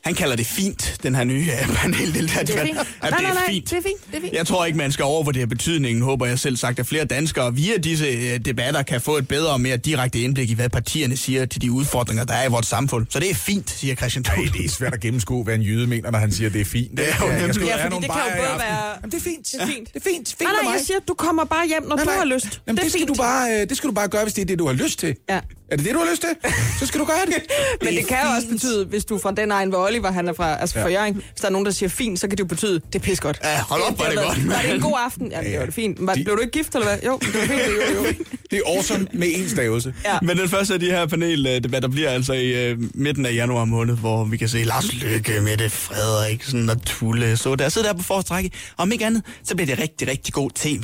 Han 0.07 0.15
kalder 0.15 0.35
det 0.35 0.45
fint, 0.47 0.97
den 1.03 1.15
her 1.15 1.23
nye 1.23 1.45
uh, 1.69 1.75
paneldeltager. 1.75 2.45
Det 2.45 2.55
er 2.59 2.65
fint. 2.65 2.77
At 2.79 2.85
nej, 3.01 3.09
det 3.09 3.19
nej, 3.21 3.29
er 3.29 3.33
nej, 3.33 3.43
fint. 3.49 3.69
det 3.69 3.77
er 3.77 3.81
fint, 3.81 4.07
det 4.11 4.17
er 4.17 4.21
fint. 4.21 4.33
Jeg 4.33 4.47
tror 4.47 4.65
ikke, 4.65 4.77
man 4.77 4.91
skal 4.91 5.05
overvurdere 5.05 5.47
betydningen, 5.47 6.03
håber 6.03 6.25
jeg 6.25 6.39
selv 6.39 6.57
sagt, 6.57 6.79
at 6.79 6.87
flere 6.87 7.05
danskere 7.05 7.55
via 7.55 7.77
disse 7.77 8.05
øh, 8.05 8.39
debatter 8.39 8.81
kan 8.81 9.01
få 9.01 9.17
et 9.17 9.27
bedre 9.27 9.49
og 9.51 9.61
mere 9.61 9.77
direkte 9.77 10.19
indblik 10.21 10.49
i, 10.49 10.53
hvad 10.53 10.69
partierne 10.69 11.17
siger 11.17 11.45
til 11.45 11.61
de 11.61 11.71
udfordringer, 11.71 12.23
der 12.23 12.33
er 12.33 12.45
i 12.47 12.51
vores 12.51 12.67
samfund. 12.67 13.05
Så 13.09 13.19
det 13.19 13.29
er 13.31 13.35
fint, 13.35 13.69
siger 13.69 13.95
Christian 13.95 14.25
Nej, 14.27 14.35
Thul. 14.35 14.47
det 14.53 14.65
er 14.65 14.69
svært 14.69 14.93
at 14.93 14.99
gennemskue, 14.99 15.43
hvad 15.43 15.55
en 15.55 15.61
jyde 15.61 15.87
mener, 15.87 16.11
når 16.11 16.19
han 16.19 16.31
siger, 16.31 16.49
det 16.49 16.61
er 16.61 16.65
fint. 16.65 16.91
Det 16.91 16.99
er 16.99 17.03
jo 17.21 17.25
jeg 17.27 17.31
Ja, 17.31 17.37
have 17.37 17.53
fordi 17.53 17.65
det 17.65 17.65
kan 17.91 18.01
jo 18.01 18.01
både 18.37 18.59
være- 18.59 18.89
Jamen, 19.01 19.11
det 19.11 19.13
er 19.17 19.21
fint. 19.21 19.47
Det 19.51 19.61
er 19.61 19.67
fint. 19.67 19.93
Det 19.93 20.05
er 20.05 20.09
fint. 20.09 20.27
Fint 20.27 20.41
Nej, 20.41 20.51
nej, 20.63 20.71
jeg 20.71 20.81
siger, 20.85 20.99
du 21.07 21.13
kommer 21.13 21.45
bare 21.45 21.67
hjem, 21.67 21.83
når 21.87 21.95
Nej, 21.95 22.03
du 22.05 22.09
nej. 22.09 22.17
har 22.19 22.25
lyst. 22.25 22.61
Jamen, 22.67 22.77
det, 22.77 22.85
er 22.85 22.89
skal 22.89 23.07
du 23.07 23.13
bare, 23.13 23.61
øh, 23.61 23.69
det 23.69 23.77
skal 23.77 23.87
du 23.89 23.93
bare 23.93 24.07
gøre, 24.07 24.23
hvis 24.23 24.33
det 24.33 24.41
er 24.41 24.45
det, 24.45 24.59
du 24.59 24.65
har 24.67 24.73
lyst 24.73 24.99
til. 24.99 25.15
Ja. 25.29 25.39
Er 25.71 25.75
det 25.75 25.85
det, 25.85 25.93
du 25.93 25.99
har 25.99 26.11
lyst 26.11 26.21
til? 26.21 26.51
Så 26.79 26.85
skal 26.85 26.99
du 26.99 27.05
gøre 27.05 27.25
det. 27.25 27.35
Men 27.81 27.93
er 27.93 27.99
det 27.99 28.07
kan 28.07 28.17
jo 28.23 28.29
også 28.35 28.47
betyde, 28.47 28.85
hvis 28.85 29.05
du 29.05 29.15
er 29.15 29.19
fra 29.19 29.31
den 29.31 29.51
egen, 29.51 29.69
hvor 29.69 29.87
Oliver 29.87 30.11
han 30.11 30.27
er 30.27 30.33
fra, 30.33 30.59
altså 30.61 30.81
fra 30.81 30.89
Jørgen, 30.89 31.13
hvis 31.13 31.23
der 31.41 31.47
er 31.47 31.51
nogen, 31.51 31.65
der 31.65 31.71
siger 31.71 31.89
fint, 31.89 32.19
så 32.19 32.27
kan 32.27 32.31
det 32.37 32.39
jo 32.39 32.45
betyde, 32.47 32.73
det 32.73 32.95
er 32.95 32.99
pis 32.99 33.19
godt. 33.19 33.39
Ja, 33.43 33.61
hold 33.61 33.81
op, 33.81 33.99
er 33.99 34.09
det 34.09 34.19
har 34.19 34.25
godt, 34.25 34.47
Var 34.47 34.61
det 34.61 34.73
en 34.75 34.81
god 34.81 34.97
aften? 35.05 35.31
Ja, 35.31 35.41
det 35.41 35.59
var 35.59 35.65
det 35.65 35.73
fint. 35.73 35.97
Var, 36.01 36.13
De- 36.13 36.23
blev 36.23 36.35
du 36.35 36.41
ikke 36.41 36.51
gift, 36.51 36.75
eller 36.75 36.87
hvad? 36.87 36.97
Jo, 37.05 37.17
det 37.21 37.33
var 37.33 37.41
fint. 37.41 37.61
Jo, 37.95 38.03
jo. 38.03 38.13
Det 38.51 38.57
er 38.65 38.75
awesome 38.77 39.07
med 39.13 39.27
en 39.35 39.49
stavelse. 39.49 39.93
Ja. 40.05 40.17
Men 40.21 40.37
den 40.37 40.49
første 40.49 40.73
af 40.73 40.79
de 40.79 40.85
her 40.85 41.05
paneldebatter 41.05 41.89
bliver 41.89 42.09
altså 42.09 42.33
i 42.33 42.71
uh, 42.71 42.79
midten 42.93 43.25
af 43.25 43.33
januar 43.33 43.65
måned, 43.65 43.95
hvor 43.97 44.23
vi 44.23 44.37
kan 44.37 44.49
se 44.49 44.63
Lars 44.63 44.93
Løkke, 44.93 45.41
Mette 45.41 45.69
Frederiksen 45.69 46.69
og 46.69 46.85
Tulle. 46.85 47.37
Så 47.37 47.55
der 47.55 47.69
sidder 47.69 47.87
der 47.87 47.97
på 47.97 48.03
forstrække. 48.03 48.51
Om 48.77 48.91
ikke 48.91 49.05
andet, 49.05 49.23
så 49.43 49.55
bliver 49.55 49.67
det 49.75 49.79
rigtig, 49.79 50.07
rigtig 50.07 50.33
god 50.33 50.49
tv. 50.55 50.83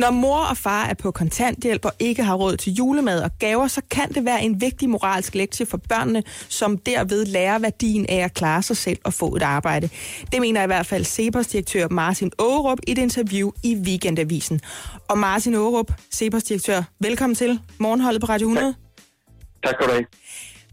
Når 0.00 0.10
mor 0.10 0.38
og 0.38 0.56
far 0.56 0.84
er 0.84 0.94
på 0.94 1.10
kontanthjælp 1.10 1.84
og 1.84 1.92
ikke 1.98 2.22
har 2.22 2.34
råd 2.34 2.56
til 2.56 2.72
julemad 2.72 3.22
og 3.22 3.30
gaver, 3.38 3.68
så 3.68 3.80
kan 3.90 4.08
det 4.08 4.24
være 4.24 4.42
en 4.42 4.60
vigtig 4.60 4.88
moralsk 4.88 5.34
lektie 5.34 5.66
for 5.66 5.76
børnene, 5.88 6.22
som 6.48 6.78
derved 6.78 7.26
lærer 7.26 7.58
værdien 7.58 8.06
af 8.08 8.16
at 8.16 8.34
klare 8.34 8.62
sig 8.62 8.76
selv 8.76 8.98
og 9.04 9.14
få 9.14 9.36
et 9.36 9.42
arbejde. 9.42 9.88
Det 10.32 10.40
mener 10.40 10.62
i 10.62 10.66
hvert 10.66 10.86
fald 10.86 11.04
Cepos-direktør 11.04 11.88
Martin 11.88 12.30
Aarup 12.38 12.78
i 12.86 12.92
et 12.92 12.98
interview 12.98 13.50
i 13.64 13.76
Weekendavisen. 13.76 14.60
Og 15.08 15.18
Martin 15.18 15.54
Aarup, 15.54 15.92
Cepos-direktør, 16.14 16.82
velkommen 17.00 17.34
til 17.34 17.60
Morgenholdet 17.78 18.20
på 18.20 18.26
Radio 18.26 18.48
100. 18.48 18.74
Tak 19.64 19.74
skal 19.74 19.86
du 19.86 19.92
have. 19.92 20.04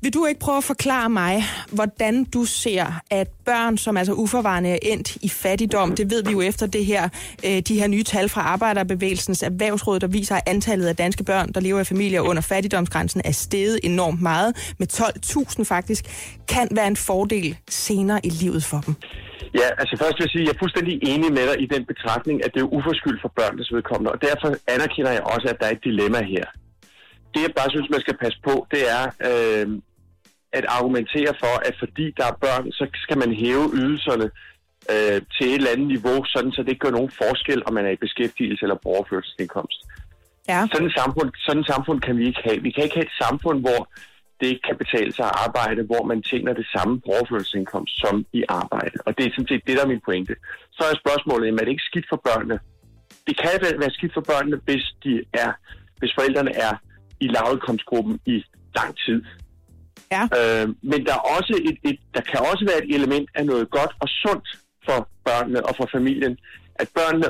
Vil 0.01 0.13
du 0.13 0.25
ikke 0.25 0.39
prøve 0.39 0.57
at 0.57 0.63
forklare 0.63 1.09
mig, 1.09 1.43
hvordan 1.71 2.23
du 2.23 2.45
ser, 2.45 3.01
at 3.11 3.27
børn, 3.45 3.77
som 3.77 3.97
altså 3.97 4.13
uforvarende 4.13 4.69
er 4.69 4.77
endt 4.81 5.15
i 5.15 5.29
fattigdom, 5.29 5.95
det 5.95 6.11
ved 6.11 6.23
vi 6.23 6.31
jo 6.31 6.41
efter 6.41 6.67
det 6.67 6.85
her, 6.85 7.09
øh, 7.45 7.59
de 7.59 7.79
her 7.79 7.87
nye 7.87 8.03
tal 8.03 8.29
fra 8.29 8.41
Arbejderbevægelsens 8.41 9.43
Erhvervsråd, 9.43 9.99
der 9.99 10.07
viser, 10.07 10.35
at 10.35 10.43
antallet 10.47 10.87
af 10.87 10.95
danske 10.95 11.23
børn, 11.23 11.51
der 11.51 11.59
lever 11.61 11.79
i 11.79 11.83
familier 11.83 12.21
under 12.21 12.41
fattigdomsgrænsen, 12.41 13.21
er 13.25 13.31
steget 13.31 13.79
enormt 13.83 14.21
meget, 14.21 14.73
med 14.77 14.87
12.000 14.93 15.63
faktisk, 15.63 16.05
kan 16.47 16.67
være 16.71 16.87
en 16.87 16.97
fordel 16.97 17.57
senere 17.69 18.19
i 18.25 18.29
livet 18.29 18.63
for 18.63 18.81
dem. 18.85 18.95
Ja, 19.53 19.67
altså 19.81 19.95
først 20.01 20.15
vil 20.17 20.23
jeg 20.23 20.29
sige, 20.29 20.41
at 20.41 20.47
jeg 20.47 20.53
er 20.53 20.59
fuldstændig 20.63 20.93
enig 21.11 21.29
med 21.37 21.45
dig 21.49 21.57
i 21.65 21.67
den 21.73 21.85
betragtning, 21.85 22.45
at 22.45 22.51
det 22.53 22.61
er 22.61 22.69
uforskyldt 22.77 23.21
for 23.21 23.31
børnenes 23.39 23.69
vedkommende, 23.75 24.11
og 24.11 24.19
derfor 24.21 24.47
anerkender 24.75 25.11
jeg 25.11 25.23
også, 25.33 25.47
at 25.53 25.57
der 25.59 25.65
er 25.65 25.71
et 25.71 25.83
dilemma 25.83 26.21
her. 26.35 26.45
Det 27.37 27.43
jeg 27.43 27.53
bare 27.61 27.71
synes, 27.71 27.89
man 27.89 28.05
skal 28.05 28.17
passe 28.17 28.39
på, 28.47 28.67
det 28.73 28.83
er 28.97 29.03
øh, 29.29 29.67
at 30.57 30.65
argumentere 30.77 31.33
for, 31.43 31.55
at 31.67 31.75
fordi 31.79 32.05
der 32.17 32.25
er 32.31 32.41
børn, 32.45 32.71
så 32.71 32.87
skal 32.93 33.17
man 33.17 33.31
hæve 33.41 33.65
ydelserne 33.79 34.27
øh, 34.93 35.21
til 35.35 35.47
et 35.49 35.55
eller 35.55 35.73
andet 35.73 35.87
niveau, 35.87 36.17
sådan 36.33 36.51
så 36.51 36.61
det 36.61 36.69
ikke 36.69 36.85
gør 36.85 36.97
nogen 36.97 37.11
forskel, 37.23 37.59
om 37.67 37.73
man 37.73 37.85
er 37.85 37.93
i 37.95 38.03
beskæftigelse 38.05 38.61
eller 38.65 38.79
på 38.83 38.89
overførselsindkomst. 38.95 39.79
Ja. 40.51 40.59
Sådan 40.71 40.87
et 40.87 40.97
samfund, 41.01 41.29
sådan 41.45 41.61
et 41.61 41.67
samfund 41.73 41.99
kan 42.01 42.17
vi 42.17 42.25
ikke 42.29 42.41
have. 42.47 42.59
Vi 42.67 42.71
kan 42.71 42.83
ikke 42.83 42.99
have 42.99 43.09
et 43.11 43.19
samfund, 43.23 43.59
hvor 43.65 43.81
det 44.39 44.47
ikke 44.47 44.67
kan 44.69 44.77
betale 44.83 45.11
sig 45.13 45.25
at 45.25 45.37
arbejde, 45.45 45.81
hvor 45.83 46.03
man 46.11 46.19
tjener 46.29 46.53
det 46.53 46.67
samme 46.75 46.93
på 47.01 47.09
overførselsindkomst 47.15 47.93
som 48.03 48.25
i 48.33 48.43
arbejde. 48.49 48.97
Og 49.05 49.17
det 49.17 49.23
er 49.25 49.31
sådan 49.31 49.51
set 49.51 49.67
det, 49.67 49.77
der 49.77 49.83
er 49.83 49.93
min 49.93 50.05
pointe. 50.09 50.35
Så 50.71 50.81
er 50.91 51.03
spørgsmålet, 51.03 51.45
jamen, 51.45 51.59
er 51.59 51.65
det 51.65 51.75
ikke 51.75 51.89
skidt 51.91 52.07
for 52.09 52.21
børnene? 52.27 52.59
Det 53.27 53.35
kan 53.43 53.49
være 53.83 53.97
skidt 53.97 54.13
for 54.13 54.25
børnene, 54.31 54.57
hvis, 54.67 54.85
de 55.03 55.13
er, 55.33 55.51
hvis 55.99 56.13
forældrene 56.17 56.53
er 56.67 56.73
i 57.19 57.27
lavindkomstgruppen 57.27 58.19
i 58.25 58.43
lang 58.75 58.97
tid. 59.05 59.23
Ja. 60.11 60.23
Øh, 60.39 60.67
men 60.81 61.05
der, 61.05 61.13
er 61.13 61.23
også 61.37 61.53
et, 61.69 61.77
et, 61.89 61.99
der 62.13 62.21
kan 62.21 62.39
også 62.39 62.65
være 62.69 62.85
et 62.85 62.95
element 62.95 63.29
af 63.35 63.45
noget 63.45 63.69
godt 63.69 63.91
og 63.99 64.07
sundt 64.09 64.47
for 64.85 65.09
børnene 65.25 65.65
og 65.65 65.75
for 65.75 65.87
familien, 65.91 66.37
at 66.75 66.89
børnene 66.95 67.29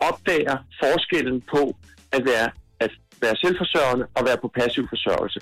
opdager 0.00 0.56
forskellen 0.82 1.42
på 1.54 1.76
at 2.12 2.22
være, 2.24 2.50
at 2.80 2.90
være 3.20 3.36
selvforsørgende 3.36 4.06
og 4.14 4.22
være 4.26 4.38
på 4.42 4.48
passiv 4.48 4.88
forsørgelse. 4.88 5.40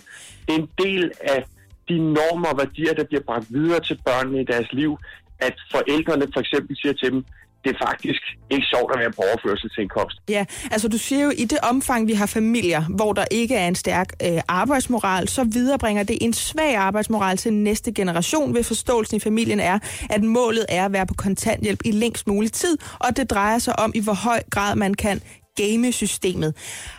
En 0.48 0.70
del 0.78 1.12
af 1.20 1.44
de 1.88 1.98
normer 2.12 2.48
og 2.48 2.58
værdier, 2.58 2.94
der 2.94 3.04
bliver 3.04 3.22
bragt 3.22 3.46
videre 3.50 3.80
til 3.80 4.00
børnene 4.04 4.40
i 4.40 4.44
deres 4.44 4.72
liv, 4.72 4.98
at 5.38 5.56
forældrene 5.70 6.26
for 6.34 6.40
eksempel 6.40 6.76
siger 6.76 6.92
til 6.92 7.12
dem, 7.12 7.24
det 7.68 7.76
er 7.80 7.86
faktisk 7.86 8.22
ikke 8.50 8.66
sjovt 8.66 8.92
at 8.94 9.00
være 9.00 9.10
på 9.10 9.22
overførselsindkomst. 9.28 10.16
Ja, 10.28 10.44
altså 10.70 10.88
du 10.88 10.98
siger 10.98 11.24
jo, 11.24 11.30
i 11.30 11.44
det 11.44 11.58
omfang, 11.62 12.08
vi 12.08 12.12
har 12.12 12.26
familier, 12.26 12.82
hvor 12.96 13.12
der 13.12 13.24
ikke 13.30 13.54
er 13.54 13.68
en 13.68 13.74
stærk 13.74 14.08
øh, 14.26 14.40
arbejdsmoral, 14.48 15.28
så 15.28 15.44
viderebringer 15.44 16.02
det 16.02 16.18
en 16.20 16.32
svag 16.32 16.76
arbejdsmoral 16.76 17.36
til 17.36 17.52
næste 17.52 17.92
generation, 17.92 18.54
ved 18.54 18.64
forståelsen 18.64 19.16
i 19.16 19.20
familien 19.20 19.60
er, 19.60 19.78
at 20.10 20.22
målet 20.22 20.66
er 20.68 20.84
at 20.84 20.92
være 20.92 21.06
på 21.06 21.14
kontanthjælp 21.14 21.80
i 21.84 21.90
længst 21.90 22.26
mulig 22.26 22.52
tid, 22.52 22.78
og 22.98 23.16
det 23.16 23.30
drejer 23.30 23.58
sig 23.58 23.78
om, 23.78 23.92
i 23.94 24.00
hvor 24.00 24.12
høj 24.12 24.42
grad 24.50 24.76
man 24.76 24.94
kan 24.94 25.20
game 25.62 25.92
systemet. 25.92 26.54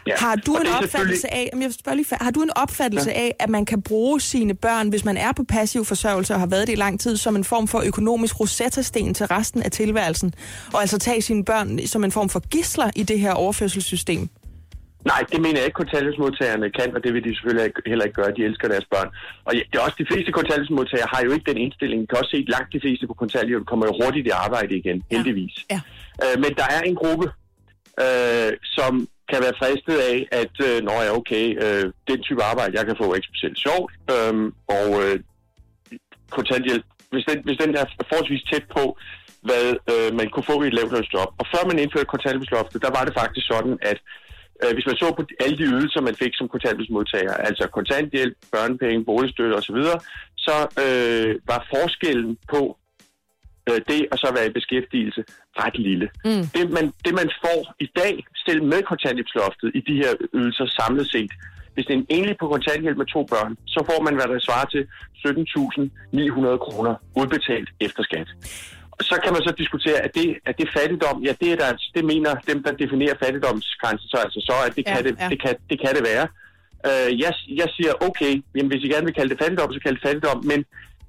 Ja, 0.08 0.14
Har 0.18 0.36
du 0.36 0.56
og 0.56 0.62
en 0.62 0.68
opfattelse 0.84 1.34
af, 1.34 1.50
om 1.54 1.62
jeg 1.62 1.68
vil 1.68 1.74
spørge 1.74 1.98
lige, 1.98 2.08
har 2.22 2.32
du 2.32 2.42
en 2.42 2.50
opfattelse 2.56 3.10
ja. 3.10 3.20
af, 3.20 3.36
at 3.40 3.50
man 3.50 3.66
kan 3.66 3.82
bruge 3.82 4.22
sine 4.22 4.54
børn, 4.54 4.90
hvis 4.90 5.06
man 5.06 5.18
er 5.18 5.32
på 5.32 5.44
passiv 5.44 5.86
forsørgelse 5.86 6.34
og 6.34 6.40
har 6.40 6.48
været 6.48 6.68
det 6.68 6.74
i 6.74 6.76
lang 6.76 7.00
tid, 7.00 7.18
som 7.18 7.36
en 7.36 7.44
form 7.44 7.68
for 7.68 7.82
økonomisk 7.86 8.40
Rosetta-sten 8.40 9.14
til 9.14 9.26
resten 9.26 9.64
af 9.64 9.72
tilværelsen, 9.72 10.34
og 10.74 10.82
altså 10.82 11.00
tage 11.00 11.22
sine 11.22 11.46
børn 11.46 11.80
som 11.86 12.04
en 12.04 12.12
form 12.12 12.30
for 12.30 12.40
gisler 12.40 12.90
i 12.96 13.04
det 13.04 13.20
her 13.20 13.34
overførselssystem? 13.34 14.30
Nej, 15.12 15.22
det 15.32 15.40
mener 15.46 15.58
jeg 15.60 15.66
ikke, 15.66 15.82
kontanthjælpsmodtagerne 15.84 16.68
kan, 16.80 16.96
og 16.96 17.00
det 17.04 17.12
vil 17.14 17.24
de 17.24 17.36
selvfølgelig 17.36 17.72
heller 17.92 18.06
ikke 18.06 18.18
gøre. 18.22 18.32
De 18.38 18.44
elsker 18.50 18.68
deres 18.74 18.88
børn. 18.94 19.10
Og 19.48 19.52
ja, 19.58 19.62
det 19.70 19.76
er 19.80 19.84
også 19.88 19.98
de 20.04 20.10
fleste 20.12 20.32
kontanthjælpsmodtagere 20.32 21.08
har 21.14 21.22
jo 21.26 21.32
ikke 21.36 21.48
den 21.52 21.58
indstilling. 21.66 22.00
Vi 22.02 22.08
kan 22.10 22.18
også 22.22 22.32
se, 22.36 22.38
at 22.46 22.50
langt 22.56 22.70
de 22.76 22.80
fleste 22.86 23.08
på 23.08 23.16
kontanthjælp 23.24 23.66
kommer 23.72 23.86
jo 23.90 23.94
hurtigt 24.02 24.26
i 24.28 24.34
arbejde 24.46 24.74
igen, 24.82 24.98
heldigvis. 25.12 25.56
Ja. 25.74 25.80
Øh, 26.24 26.36
men 26.44 26.52
der 26.60 26.68
er 26.78 26.82
en 26.90 26.96
gruppe, 27.02 27.26
øh, 28.06 28.52
som 28.78 28.94
kan 29.32 29.40
være 29.46 29.60
fristet 29.62 29.98
af, 30.12 30.18
at 30.42 30.56
øh, 30.68 30.78
når 30.88 31.02
jeg 31.06 31.12
okay, 31.20 31.46
øh, 31.64 31.86
den 32.10 32.20
type 32.28 32.44
arbejde, 32.44 32.78
jeg 32.78 32.86
kan 32.86 32.98
få, 33.00 33.06
er 33.12 33.16
ikke 33.16 33.32
specielt 33.32 33.60
sjovt, 33.68 33.92
øh, 34.14 34.34
og 34.78 34.88
øh, 35.04 35.18
kontanthjælp, 36.38 36.86
hvis 37.12 37.26
den, 37.30 37.38
hvis 37.46 37.58
den 37.64 37.72
er 37.82 37.86
forholdsvis 38.10 38.44
tæt 38.52 38.66
på, 38.78 38.84
hvad 39.48 39.66
øh, 39.94 40.10
man 40.20 40.28
kunne 40.30 40.50
få 40.52 40.56
i 40.64 40.68
et 40.68 40.78
lavtlønsjob. 40.78 41.30
Og 41.42 41.46
før 41.54 41.64
man 41.68 41.80
indførte 41.80 42.14
kontanthjælpsloftet, 42.14 42.82
der 42.86 42.92
var 42.98 43.04
det 43.06 43.14
faktisk 43.22 43.48
sådan, 43.54 43.76
at 43.92 44.00
øh, 44.64 44.74
hvis 44.76 44.88
man 44.90 44.98
så 45.02 45.08
på 45.18 45.24
alle 45.44 45.58
de 45.58 45.70
ydelser, 45.74 46.02
man 46.02 46.20
fik 46.24 46.34
som 46.36 46.48
kontanthjælpsmodtager, 46.54 47.34
altså 47.50 47.64
kontanthjælp, 47.78 48.36
børnepenge, 48.52 49.06
boligstøtte 49.06 49.56
osv., 49.60 49.80
så 50.46 50.56
øh, 50.86 51.32
var 51.52 51.68
forskellen 51.74 52.38
på 52.54 52.60
øh, 53.72 53.82
det 53.88 54.02
og 54.12 54.18
så 54.18 54.28
være 54.36 54.48
i 54.48 54.58
beskæftigelse 54.60 55.22
ret 55.62 55.78
lille. 55.88 56.08
Mm. 56.26 56.46
Det, 56.56 56.64
man, 56.78 56.86
det 57.06 57.14
man 57.22 57.30
får 57.44 57.60
i 57.80 57.88
dag, 58.02 58.14
selv 58.48 58.64
med 58.64 58.82
kontanthjælpsloftet 58.92 59.72
i 59.80 59.82
de 59.90 59.96
her 60.04 60.12
ydelser 60.34 60.66
samlet 60.80 61.08
set, 61.12 61.32
hvis 61.74 61.86
det 61.86 61.94
er 61.94 61.98
en 61.98 62.12
enlig 62.18 62.36
på 62.40 62.48
kontanthjælp 62.48 62.98
med 62.98 63.06
to 63.16 63.22
børn, 63.34 63.54
så 63.74 63.80
får 63.90 64.00
man, 64.06 64.14
hvad 64.16 64.28
der 64.28 64.40
svarer 64.48 64.68
til 64.74 64.84
17.900 65.28 66.58
kroner 66.66 66.94
udbetalt 67.22 67.70
efter 67.80 68.04
skat. 68.04 68.30
Så 69.10 69.16
kan 69.24 69.34
man 69.34 69.42
så 69.48 69.54
diskutere, 69.64 70.00
at 70.06 70.12
det, 70.16 70.28
at 70.50 70.56
det 70.60 70.70
fattigdom, 70.78 71.24
ja, 71.28 71.34
det, 71.42 71.50
er 71.52 71.58
der, 71.64 71.72
det 71.96 72.04
mener 72.06 72.32
dem, 72.50 72.64
der 72.64 72.72
definerer 72.84 73.16
fattigdomsgrænsen, 73.24 74.08
så 74.10 74.18
altså 74.26 74.40
så, 74.50 74.56
at 74.68 74.76
det, 74.76 74.84
Ja, 74.88 74.96
kan, 74.96 75.04
det, 75.06 75.14
ja. 75.20 75.30
det, 75.32 75.42
kan, 75.44 75.56
det 75.70 75.78
kan 75.84 75.96
det 75.98 76.04
være. 76.12 76.28
Øh, 76.90 77.10
jeg, 77.24 77.34
jeg 77.62 77.68
siger, 77.78 77.94
okay, 78.08 78.34
jamen, 78.56 78.72
hvis 78.72 78.84
I 78.84 78.88
gerne 78.94 79.06
vil 79.06 79.18
kalde 79.20 79.32
det 79.34 79.42
fattigdom, 79.42 79.74
så 79.74 79.80
kald 79.86 79.96
det 79.96 80.06
fattigdom, 80.08 80.40
men 80.52 80.60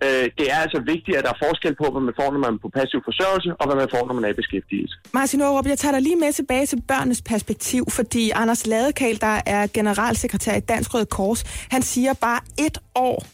øh, 0.04 0.24
det 0.38 0.46
er 0.54 0.58
altså 0.64 0.80
vigtigt, 0.92 1.14
at 1.18 1.24
der 1.26 1.32
er 1.36 1.40
forskel 1.46 1.74
på, 1.82 1.86
hvad 1.92 2.02
man 2.08 2.14
får, 2.20 2.28
når 2.34 2.40
man 2.46 2.52
er 2.54 2.60
på 2.66 2.70
passiv 2.78 3.00
forsørgelse, 3.08 3.50
og 3.60 3.64
hvad 3.66 3.76
man 3.82 3.88
får, 3.94 4.02
når 4.06 4.14
man 4.18 4.24
er 4.24 4.32
i 4.34 4.38
beskæftigelse. 4.42 4.94
Martin 5.14 5.40
Aarup, 5.40 5.66
jeg 5.66 5.78
tager 5.78 5.92
dig 5.92 6.02
lige 6.02 6.16
med 6.16 6.32
tilbage 6.32 6.66
til 6.66 6.78
børnenes 6.88 7.22
perspektiv, 7.22 7.82
fordi 7.98 8.30
Anders 8.30 8.66
Ladekal, 8.66 9.20
der 9.20 9.36
er 9.46 9.66
generalsekretær 9.78 10.54
i 10.56 10.60
Dansk 10.60 10.94
Røde 10.94 11.06
Kors, 11.06 11.42
han 11.74 11.82
siger 11.82 12.12
bare 12.12 12.40
et 12.66 12.78
år 12.94 13.26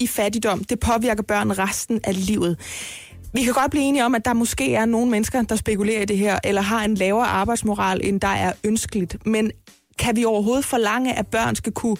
i 0.00 0.06
fattigdom, 0.06 0.64
det 0.64 0.80
påvirker 0.80 1.22
børn 1.22 1.50
resten 1.58 2.00
af 2.04 2.26
livet. 2.26 2.58
Vi 3.34 3.42
kan 3.42 3.52
godt 3.52 3.70
blive 3.70 3.84
enige 3.84 4.04
om, 4.04 4.14
at 4.14 4.24
der 4.24 4.32
måske 4.32 4.74
er 4.74 4.84
nogle 4.84 5.10
mennesker, 5.10 5.42
der 5.42 5.56
spekulerer 5.56 6.02
i 6.02 6.04
det 6.04 6.18
her, 6.18 6.38
eller 6.44 6.62
har 6.62 6.84
en 6.84 6.94
lavere 6.94 7.26
arbejdsmoral, 7.26 8.00
end 8.02 8.20
der 8.20 8.28
er 8.28 8.52
ønskeligt. 8.64 9.26
Men 9.26 9.52
kan 9.98 10.16
vi 10.16 10.24
overhovedet 10.24 10.64
forlange, 10.64 11.18
at 11.18 11.26
børn 11.26 11.54
skal 11.54 11.72
kunne 11.72 11.96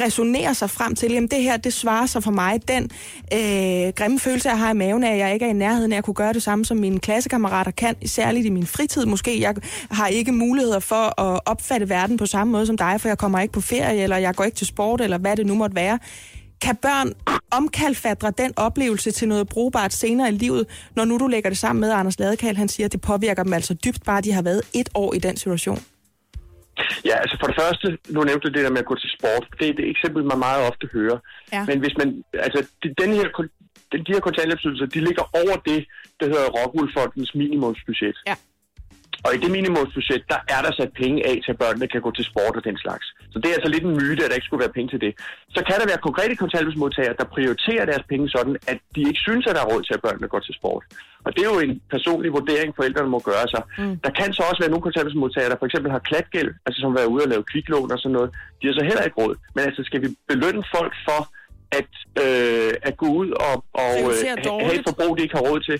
resonere 0.00 0.54
sig 0.54 0.70
frem 0.70 0.94
til, 0.94 1.12
jamen 1.12 1.28
det 1.28 1.42
her, 1.42 1.56
det 1.56 1.72
svarer 1.72 2.06
sig 2.06 2.22
for 2.22 2.30
mig. 2.30 2.68
Den 2.68 2.90
øh, 3.32 3.92
grimme 3.92 4.18
følelse, 4.18 4.48
jeg 4.48 4.58
har 4.58 4.70
i 4.70 4.74
maven 4.74 5.04
af, 5.04 5.12
at 5.12 5.18
jeg 5.18 5.32
ikke 5.34 5.44
er 5.44 5.50
i 5.50 5.52
nærheden 5.52 5.92
af 5.92 5.98
at 5.98 6.04
kunne 6.04 6.14
gøre 6.14 6.32
det 6.32 6.42
samme, 6.42 6.64
som 6.64 6.76
mine 6.76 6.98
klassekammerater 6.98 7.70
kan, 7.70 7.94
særligt 8.06 8.46
i 8.46 8.50
min 8.50 8.66
fritid 8.66 9.06
måske. 9.06 9.40
Jeg 9.40 9.54
har 9.90 10.06
ikke 10.06 10.32
muligheder 10.32 10.80
for 10.80 11.20
at 11.20 11.40
opfatte 11.46 11.88
verden 11.88 12.16
på 12.16 12.26
samme 12.26 12.52
måde 12.52 12.66
som 12.66 12.76
dig, 12.76 13.00
for 13.00 13.08
jeg 13.08 13.18
kommer 13.18 13.40
ikke 13.40 13.52
på 13.52 13.60
ferie, 13.60 14.02
eller 14.02 14.16
jeg 14.16 14.34
går 14.34 14.44
ikke 14.44 14.56
til 14.56 14.66
sport, 14.66 15.00
eller 15.00 15.18
hvad 15.18 15.36
det 15.36 15.46
nu 15.46 15.54
måtte 15.54 15.76
være. 15.76 15.98
Kan 16.60 16.76
børn 16.76 17.12
omkalfatre 17.50 18.32
den 18.38 18.52
oplevelse 18.56 19.10
til 19.10 19.28
noget 19.28 19.48
brugbart 19.48 19.92
senere 19.92 20.28
i 20.28 20.32
livet, 20.32 20.66
når 20.96 21.04
nu 21.04 21.18
du 21.18 21.26
lægger 21.26 21.50
det 21.50 21.58
sammen 21.58 21.80
med 21.80 21.90
Anders 21.90 22.18
Ladekal, 22.18 22.56
han 22.56 22.68
siger, 22.68 22.86
at 22.86 22.92
det 22.92 23.00
påvirker 23.00 23.42
dem 23.42 23.52
altså 23.52 23.74
dybt, 23.74 24.04
bare 24.04 24.20
de 24.20 24.32
har 24.32 24.42
været 24.42 24.62
et 24.72 24.88
år 24.94 25.14
i 25.14 25.18
den 25.18 25.36
situation? 25.36 25.80
Ja, 27.04 27.16
altså 27.22 27.36
for 27.40 27.46
det 27.46 27.56
første, 27.62 27.86
nu 28.14 28.20
nævnte 28.22 28.44
du 28.48 28.52
det 28.54 28.64
der 28.64 28.70
med 28.70 28.78
at 28.84 28.90
gå 28.92 28.94
til 28.94 29.10
sport. 29.18 29.44
Det 29.58 29.64
er 29.68 29.72
et 29.72 29.90
eksempel, 29.94 30.24
man 30.24 30.38
meget 30.38 30.60
ofte 30.70 30.86
hører. 30.92 31.18
Ja. 31.52 31.62
Men 31.68 31.78
hvis 31.82 31.94
man, 32.00 32.24
altså 32.46 32.60
de, 32.82 32.94
den 33.02 33.10
her, 33.18 33.26
kon- 33.36 33.54
de, 33.92 34.12
her 34.14 34.20
kontanthjælpsydelser, 34.20 34.86
de 34.86 35.00
ligger 35.08 35.24
over 35.40 35.56
det, 35.70 35.80
der 36.20 36.26
hedder 36.26 36.46
Rockwool-fondens 36.56 37.34
minimumsbudget. 37.34 38.18
Ja. 38.26 38.34
Og 39.26 39.30
i 39.36 39.38
det 39.42 39.50
minimumsbudget, 39.58 40.22
der 40.32 40.40
er 40.54 40.60
der 40.66 40.72
sat 40.78 40.92
penge 41.02 41.18
af 41.30 41.36
til, 41.44 41.52
at 41.54 41.58
børnene 41.64 41.86
kan 41.92 42.00
gå 42.06 42.10
til 42.18 42.24
sport 42.30 42.54
og 42.58 42.64
den 42.68 42.78
slags. 42.84 43.06
Så 43.32 43.36
det 43.40 43.48
er 43.48 43.56
altså 43.58 43.70
lidt 43.74 43.84
en 43.88 43.96
myte, 44.00 44.22
at 44.24 44.28
der 44.30 44.38
ikke 44.38 44.48
skulle 44.48 44.64
være 44.66 44.76
penge 44.78 44.90
til 44.92 45.00
det. 45.06 45.12
Så 45.56 45.60
kan 45.66 45.76
der 45.80 45.86
være 45.92 46.06
konkrete 46.08 46.34
kontanthjælpsmodtagere, 46.42 47.14
der 47.20 47.32
prioriterer 47.36 47.84
deres 47.90 48.04
penge 48.12 48.26
sådan, 48.36 48.56
at 48.72 48.78
de 48.94 49.00
ikke 49.10 49.20
synes, 49.26 49.44
at 49.46 49.54
der 49.56 49.62
er 49.62 49.70
råd 49.72 49.82
til, 49.84 49.94
at 49.94 50.04
børnene 50.06 50.28
går 50.34 50.42
til 50.46 50.54
sport. 50.60 50.84
Og 51.26 51.30
det 51.34 51.40
er 51.42 51.50
jo 51.54 51.60
en 51.66 51.74
personlig 51.94 52.30
vurdering, 52.38 52.70
forældrene 52.76 53.10
må 53.16 53.20
gøre 53.30 53.46
sig. 53.54 53.62
Mm. 53.78 53.96
Der 54.06 54.10
kan 54.18 54.28
så 54.32 54.42
også 54.50 54.60
være 54.62 54.72
nogle 54.72 54.86
kontanthjælpsmodtagere, 54.86 55.50
der 55.52 55.58
for 55.60 55.68
eksempel 55.70 55.90
har 55.96 56.02
klatgæld, 56.10 56.50
altså 56.66 56.78
som 56.80 56.96
været 56.98 57.12
ude 57.14 57.24
og 57.26 57.30
lave 57.32 57.44
kviklån 57.52 57.92
og 57.94 57.98
sådan 57.98 58.16
noget. 58.18 58.30
De 58.58 58.66
har 58.66 58.74
så 58.74 58.84
heller 58.90 59.04
ikke 59.06 59.20
råd. 59.22 59.34
Men 59.54 59.62
altså, 59.68 59.82
skal 59.88 60.00
vi 60.02 60.08
belønne 60.30 60.64
folk 60.76 60.92
for 61.08 61.20
at, 61.78 61.92
øh, 62.24 62.72
at 62.88 62.94
gå 63.02 63.08
ud 63.20 63.28
og, 63.46 63.54
og 63.84 63.92
øh, 64.10 64.60
have 64.66 64.78
et 64.80 64.86
forbrug, 64.88 65.12
de 65.16 65.22
ikke 65.22 65.36
har 65.38 65.44
råd 65.50 65.60
til? 65.60 65.78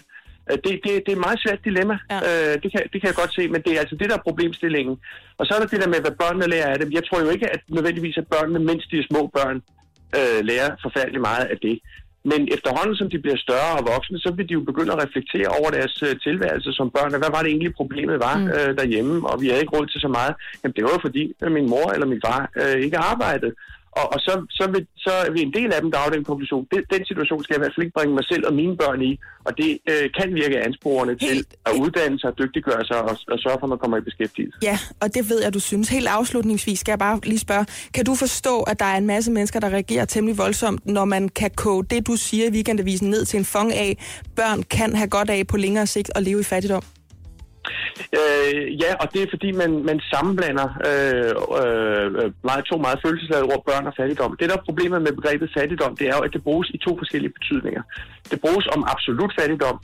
Øh, 0.51 0.59
Det, 0.65 0.73
det, 0.85 0.91
det 1.05 1.09
er 1.09 1.19
et 1.19 1.27
meget 1.27 1.41
svært 1.45 1.65
dilemma. 1.65 1.97
Ja. 2.11 2.19
Øh, 2.29 2.55
det, 2.63 2.69
kan, 2.73 2.83
det 2.93 2.99
kan 3.01 3.09
jeg 3.11 3.21
godt 3.23 3.35
se, 3.35 3.49
men 3.49 3.63
det 3.63 3.73
er 3.73 3.81
altså 3.81 3.97
det, 4.01 4.11
der 4.11 4.17
er 4.17 4.29
problemstillingen. 4.29 4.97
Og 5.39 5.47
så 5.47 5.55
er 5.55 5.61
der 5.61 5.67
det 5.67 5.81
der 5.83 5.89
med, 5.95 6.01
hvad 6.01 6.17
børnene 6.23 6.47
lærer 6.55 6.71
af 6.73 6.79
det. 6.79 6.93
Jeg 6.93 7.05
tror 7.05 7.21
jo 7.21 7.29
ikke, 7.29 7.53
at 7.55 7.61
nødvendigvis, 7.69 8.17
at 8.17 8.27
børnene, 8.35 8.59
mens 8.59 8.85
de 8.91 8.99
er 8.99 9.07
små 9.11 9.23
børn, 9.37 9.57
øh, 10.19 10.41
lærer 10.51 10.71
forfærdeligt 10.83 11.27
meget 11.31 11.47
af 11.55 11.59
det. 11.67 11.79
Men 12.33 12.49
efterhånden, 12.57 12.97
som 12.97 13.11
de 13.11 13.19
bliver 13.19 13.37
større 13.37 13.73
og 13.79 13.87
voksne, 13.95 14.19
så 14.19 14.31
vil 14.37 14.49
de 14.49 14.53
jo 14.59 14.61
begynde 14.61 14.93
at 14.93 15.03
reflektere 15.05 15.49
over 15.59 15.71
deres 15.71 16.03
øh, 16.03 16.15
tilværelse 16.27 16.73
som 16.73 16.91
børn. 16.91 17.15
Og 17.15 17.19
Hvad 17.19 17.33
var 17.35 17.43
det 17.43 17.51
egentlig, 17.51 17.75
problemet 17.75 18.21
var 18.21 18.37
mm. 18.39 18.49
øh, 18.57 18.71
derhjemme? 18.79 19.29
Og 19.31 19.41
vi 19.41 19.47
havde 19.49 19.61
ikke 19.61 19.77
råd 19.77 19.87
til 19.87 20.01
så 20.01 20.09
meget. 20.09 20.35
Jamen, 20.61 20.75
det 20.77 20.85
var 20.85 20.93
jo 20.97 21.01
fordi, 21.07 21.25
at 21.41 21.53
min 21.53 21.71
mor 21.71 21.89
eller 21.95 22.07
min 22.07 22.23
far 22.27 22.51
øh, 22.63 22.77
ikke 22.87 22.99
arbejdede. 22.99 23.53
Og, 24.01 24.07
og 24.15 24.19
så, 24.27 24.33
så, 24.59 24.65
vil, 24.73 24.83
så 24.97 25.13
vil 25.33 25.43
en 25.43 25.53
del 25.59 25.71
af 25.73 25.81
dem 25.81 25.91
drage 25.95 26.11
den 26.17 26.25
konklusion. 26.31 26.67
Den, 26.75 26.83
den 26.95 27.03
situation 27.11 27.41
skal 27.45 27.53
jeg 27.55 27.61
i 27.61 27.63
hvert 27.63 27.75
fald 27.75 27.85
ikke 27.87 27.97
bringe 27.99 28.15
mig 28.19 28.25
selv 28.33 28.43
og 28.49 28.55
mine 28.61 28.77
børn 28.83 29.03
i. 29.11 29.13
Og 29.47 29.53
det 29.61 29.71
øh, 29.91 30.05
kan 30.19 30.29
virke 30.35 30.57
ansporende 30.69 31.15
til 31.19 31.35
Helt- 31.35 31.55
at 31.69 31.73
uddanne 31.83 32.19
sig, 32.23 32.31
dygtiggøre 32.39 32.85
sig 32.91 32.99
og, 33.03 33.15
og 33.33 33.39
sørge 33.45 33.59
for, 33.61 33.67
at 33.67 33.73
man 33.75 33.79
kommer 33.79 33.97
i 33.97 34.01
beskæftigelse. 34.01 34.59
Ja, 34.63 34.79
og 35.03 35.15
det 35.15 35.31
ved 35.31 35.43
jeg, 35.43 35.55
du 35.55 35.61
synes. 35.61 35.89
Helt 35.89 36.09
afslutningsvis 36.19 36.79
skal 36.79 36.93
jeg 36.93 36.99
bare 36.99 37.21
lige 37.25 37.39
spørge, 37.39 37.67
kan 37.95 38.05
du 38.05 38.15
forstå, 38.15 38.63
at 38.63 38.81
der 38.81 38.85
er 38.85 38.97
en 38.97 39.07
masse 39.07 39.31
mennesker, 39.33 39.61
der 39.61 39.71
reagerer 39.71 40.05
temmelig 40.05 40.39
voldsomt, 40.39 40.87
når 40.87 41.05
man 41.05 41.29
kan 41.29 41.51
koge 41.57 41.85
det, 41.85 42.07
du 42.07 42.17
siger 42.17 42.47
i 42.47 42.51
weekendavisen, 42.51 43.11
ned 43.11 43.25
til 43.25 43.39
en 43.39 43.45
fong 43.45 43.73
af, 43.73 43.99
børn 44.37 44.63
kan 44.63 44.97
have 44.97 45.09
godt 45.09 45.31
af 45.31 45.47
på 45.47 45.57
længere 45.57 45.87
sigt 45.87 46.11
at 46.15 46.23
leve 46.23 46.41
i 46.41 46.45
fattigdom? 46.45 46.83
Øh, 48.19 48.81
ja, 48.83 48.91
og 49.01 49.07
det 49.13 49.21
er 49.23 49.27
fordi, 49.35 49.53
man, 49.53 49.71
man 49.91 50.01
sammenblander 50.13 50.69
øh, 50.91 51.33
øh, 51.61 52.33
meget, 52.51 52.65
to 52.71 52.77
meget 52.87 52.99
følelsesladede 53.05 53.49
ord, 53.53 53.63
børn 53.69 53.87
og 53.87 53.95
fattigdom. 53.97 54.37
Det, 54.41 54.49
der 54.49 54.57
er 54.57 54.69
problemet 54.69 55.03
med 55.03 55.13
begrebet 55.13 55.51
fattigdom, 55.59 55.97
det 55.97 56.07
er 56.09 56.17
jo, 56.17 56.23
at 56.23 56.33
det 56.33 56.43
bruges 56.43 56.69
i 56.71 56.79
to 56.87 56.99
forskellige 56.99 57.33
betydninger. 57.39 57.83
Det 58.31 58.41
bruges 58.41 58.67
om 58.67 58.85
absolut 58.95 59.33
fattigdom, 59.39 59.79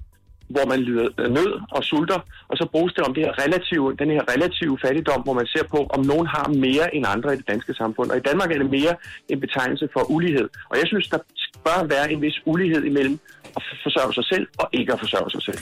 hvor 0.54 0.66
man 0.72 0.80
lider 0.88 1.08
nød 1.36 1.52
og 1.76 1.82
sulter, 1.84 2.20
og 2.50 2.56
så 2.56 2.64
bruges 2.72 2.92
det 2.94 3.02
om 3.08 3.14
det 3.14 3.22
her 3.26 3.34
relative, 3.44 3.96
den 4.02 4.10
her 4.16 4.22
relative 4.34 4.78
fattigdom, 4.84 5.20
hvor 5.22 5.36
man 5.40 5.46
ser 5.46 5.64
på, 5.74 5.80
om 5.96 6.00
nogen 6.12 6.26
har 6.26 6.46
mere 6.66 6.94
end 6.94 7.04
andre 7.14 7.34
i 7.34 7.36
det 7.36 7.48
danske 7.48 7.74
samfund. 7.74 8.10
Og 8.10 8.16
i 8.16 8.26
Danmark 8.28 8.50
er 8.52 8.58
det 8.58 8.70
mere 8.70 8.94
en 9.28 9.40
betegnelse 9.40 9.88
for 9.92 10.10
ulighed. 10.10 10.48
Og 10.70 10.76
jeg 10.80 10.86
synes, 10.86 11.08
der 11.08 11.18
bør 11.66 11.86
være 11.94 12.12
en 12.12 12.20
vis 12.22 12.38
ulighed 12.44 12.82
imellem 12.84 13.18
at 13.56 13.62
forsørge 13.82 14.14
sig 14.14 14.24
selv 14.32 14.46
og 14.58 14.68
ikke 14.72 14.92
at 14.92 15.00
forsørge 15.00 15.30
sig 15.30 15.42
selv. 15.42 15.60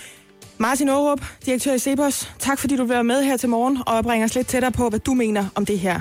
Martin 0.61 0.89
Aarup, 0.89 1.21
direktør 1.47 1.75
i 1.75 1.79
Cepos, 1.79 2.33
tak 2.39 2.59
fordi 2.59 2.77
du 2.77 2.83
vil 2.83 2.91
være 2.91 3.05
med 3.05 3.23
her 3.25 3.37
til 3.37 3.49
morgen 3.49 3.79
og 3.87 4.05
bringe 4.05 4.25
os 4.25 4.35
lidt 4.35 4.47
tættere 4.47 4.73
på, 4.73 4.89
hvad 4.89 4.99
du 4.99 5.15
mener 5.15 5.47
om 5.55 5.67
det 5.67 5.79
her. 5.79 6.01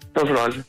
Det 0.00 0.22
var 0.22 0.26
fornøjelse. 0.26 0.64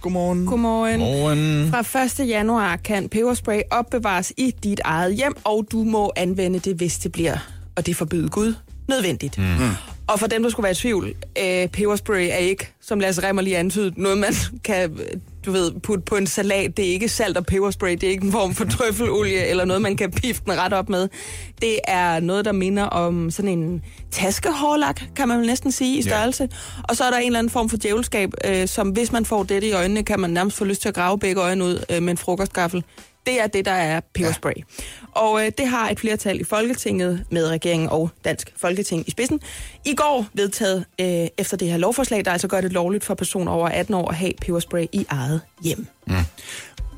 Godmorgen. 0.00 0.46
Godmorgen. 0.46 0.98
Morgen. 1.00 1.70
Fra 1.70 2.22
1. 2.22 2.28
januar 2.28 2.76
kan 2.76 3.08
peberspray 3.08 3.60
opbevares 3.70 4.32
i 4.36 4.50
dit 4.50 4.80
eget 4.84 5.14
hjem, 5.14 5.34
og 5.44 5.66
du 5.72 5.84
må 5.84 6.12
anvende 6.16 6.58
det, 6.58 6.76
hvis 6.76 6.98
det 6.98 7.12
bliver, 7.12 7.36
og 7.76 7.86
det 7.86 7.96
forbyder 7.96 8.28
Gud, 8.28 8.54
nødvendigt. 8.92 9.38
Mm. 9.38 9.70
Og 10.06 10.20
for 10.20 10.26
dem, 10.26 10.42
der 10.42 10.50
skulle 10.50 10.64
være 10.64 10.72
i 10.72 10.74
tvivl, 10.74 11.14
øh, 11.38 11.68
peberspray 11.68 12.28
er 12.30 12.36
ikke, 12.36 12.72
som 12.80 13.00
Lasse 13.00 13.28
Remmer 13.28 13.42
lige 13.42 13.58
antydede, 13.58 14.02
noget 14.02 14.18
man 14.18 14.34
kan, 14.64 14.98
du 15.46 15.52
ved, 15.52 15.72
putte 15.80 16.04
på 16.04 16.16
en 16.16 16.26
salat. 16.26 16.76
Det 16.76 16.88
er 16.88 16.92
ikke 16.92 17.08
salt 17.08 17.36
og 17.36 17.46
peberspray, 17.46 17.92
det 17.92 18.02
er 18.02 18.10
ikke 18.10 18.26
en 18.26 18.32
form 18.32 18.54
for 18.54 18.64
trøffelolie 18.64 19.46
eller 19.46 19.64
noget, 19.64 19.82
man 19.82 19.96
kan 19.96 20.10
pifte 20.10 20.44
den 20.44 20.58
ret 20.58 20.72
op 20.72 20.88
med. 20.88 21.08
Det 21.60 21.78
er 21.88 22.20
noget, 22.20 22.44
der 22.44 22.52
minder 22.52 22.84
om 22.84 23.30
sådan 23.30 23.58
en 23.58 23.82
taskehårlak, 24.10 25.00
kan 25.16 25.28
man 25.28 25.38
vel 25.38 25.46
næsten 25.46 25.72
sige, 25.72 25.98
i 25.98 26.02
størrelse. 26.02 26.48
Ja. 26.50 26.82
Og 26.88 26.96
så 26.96 27.04
er 27.04 27.10
der 27.10 27.18
en 27.18 27.26
eller 27.26 27.38
anden 27.38 27.50
form 27.50 27.68
for 27.68 27.76
djævelskab, 27.76 28.30
øh, 28.44 28.68
som 28.68 28.88
hvis 28.88 29.12
man 29.12 29.24
får 29.24 29.42
det 29.42 29.64
i 29.64 29.72
øjnene, 29.72 30.02
kan 30.02 30.20
man 30.20 30.30
nærmest 30.30 30.56
få 30.56 30.64
lyst 30.64 30.82
til 30.82 30.88
at 30.88 30.94
grave 30.94 31.18
begge 31.18 31.40
øjne 31.40 31.64
ud 31.64 31.84
øh, 31.90 32.02
med 32.02 32.10
en 32.10 32.18
frokostgaffel. 32.18 32.84
Det 33.26 33.40
er 33.40 33.46
det, 33.46 33.64
der 33.64 33.72
er 33.72 34.00
peberspray. 34.14 34.52
Ja. 34.56 34.62
Og 35.20 35.46
øh, 35.46 35.52
det 35.58 35.66
har 35.68 35.90
et 35.90 36.00
flertal 36.00 36.40
i 36.40 36.44
Folketinget 36.44 37.24
med 37.30 37.48
regeringen 37.48 37.88
og 37.88 38.10
Dansk 38.24 38.52
Folketing 38.56 39.04
i 39.08 39.10
spidsen. 39.10 39.40
I 39.84 39.94
går 39.94 40.26
vedtaget 40.34 40.84
øh, 41.00 41.26
efter 41.38 41.56
det 41.56 41.68
her 41.68 41.76
lovforslag, 41.76 42.24
der 42.24 42.30
altså 42.30 42.48
gør 42.48 42.60
det 42.60 42.72
lovligt 42.72 43.04
for 43.04 43.14
personer 43.14 43.52
over 43.52 43.68
18 43.68 43.94
år 43.94 44.08
at 44.08 44.16
have 44.16 44.32
peberspray 44.40 44.86
i 44.92 45.06
eget 45.08 45.40
hjem. 45.62 45.86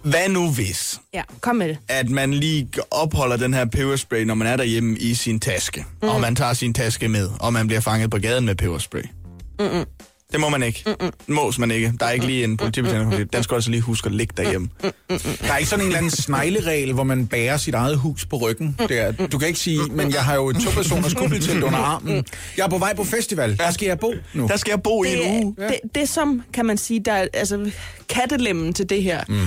Hvad 0.02 0.28
nu 0.28 0.50
hvis, 0.50 1.00
Ja, 1.14 1.22
kom 1.40 1.56
med 1.56 1.68
det. 1.68 1.78
at 1.88 2.10
man 2.10 2.34
lige 2.34 2.68
opholder 2.90 3.36
den 3.36 3.54
her 3.54 3.64
peberspray, 3.64 4.22
når 4.22 4.34
man 4.34 4.48
er 4.48 4.56
derhjemme 4.56 4.98
i 4.98 5.14
sin 5.14 5.40
taske, 5.40 5.84
mm. 6.02 6.08
og 6.08 6.20
man 6.20 6.36
tager 6.36 6.52
sin 6.52 6.74
taske 6.74 7.08
med, 7.08 7.28
og 7.40 7.52
man 7.52 7.66
bliver 7.66 7.80
fanget 7.80 8.10
på 8.10 8.18
gaden 8.18 8.44
med 8.44 8.54
peberspray? 8.54 9.02
Mm-mm. 9.60 9.84
Det 10.34 10.40
må 10.40 10.48
man 10.48 10.62
ikke. 10.62 10.82
Mm-mm. 10.86 11.12
Mås 11.26 11.58
man 11.58 11.70
ikke. 11.70 11.92
Der 12.00 12.06
er 12.06 12.10
ikke 12.10 12.26
lige 12.26 12.44
en 12.44 12.56
politibetjent. 12.56 13.32
Den 13.32 13.42
skal 13.42 13.54
altså 13.54 13.70
lige 13.70 13.80
huske 13.80 14.06
at 14.06 14.12
ligge 14.14 14.34
derhjemme. 14.36 14.68
Der 15.08 15.52
er 15.52 15.56
ikke 15.56 15.70
sådan 15.70 15.84
en 15.84 15.86
eller 15.86 15.98
anden 15.98 16.10
snegleregel, 16.10 16.92
hvor 16.92 17.04
man 17.04 17.26
bærer 17.26 17.56
sit 17.56 17.74
eget 17.74 17.96
hus 17.98 18.26
på 18.26 18.36
ryggen. 18.36 18.76
Der. 18.88 19.12
Du 19.12 19.38
kan 19.38 19.48
ikke 19.48 19.60
sige, 19.60 19.80
men 19.90 20.12
jeg 20.12 20.24
har 20.24 20.34
jo 20.34 20.48
et 20.48 20.56
to-personers 20.56 21.14
kuppeltelt 21.14 21.62
under 21.62 21.78
armen. 21.78 22.24
Jeg 22.56 22.64
er 22.64 22.68
på 22.68 22.78
vej 22.78 22.94
på 22.94 23.04
festival. 23.04 23.58
Der 23.58 23.70
skal 23.70 23.86
jeg 23.86 23.98
bo 23.98 24.12
nu. 24.34 24.46
Der 24.48 24.56
skal 24.56 24.70
jeg 24.70 24.82
bo 24.82 25.04
i 25.04 25.08
en 25.12 25.44
uge. 25.44 25.54
Det, 25.58 25.68
det, 25.68 25.94
det 25.94 26.08
som, 26.08 26.42
kan 26.52 26.66
man 26.66 26.78
sige, 26.78 27.00
der 27.00 27.12
er 27.12 27.26
altså, 27.34 27.70
kattelemmen 28.08 28.72
til 28.74 28.88
det 28.88 29.02
her, 29.02 29.24
mm. 29.28 29.40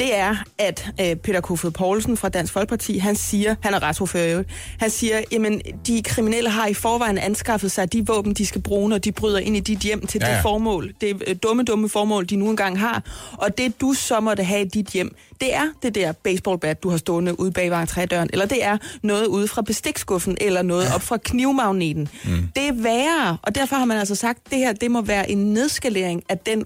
Det 0.00 0.16
er, 0.16 0.36
at 0.58 0.90
øh, 1.00 1.16
Peter 1.16 1.40
Kofod 1.40 1.70
Poulsen 1.70 2.16
fra 2.16 2.28
Dansk 2.28 2.52
Folkeparti, 2.52 2.98
han 2.98 3.16
siger, 3.16 3.54
han 3.62 3.74
er 3.74 3.82
retsordfører 3.82 4.42
han 4.80 4.90
siger, 4.90 5.20
jamen, 5.32 5.60
de 5.86 6.02
kriminelle 6.02 6.50
har 6.50 6.66
i 6.66 6.74
forvejen 6.74 7.18
anskaffet 7.18 7.72
sig 7.72 7.92
de 7.92 8.06
våben, 8.06 8.34
de 8.34 8.46
skal 8.46 8.62
bruge, 8.62 8.88
når 8.88 8.98
de 8.98 9.12
bryder 9.12 9.38
ind 9.38 9.56
i 9.56 9.60
dit 9.60 9.78
hjem 9.78 10.06
til 10.06 10.20
Ja, 10.20 10.28
ja, 10.28 10.34
det 10.34 10.42
formål, 10.42 10.92
det 11.00 11.22
øh, 11.26 11.36
dumme, 11.42 11.62
dumme 11.62 11.88
formål, 11.88 12.26
de 12.26 12.36
nu 12.36 12.50
engang 12.50 12.80
har. 12.80 13.02
Og 13.32 13.58
det, 13.58 13.80
du 13.80 13.92
så 13.92 14.20
måtte 14.20 14.44
have 14.44 14.62
i 14.62 14.68
dit 14.68 14.86
hjem, 14.86 15.14
det 15.40 15.54
er 15.54 15.64
det 15.82 15.94
der 15.94 16.12
baseballbat, 16.12 16.82
du 16.82 16.90
har 16.90 16.96
stående 16.96 17.40
ude 17.40 17.50
bag 17.50 17.88
trædøren, 17.88 18.30
eller 18.32 18.46
det 18.46 18.64
er 18.64 18.78
noget 19.02 19.26
ude 19.26 19.48
fra 19.48 19.62
bestikskuffen, 19.62 20.36
eller 20.40 20.62
noget 20.62 20.84
ja. 20.84 20.94
op 20.94 21.02
fra 21.02 21.16
knivmagneten. 21.16 22.08
Mm. 22.24 22.48
Det 22.56 22.68
er 22.68 22.72
værre, 22.72 23.38
og 23.42 23.54
derfor 23.54 23.76
har 23.76 23.84
man 23.84 23.98
altså 23.98 24.14
sagt, 24.14 24.38
at 24.44 24.50
det 24.50 24.58
her, 24.58 24.72
det 24.72 24.90
må 24.90 25.02
være 25.02 25.30
en 25.30 25.52
nedskalering 25.52 26.22
af 26.28 26.38
den 26.38 26.64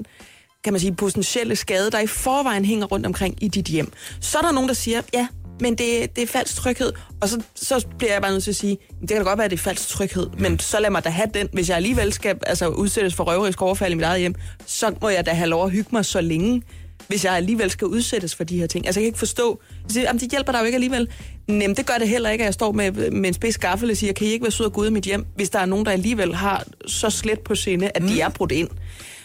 kan 0.65 0.73
man 0.73 0.81
sige, 0.81 0.95
potentielle 0.95 1.57
skade, 1.57 1.91
der 1.91 2.01
i 2.01 2.07
forvejen 2.07 2.65
hænger 2.65 2.87
rundt 2.87 3.07
omkring 3.07 3.43
i 3.43 3.49
dit 3.49 3.67
hjem. 3.67 3.93
Så 4.21 4.39
er 4.39 4.43
der 4.43 4.53
nogen, 4.53 4.69
der 4.69 4.75
siger, 4.75 5.03
ja, 5.15 5.27
men 5.61 5.75
det, 5.75 6.17
det 6.17 6.23
er 6.23 6.27
falsk 6.27 6.57
tryghed. 6.57 6.93
Og 7.21 7.29
så, 7.29 7.43
så 7.55 7.87
bliver 7.99 8.13
jeg 8.13 8.23
bare 8.23 8.33
nødt 8.33 8.45
til 8.45 8.51
at 8.51 8.57
sige, 8.57 8.79
det 9.01 9.09
kan 9.09 9.17
da 9.17 9.23
godt 9.23 9.39
være, 9.39 9.45
at 9.45 9.51
det 9.51 9.59
er 9.59 9.63
falsk 9.63 9.89
tryghed, 9.89 10.27
mm. 10.27 10.43
men 10.43 10.59
så 10.59 10.81
lad 10.81 10.91
mig 10.91 11.05
da 11.05 11.09
have 11.09 11.29
den. 11.35 11.49
Hvis 11.53 11.69
jeg 11.69 11.77
alligevel 11.77 12.13
skal 12.13 12.39
altså, 12.47 12.69
udsættes 12.69 13.15
for 13.15 13.25
røverisk 13.25 13.63
overfald 13.63 13.93
i 13.93 13.95
mit 13.95 14.05
eget 14.05 14.21
hjem, 14.21 14.35
så 14.67 14.95
må 15.03 15.09
jeg 15.09 15.27
da 15.27 15.31
have 15.31 15.49
lov 15.49 15.65
at 15.65 15.71
hygge 15.71 15.89
mig 15.93 16.05
så 16.05 16.21
længe, 16.21 16.63
hvis 17.09 17.25
jeg 17.25 17.33
alligevel 17.33 17.71
skal 17.71 17.87
udsættes 17.87 18.35
for 18.35 18.45
de 18.45 18.59
her 18.59 18.67
ting. 18.67 18.87
Altså, 18.87 19.01
jeg 19.01 19.05
kan 19.05 19.09
ikke 19.09 19.19
forstå, 19.19 19.61
siger, 19.89 20.05
jamen, 20.05 20.21
det 20.21 20.31
hjælper 20.31 20.53
dig 20.53 20.61
jo 20.61 20.65
ikke 20.65 20.77
alligevel. 20.77 21.09
Nem, 21.49 21.75
det 21.75 21.87
gør 21.87 21.95
det 21.99 22.09
heller 22.09 22.31
ikke, 22.31 22.43
at 22.43 22.47
jeg 22.47 22.55
står 22.55 22.73
med, 22.73 23.11
med 23.11 23.29
en 23.29 23.35
spids 23.35 23.59
gaffel 23.59 23.91
og 23.91 23.97
siger, 23.97 24.13
kan 24.13 24.27
I 24.27 24.31
ikke 24.31 24.43
være 24.43 24.53
sød 24.53 24.67
og 24.67 24.73
gå 24.73 24.81
ud 24.81 24.87
af 24.87 24.93
mit 24.93 25.05
hjem, 25.05 25.27
hvis 25.37 25.51
der 25.51 25.59
er 25.59 25.67
nogen, 25.67 25.87
der 25.87 25.93
alligevel 25.93 26.35
har 26.35 26.65
så 26.87 27.11
slet 27.11 27.41
på 27.41 27.55
sinde, 27.55 27.91
at 27.95 28.03
de 28.03 28.21
er 28.21 28.29
brudt 28.29 28.53
ind. 28.53 28.69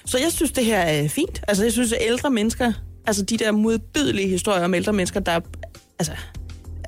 Så 0.10 0.18
jeg 0.18 0.32
synes, 0.32 0.52
det 0.52 0.66
her 0.66 0.80
er 0.80 1.08
fint. 1.08 1.42
Altså, 1.48 1.64
jeg 1.64 1.72
synes, 1.74 1.94
at 1.94 2.00
ældre 2.02 2.30
mennesker, 2.30 2.74
altså 3.08 3.24
de 3.24 3.38
der 3.38 3.52
modbydelige 3.52 4.28
historier 4.28 4.64
om 4.64 4.74
ældre 4.74 4.94
mennesker, 4.94 5.20
der, 5.20 5.40
altså, 6.00 6.12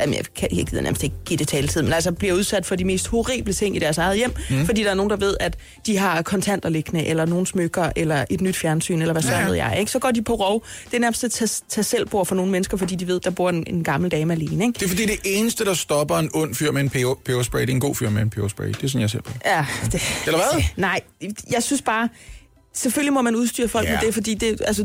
jamen, 0.02 0.16
jeg, 0.16 0.26
kan, 0.36 0.48
jeg 0.58 0.66
gider 0.66 0.82
nærmest 0.82 1.04
ikke 1.04 1.16
give 1.26 1.38
det 1.38 1.48
taletid, 1.48 1.82
men 1.82 1.94
altså 1.94 2.12
bliver 2.12 2.34
udsat 2.34 2.66
for 2.66 2.76
de 2.76 2.86
mest 2.86 3.08
horrible 3.08 3.54
ting 3.54 3.76
i 3.76 3.80
deres 3.80 3.98
eget 3.98 4.18
hjem, 4.18 4.34
mm. 4.50 4.66
fordi 4.66 4.84
der 4.84 4.90
er 4.90 4.94
nogen, 4.94 5.10
der 5.10 5.16
ved, 5.16 5.38
at 5.40 5.58
de 5.86 5.98
har 5.98 6.22
kontanter 6.22 6.70
liggende, 6.70 7.06
eller 7.06 7.26
nogle 7.26 7.48
smykker, 7.48 7.90
eller 7.96 8.26
et 8.30 8.42
nyt 8.42 8.56
fjernsyn, 8.56 9.02
eller 9.02 9.14
hvad 9.14 9.22
så 9.22 9.32
Ja. 9.32 9.46
ved 9.48 9.54
jeg, 9.56 9.76
ikke? 9.80 9.92
Så 9.92 10.00
går 10.00 10.12
de 10.12 10.22
på 10.22 10.34
rov. 10.36 10.66
Det 10.86 10.94
er 10.96 11.00
nærmest 11.00 11.24
et 11.24 11.32
tag- 11.32 11.50
tag 11.70 11.86
selvbord 11.86 12.26
for 12.26 12.36
nogle 12.36 12.52
mennesker, 12.52 12.78
fordi 12.78 12.96
de 12.96 13.08
ved, 13.08 13.20
der 13.20 13.30
bor 13.30 13.50
en, 13.50 13.64
en 13.68 13.84
gammel 13.84 14.12
dame 14.12 14.34
alene, 14.34 14.66
ikke? 14.66 14.80
Det 14.80 14.86
er 14.86 14.90
fordi, 14.90 15.06
det 15.06 15.20
eneste, 15.26 15.66
der 15.66 15.74
stopper 15.74 16.16
en 16.18 16.30
ond 16.34 16.56
fyr 16.56 16.72
med 16.72 16.82
en 16.82 16.90
peber- 16.90 17.22
peberspray, 17.26 17.62
det 17.62 17.70
er 17.70 17.74
en 17.74 17.80
god 17.80 17.96
fyr 17.96 18.10
med 18.10 18.22
en 18.22 18.30
peberspray. 18.30 18.68
Det 18.68 18.84
er 18.84 18.88
sådan, 18.88 19.02
jeg 19.02 19.10
ser 19.10 19.22
på 19.22 19.32
det. 19.34 19.42
Ja, 19.46 19.66
det, 19.92 20.02
Eller 20.26 20.38
hvad? 20.54 20.64
Nej, 20.78 21.00
jeg 21.52 21.64
synes 21.64 21.82
bare, 21.82 22.10
Selvfølgelig 22.74 23.14
må 23.14 23.22
man 23.22 23.36
udstyre 23.36 23.68
folk 23.68 23.88
Ja. 23.88 23.92
med 23.92 24.00
det, 24.06 24.14
fordi 24.14 24.34
det, 24.34 24.62
altså, 24.68 24.84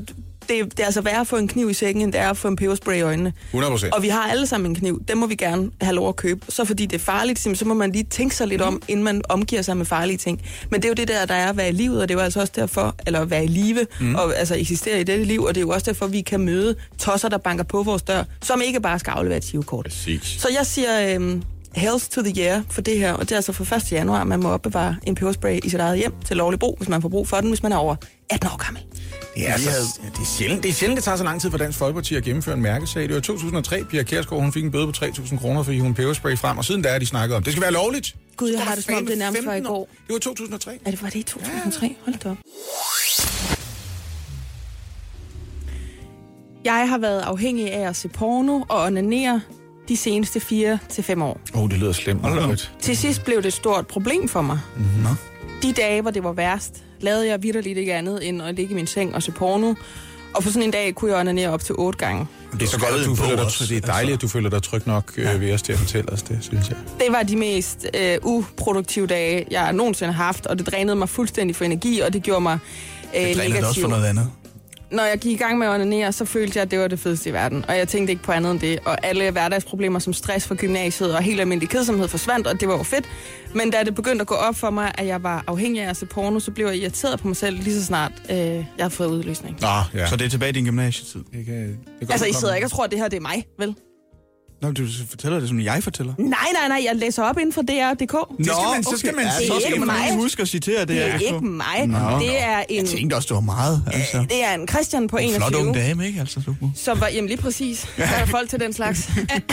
det, 0.49 0.64
det 0.77 0.81
er 0.81 0.85
altså 0.85 1.01
værre 1.01 1.20
at 1.20 1.27
få 1.27 1.37
en 1.37 1.49
kniv 1.49 1.70
i 1.70 1.75
sækken, 1.75 2.03
end 2.03 2.12
det 2.12 2.20
er 2.20 2.31
at 2.31 2.37
få 2.37 2.49
en 2.49 2.57
peberspray 2.57 2.96
i 2.96 3.01
øjnene. 3.01 3.33
100 3.46 3.70
procent. 3.70 3.94
Og 3.94 4.03
vi 4.03 4.09
har 4.09 4.22
alle 4.31 4.46
sammen 4.46 4.70
en 4.70 4.75
kniv. 4.75 5.03
Den 5.09 5.18
må 5.18 5.27
vi 5.27 5.35
gerne 5.35 5.70
have 5.81 5.94
lov 5.94 6.09
at 6.09 6.16
købe. 6.16 6.46
Så 6.49 6.64
fordi 6.64 6.87
det 6.87 6.94
er 6.94 7.05
farligt, 7.05 7.59
så 7.59 7.64
må 7.64 7.75
man 7.75 7.92
lige 7.92 8.05
tænke 8.05 8.37
sig 8.37 8.46
lidt 8.46 8.62
om, 8.62 8.83
inden 8.88 9.04
man 9.04 9.23
omgiver 9.29 9.63
sig 9.63 9.77
med 9.77 9.87
farlige 9.87 10.17
ting. 10.17 10.42
Men 10.71 10.83
det 10.83 10.85
er 10.85 10.88
jo 10.88 10.94
det 10.94 11.08
der, 11.08 11.25
der 11.27 11.35
er 11.35 11.48
at 11.48 11.56
være 11.56 11.69
i 11.69 11.73
livet, 11.73 12.02
og 12.02 12.08
det 12.08 12.15
er 12.15 12.19
jo 12.19 12.25
altså 12.25 12.40
også 12.40 12.52
derfor, 12.56 12.94
eller 13.06 13.21
at 13.21 13.31
være 13.31 13.44
i 13.44 13.48
live, 13.48 13.87
mm. 14.00 14.15
og 14.15 14.38
altså 14.38 14.54
eksistere 14.56 15.00
i 15.00 15.04
dette 15.04 15.25
liv, 15.25 15.42
og 15.42 15.54
det 15.54 15.60
er 15.60 15.63
jo 15.65 15.71
også 15.71 15.90
derfor, 15.90 16.06
vi 16.06 16.21
kan 16.21 16.40
møde 16.40 16.75
tosser, 16.98 17.29
der 17.29 17.38
banker 17.38 17.65
på 17.65 17.83
vores 17.83 18.02
dør, 18.02 18.25
som 18.42 18.60
ikke 18.65 18.81
bare 18.81 18.98
skal 18.98 19.10
aflevere 19.10 19.38
et. 19.38 19.67
Præcis. 19.85 20.37
Så 20.38 20.48
jeg 20.58 20.67
siger 20.67 21.15
øhm, 21.15 21.42
health 21.77 22.08
to 22.10 22.22
the 22.22 22.42
year 22.42 22.62
for 22.70 22.81
det 22.81 22.98
her, 22.98 23.12
og 23.12 23.20
det 23.20 23.33
er 23.33 23.37
altså 23.37 23.52
for 23.52 23.74
1. 23.74 23.92
januar, 23.92 24.24
man 24.24 24.40
må 24.40 24.48
opbevare 24.48 24.96
en 25.02 25.14
peberspray 25.14 25.60
i 25.64 25.68
sit 25.68 25.81
eget 25.81 25.98
hjem 25.98 26.12
til 26.24 26.37
lovlig 26.37 26.60
brug, 26.60 26.77
hvis 26.77 26.88
man 26.88 27.02
får 27.02 27.08
brug 27.08 27.29
for 27.29 27.37
den, 27.37 27.48
hvis 27.48 27.62
man 27.62 27.72
er 27.72 27.77
over 27.77 27.96
18 28.31 28.50
år 28.52 28.64
gammel. 28.64 28.83
Det 29.35 29.48
er, 29.48 29.52
altså, 29.52 30.00
det, 30.02 30.20
er 30.20 30.27
sjældent, 30.38 30.62
det 30.62 30.68
er 30.68 30.72
sjældent, 30.72 30.96
det 30.96 31.04
tager 31.04 31.16
så 31.16 31.24
lang 31.24 31.40
tid 31.40 31.50
for 31.50 31.58
Dansk 31.58 31.79
Folkeparti 31.79 32.16
at 32.16 32.24
gennemføre 32.24 32.54
en 32.54 32.62
mærkesag. 32.62 33.02
Det 33.02 33.10
var 33.10 33.16
i 33.16 33.22
2003, 33.22 33.85
Pia 33.85 34.02
Kjærsgaard, 34.02 34.42
hun 34.42 34.52
fik 34.52 34.64
en 34.64 34.70
bøde 34.70 34.87
på 34.87 34.92
3.000 34.96 35.38
kroner, 35.38 35.62
fordi 35.62 35.79
hun 35.79 35.94
peberspray 35.94 36.37
frem, 36.37 36.58
og 36.58 36.64
siden 36.64 36.83
da 36.83 36.88
er 36.88 36.98
de 36.98 37.06
snakket 37.06 37.37
om, 37.37 37.42
det 37.42 37.52
skal 37.52 37.62
være 37.62 37.72
lovligt. 37.72 38.16
Gud, 38.37 38.50
jeg 38.50 38.62
har 38.62 38.74
det 38.74 38.85
som 38.85 38.94
om, 38.94 39.06
det 39.06 39.18
nærmest 39.18 39.46
var 39.46 39.52
i 39.52 39.56
15 39.56 39.72
år. 39.72 39.79
går. 39.79 39.88
Det 40.06 40.12
var 40.12 40.18
2003. 40.18 40.79
Er 40.85 40.90
det, 40.90 41.02
var 41.02 41.08
det 41.08 41.18
i 41.18 41.22
2003? 41.22 41.96
Hold 42.04 42.18
da 42.18 42.31
op. 42.31 42.37
Jeg 46.64 46.88
har 46.88 46.98
været 46.98 47.20
afhængig 47.20 47.72
af 47.72 47.88
at 47.88 47.96
se 47.96 48.08
porno 48.08 48.62
og 48.68 48.83
onanere 48.83 49.40
de 49.88 49.96
seneste 49.96 50.40
4 50.40 50.78
til 50.88 51.04
fem 51.04 51.22
år. 51.22 51.40
Åh, 51.54 51.62
oh, 51.62 51.70
det 51.70 51.78
lyder 51.78 51.92
slemt. 51.92 52.22
Margaret. 52.22 52.72
Til 52.80 52.96
sidst 52.96 53.24
blev 53.24 53.37
det 53.37 53.46
et 53.46 53.52
stort 53.52 53.87
problem 53.87 54.28
for 54.28 54.42
mig. 54.42 54.58
Nå. 55.02 55.08
De 55.62 55.72
dage, 55.72 56.02
hvor 56.02 56.10
det 56.10 56.24
var 56.24 56.32
værst, 56.32 56.82
lavede 57.00 57.28
jeg 57.28 57.42
vidderligt 57.42 57.78
ikke 57.78 57.94
andet 57.94 58.28
end 58.28 58.42
at 58.42 58.54
ligge 58.54 58.72
i 58.72 58.74
min 58.74 58.87
seng 58.87 59.14
og 59.14 59.22
se 59.22 59.32
porno. 59.32 59.74
Og 60.34 60.42
på 60.42 60.48
sådan 60.48 60.62
en 60.62 60.70
dag 60.70 60.94
kunne 60.94 61.10
jeg 61.10 61.20
onanere 61.20 61.48
op 61.50 61.64
til 61.64 61.74
otte 61.78 61.98
gange. 61.98 62.26
Det 62.52 62.62
er 62.62 62.66
så 62.66 62.78
godt, 62.80 63.00
at 63.00 63.06
du 63.06 63.14
føler 63.14 63.37
dig, 63.37 63.68
det 63.68 63.76
er 63.76 63.80
dejligt, 63.92 64.14
at 64.14 64.22
du 64.22 64.28
føler 64.28 64.50
dig 64.50 64.62
tryg 64.62 64.82
nok 64.87 65.12
øh, 65.16 65.40
ved 65.40 65.52
os 65.52 65.62
til 65.62 65.72
at 65.72 65.78
fortælle 65.78 66.12
os 66.12 66.22
det, 66.22 66.38
synes 66.40 66.68
jeg. 66.68 66.76
Det 66.98 67.06
var 67.10 67.22
de 67.22 67.37
mest 67.37 67.87
øh, 67.94 68.18
uproduktive 68.22 69.06
dage, 69.06 69.46
jeg 69.50 69.72
nogensinde 69.72 70.12
har 70.12 70.24
haft, 70.24 70.46
og 70.46 70.58
det 70.58 70.66
drænede 70.66 70.96
mig 70.96 71.08
fuldstændig 71.08 71.56
for 71.56 71.64
energi, 71.64 72.00
og 72.00 72.12
det 72.12 72.22
gjorde 72.22 72.40
mig 72.40 72.58
øh, 73.16 73.22
Det 73.28 73.37
dræner 73.37 73.54
det 73.54 73.64
også 73.64 73.80
negativ. 73.80 73.82
for 73.82 73.88
noget 73.90 74.04
andet. 74.06 74.30
Når 74.90 75.04
jeg 75.04 75.18
gik 75.18 75.32
i 75.32 75.37
gang 75.37 75.58
med 75.58 75.66
at 75.66 75.74
onanere, 75.74 76.12
så 76.12 76.24
følte 76.24 76.56
jeg, 76.56 76.62
at 76.62 76.70
det 76.70 76.78
var 76.78 76.88
det 76.88 76.98
fedeste 76.98 77.30
i 77.30 77.32
verden. 77.32 77.64
Og 77.68 77.76
jeg 77.78 77.88
tænkte 77.88 78.10
ikke 78.10 78.22
på 78.22 78.32
andet 78.32 78.50
end 78.50 78.60
det. 78.60 78.78
Og 78.84 79.06
alle 79.06 79.30
hverdagsproblemer 79.30 79.98
som 79.98 80.12
stress 80.12 80.46
fra 80.46 80.54
gymnasiet 80.54 81.14
og 81.16 81.22
helt 81.22 81.40
almindelig 81.40 81.68
kedsomhed 81.68 82.08
forsvandt, 82.08 82.46
og 82.46 82.60
det 82.60 82.68
var 82.68 82.76
jo 82.76 82.82
fedt. 82.82 83.08
Men 83.54 83.70
da 83.70 83.82
det 83.84 83.94
begyndte 83.94 84.20
at 84.20 84.26
gå 84.26 84.34
op 84.34 84.56
for 84.56 84.70
mig, 84.70 84.92
at 84.98 85.06
jeg 85.06 85.22
var 85.22 85.44
afhængig 85.46 85.82
af 85.82 85.90
at 85.90 85.96
se 85.96 86.06
porno, 86.06 86.40
så 86.40 86.50
blev 86.50 86.66
jeg 86.66 86.76
irriteret 86.76 87.20
på 87.20 87.28
mig 87.28 87.37
selv 87.37 87.58
lige 87.62 87.74
så 87.74 87.84
snart 87.84 88.12
øh, 88.30 88.37
jeg 88.37 88.64
havde 88.78 88.90
fået 88.90 89.08
udløsning. 89.08 89.58
Nå, 89.60 89.68
ja. 90.00 90.06
Så 90.06 90.16
det 90.16 90.24
er 90.24 90.28
tilbage 90.28 90.48
i 90.50 90.52
din 90.52 90.64
gymnasietid. 90.64 91.20
det 91.32 91.46
kan, 91.46 91.68
det 91.68 91.78
kan 92.00 92.10
Altså, 92.10 92.26
I 92.26 92.32
sidder 92.32 92.54
ikke 92.54 92.66
og 92.66 92.70
tror, 92.70 92.84
at 92.84 92.90
det 92.90 92.98
her 92.98 93.08
det 93.08 93.16
er 93.16 93.20
mig, 93.20 93.46
vel? 93.58 93.74
Nå, 94.63 94.71
du 94.73 94.87
fortæller 95.11 95.40
det, 95.40 95.48
som 95.48 95.61
jeg 95.61 95.83
fortæller. 95.83 96.15
Nej, 96.19 96.29
nej, 96.52 96.69
nej, 96.69 96.83
jeg 96.88 96.96
læser 96.96 97.23
op 97.23 97.38
inden 97.38 97.52
for 97.52 97.63
DR.dk. 97.63 97.98
skal 97.98 98.54
man- 98.75 98.85
så 98.85 98.94
skal 98.96 99.15
man 99.17 99.25
ja, 99.25 99.31
så 99.31 99.38
det 99.54 99.63
skal 99.63 99.75
ikke 99.75 99.87
man 99.87 99.96
lige 100.07 100.17
huske 100.17 100.42
at 100.42 100.48
citere 100.48 100.81
det. 100.81 100.88
Det 100.88 101.04
er 101.04 101.19
ikke 101.19 101.40
mig. 101.40 101.87
Nå, 101.87 101.98
det 102.21 102.42
er 102.42 102.63
en, 102.69 102.77
Jeg 102.85 102.87
tænkte 102.88 103.15
også, 103.15 103.27
det 103.29 103.35
var 103.35 103.40
meget. 103.40 103.83
Altså. 103.92 104.19
det 104.31 104.44
er 104.44 104.54
en 104.54 104.69
Christian 104.69 105.09
på 105.09 105.17
En 105.17 105.29
21. 105.29 105.48
flot 105.48 105.63
ung 105.67 105.75
dame, 105.75 106.07
ikke? 106.07 106.21
Altså, 106.21 106.40
super. 106.44 106.69
som 106.75 107.00
var, 107.00 107.09
jamen 107.09 107.29
lige 107.29 107.40
præcis, 107.42 107.79
så 107.96 108.02
er 108.02 108.19
der 108.19 108.27
folk 108.27 108.50
til 108.50 108.61
den 108.61 108.73
slags, 108.73 109.11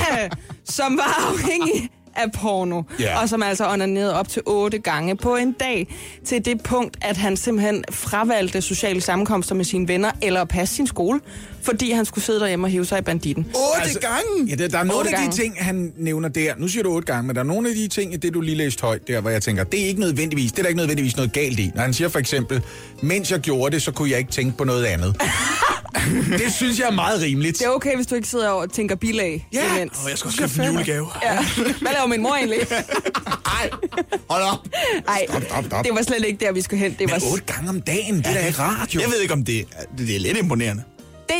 som 0.65 0.97
var 0.97 1.29
afhængig 1.31 1.89
af 2.15 2.31
porno, 2.31 2.81
Ja. 2.99 3.21
og 3.21 3.29
som 3.29 3.43
altså 3.43 3.69
onanerede 3.69 4.13
op 4.19 4.27
til 4.29 4.41
otte 4.45 4.77
gange 4.79 5.17
på 5.17 5.35
en 5.35 5.51
dag, 5.51 5.95
til 6.25 6.45
det 6.45 6.63
punkt, 6.63 6.97
at 7.01 7.17
han 7.17 7.37
simpelthen 7.37 7.83
fravalgte 7.91 8.61
sociale 8.61 9.01
sammenkomster 9.01 9.55
med 9.55 9.65
sine 9.65 9.87
venner, 9.87 10.11
eller 10.21 10.41
at 10.41 10.47
passe 10.47 10.75
sin 10.75 10.87
skole, 10.87 11.19
fordi 11.63 11.91
han 11.91 12.05
skulle 12.05 12.23
sidde 12.25 12.39
derhjemme 12.39 12.65
og 12.67 12.71
hive 12.71 12.85
sig 12.85 12.99
i 12.99 13.01
banditten. 13.01 13.45
Altså, 13.81 13.99
Ja, 14.49 14.55
der, 14.55 14.67
der 14.67 14.77
er 14.79 14.83
nogle 14.83 14.99
Otte 14.99 15.09
af 15.09 15.15
de 15.17 15.21
gange. 15.21 15.37
ting, 15.37 15.55
han 15.59 15.93
nævner 15.97 16.29
der. 16.29 16.53
Nu 16.57 16.67
siger 16.67 16.83
du 16.83 16.89
otte 16.93 17.05
gange, 17.13 17.27
men 17.27 17.35
der 17.35 17.41
er 17.41 17.45
nogle 17.45 17.69
af 17.69 17.75
de 17.75 17.87
ting, 17.87 18.21
det 18.21 18.33
du 18.33 18.41
lige 18.41 18.57
læste 18.57 18.81
højt 18.81 19.07
der, 19.07 19.21
hvor 19.21 19.29
jeg 19.29 19.41
tænker, 19.41 19.63
det 19.63 19.81
er 19.81 19.85
ikke 19.85 19.99
nødvendigvis, 19.99 20.51
det 20.51 20.59
er 20.59 20.63
der 20.63 20.69
ikke 20.69 20.77
nødvendigvis 20.77 21.15
noget 21.15 21.33
galt 21.33 21.59
i. 21.59 21.71
Når 21.75 21.81
han 21.81 21.93
siger 21.93 22.09
for 22.09 22.19
eksempel, 22.19 22.61
mens 23.01 23.31
jeg 23.31 23.39
gjorde 23.39 23.73
det, 23.75 23.81
så 23.81 23.91
kunne 23.91 24.09
jeg 24.11 24.19
ikke 24.19 24.31
tænke 24.31 24.57
på 24.57 24.63
noget 24.63 24.85
andet. 24.85 25.15
det 26.43 26.53
synes 26.53 26.79
jeg 26.79 26.87
er 26.87 26.91
meget 26.91 27.21
rimeligt. 27.21 27.59
Det 27.59 27.65
er 27.65 27.69
okay, 27.69 27.95
hvis 27.95 28.07
du 28.07 28.15
ikke 28.15 28.27
sidder 28.27 28.49
og 28.49 28.71
tænker 28.71 28.95
bilag 28.95 29.47
Ja. 29.53 29.75
imens. 29.75 29.93
Og 30.03 30.09
jeg 30.09 30.17
skal 30.17 30.27
også 30.27 30.39
købe 30.41 30.67
en 30.67 30.73
julegave. 30.73 31.07
Ja. 31.23 31.37
Hvad 31.81 31.91
laver 31.93 32.07
min 32.07 32.21
mor 32.21 32.35
egentlig? 32.35 32.57
Ej, 33.61 33.69
Hold 34.29 34.43
op. 34.43 34.67
Nej, 35.07 35.25
Stop, 35.29 35.43
stop, 35.43 35.63
stop. 35.65 35.85
det 35.85 35.91
var 35.95 36.01
slet 36.01 36.25
ikke 36.25 36.45
der, 36.45 36.51
vi 36.51 36.61
skulle 36.61 36.79
hen. 36.83 36.95
Det 36.99 37.11
var 37.11 37.19
men 37.19 37.31
otte 37.31 37.43
gange 37.53 37.69
om 37.69 37.81
dagen, 37.81 38.17
det 38.17 38.25
er 38.27 38.33
da 38.33 38.45
ikke 38.47 38.59
rart, 38.59 38.95
jo. 38.95 38.99
Jeg 39.01 39.09
ved 39.09 39.21
ikke, 39.21 39.33
om 39.33 39.45
det, 39.45 39.65
det, 39.97 40.07
det 40.07 40.15
er 40.15 40.19
lidt 40.19 40.37
imponerende 40.37 40.83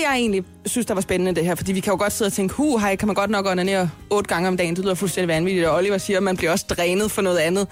jeg 0.04 0.16
egentlig 0.16 0.44
synes, 0.66 0.86
der 0.86 0.94
var 0.94 1.02
spændende 1.02 1.36
det 1.36 1.46
her, 1.46 1.56
fordi 1.56 1.74
vi 1.74 1.80
kan 1.80 1.92
jo 1.94 1.98
godt 1.98 2.14
sidde 2.14 2.30
og 2.30 2.34
tænke, 2.34 2.54
hu, 2.54 2.78
hej, 2.78 2.96
kan 2.96 3.08
man 3.08 3.16
godt 3.16 3.30
nok 3.30 3.46
onanere 3.46 3.90
otte 4.10 4.28
gange 4.28 4.48
om 4.48 4.58
dagen, 4.58 4.76
det 4.76 4.84
lyder 4.84 4.96
fuldstændig 4.96 5.28
vanvittigt, 5.36 5.68
og 5.68 5.76
Oliver 5.76 5.98
siger, 5.98 6.18
at 6.18 6.24
man 6.24 6.38
bliver 6.38 6.52
også 6.52 6.66
drænet 6.70 7.12
for 7.12 7.22
noget 7.22 7.38
andet. 7.38 7.68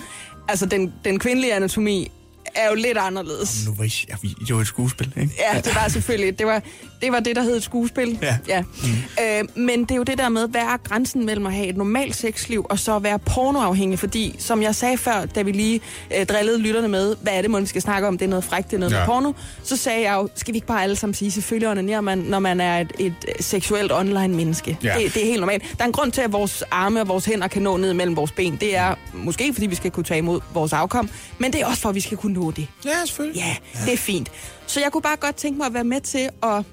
Altså, 0.48 0.66
den, 0.66 0.94
den 1.06 1.20
kvindelige 1.20 1.54
anatomi 1.54 2.12
er 2.56 2.70
jo 2.70 2.76
lidt 2.76 2.97
anderledes. 2.97 3.64
Nu 3.68 3.74
var 3.78 3.84
I, 3.84 3.91
ja, 4.10 4.16
vi- 4.22 4.36
det 4.47 4.56
var 4.56 4.62
et 4.62 4.68
skuespil, 4.68 5.14
ikke? 5.22 5.34
Ja, 5.54 5.62
det 5.62 5.76
var 5.76 5.88
selvfølgelig, 5.88 6.39
det 6.39 6.47
var 6.47 6.62
det, 7.02 7.12
var 7.12 7.20
det 7.20 7.36
der 7.36 7.41
hed 7.41 7.58
et 7.58 7.64
skuespil. 7.64 8.20
Ja. 8.22 8.38
ja. 8.47 8.62
Mm. 8.62 8.89
Øh, 9.24 9.64
men 9.68 9.82
det 9.82 9.91
er 9.91 9.95
jo 9.95 10.04
det 10.04 10.18
der 10.18 10.30
med, 10.30 10.47
hvad 10.47 10.62
er 10.62 10.78
grænsen 10.84 11.26
mellem 11.26 11.45
at 11.45 11.54
have 11.54 11.68
et 11.68 11.78
normalt 11.78 12.16
sexliv, 12.16 12.66
og 12.70 12.80
så 12.80 12.95
at 12.95 13.04
være 13.04 13.20
pornoafhængig, 13.20 13.99
fordi 13.99 14.36
som 14.39 14.62
jeg 14.62 14.76
sagde 14.76 14.97
før, 14.97 15.26
da 15.26 15.41
vi 15.41 15.52
lige 15.52 15.82
øh, 16.18 16.26
drillede 16.26 16.60
lytterne 16.60 16.88
med, 16.88 17.16
hvad 17.22 17.34
er 17.34 17.41
det, 17.41 17.52
man 17.52 17.68
skal 17.68 17.82
snakke 17.82 18.08
om, 18.08 18.18
det 18.18 18.26
er 18.26 18.30
noget 18.30 18.43
frækt, 18.43 18.68
det 18.72 18.76
er 18.76 18.80
noget 18.80 18.93
Ja. 18.93 18.97
med 18.99 19.06
porno, 19.06 19.32
så 19.64 19.78
sagde 19.78 20.02
jeg 20.02 20.14
jo, 20.16 20.30
skal 20.36 20.54
vi 20.54 20.58
ikke 20.58 20.68
bare 20.68 20.84
alle 20.84 20.95
sammen 20.95 21.14
sige, 21.14 21.32
selvfølgelig 21.32 21.70
onanerer 21.70 22.02
man, 22.02 22.18
når 22.18 22.39
man 22.39 22.62
er 22.62 22.80
et, 22.80 22.91
et 22.99 23.14
øh, 23.28 23.34
seksuelt 23.39 23.91
online 23.91 24.28
menneske. 24.36 24.78
Ja. 24.84 24.93
Det, 25.04 25.14
det 25.14 25.22
er 25.22 25.26
helt 25.28 25.39
normalt. 25.39 25.64
Der 25.78 25.84
er 25.84 25.88
en 25.88 25.93
grund 25.93 26.12
til, 26.12 26.22
at 26.22 26.32
vores 26.34 26.64
arme 26.72 27.02
og 27.02 27.08
vores 27.08 27.26
hænder 27.26 27.47
kan 27.47 27.62
nå 27.62 27.78
ned 27.78 27.93
mellem 27.93 28.16
vores 28.16 28.32
ben. 28.32 28.56
Det 28.62 28.78
er 28.78 28.95
måske, 29.14 29.54
fordi 29.54 29.66
vi 29.68 29.76
skal 29.76 29.91
kunne 29.91 30.04
tage 30.04 30.18
imod 30.18 30.39
vores 30.54 30.74
afkom, 30.74 31.10
men 31.38 31.54
det 31.54 31.62
er 31.62 31.66
også 31.66 31.82
for, 31.82 31.89
at 31.89 31.95
vi 31.95 31.99
skal 31.99 32.18
kunne 32.18 32.34
nå 32.34 32.41
det. 32.50 32.68
Ja, 32.86 33.06
selvfølgelig. 33.06 33.39
Ja, 33.42 33.56
det 33.86 33.94
er 33.94 33.98
fint. 33.98 34.32
Så 34.68 34.80
jeg 34.80 34.92
kunne 34.92 35.02
bare 35.02 35.16
godt 35.16 35.36
tænke 35.36 35.58
mig 35.58 35.68
at 35.68 35.74
være 35.74 35.84
med 35.84 36.02
til 36.02 36.30
at 36.44 36.64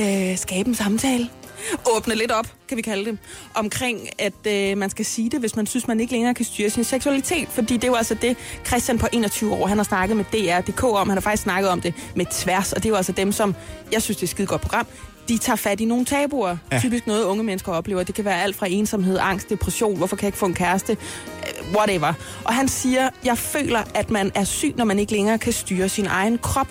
øh, 0.00 0.38
skabe 0.38 0.68
en 0.68 0.74
samtale. 0.74 1.30
Åbne 1.96 2.14
lidt 2.14 2.30
op, 2.30 2.46
kan 2.68 2.76
vi 2.76 2.82
kalde 2.82 3.04
det, 3.10 3.18
omkring, 3.54 4.08
at 4.18 4.46
øh, 4.46 4.78
man 4.78 4.90
skal 4.90 5.04
sige 5.04 5.30
det, 5.30 5.40
hvis 5.40 5.56
man 5.56 5.66
synes, 5.66 5.88
man 5.88 6.00
ikke 6.00 6.12
længere 6.12 6.34
kan 6.34 6.44
styre 6.44 6.70
sin 6.70 6.84
seksualitet. 6.84 7.48
Fordi 7.48 7.74
det 7.74 7.84
er 7.84 7.88
jo 7.88 7.94
altså 7.94 8.14
det, 8.14 8.36
Christian 8.66 8.98
på 8.98 9.06
21 9.12 9.54
år, 9.54 9.66
han 9.66 9.76
har 9.76 9.84
snakket 9.84 10.16
med 10.16 10.24
DR.dk 10.32 10.84
om. 10.84 11.08
Han 11.08 11.16
har 11.16 11.20
faktisk 11.20 11.42
snakket 11.42 11.70
om 11.70 11.80
det 11.80 11.94
med 12.14 12.26
tværs, 12.30 12.72
og 12.72 12.82
det 12.82 12.84
er 12.84 12.90
jo 12.90 12.96
altså 12.96 13.12
dem, 13.12 13.32
som, 13.32 13.54
jeg 13.92 14.02
synes, 14.02 14.16
det 14.16 14.22
er 14.22 14.26
et 14.26 14.30
skide 14.30 14.46
godt 14.46 14.60
program, 14.60 14.86
de 15.28 15.38
tager 15.38 15.56
fat 15.56 15.80
i 15.80 15.84
nogle 15.84 16.04
tabuer. 16.04 16.56
Ja. 16.72 16.78
Typisk 16.80 17.06
noget, 17.06 17.24
unge 17.24 17.44
mennesker 17.44 17.72
oplever. 17.72 18.02
Det 18.02 18.14
kan 18.14 18.24
være 18.24 18.42
alt 18.42 18.56
fra 18.56 18.66
ensomhed, 18.70 19.18
angst, 19.20 19.50
depression, 19.50 19.96
hvorfor 19.96 20.16
kan 20.16 20.24
jeg 20.24 20.28
ikke 20.28 20.38
få 20.38 20.46
en 20.46 20.54
kæreste, 20.54 20.96
whatever. 21.76 22.12
Og 22.44 22.54
han 22.54 22.68
siger, 22.68 23.08
jeg 23.24 23.38
føler, 23.38 23.82
at 23.94 24.10
man 24.10 24.30
er 24.34 24.44
syg, 24.44 24.74
når 24.76 24.84
man 24.84 24.98
ikke 24.98 25.12
længere 25.12 25.38
kan 25.38 25.52
styre 25.52 25.88
sin 25.88 26.06
egen 26.06 26.38
krop. 26.38 26.68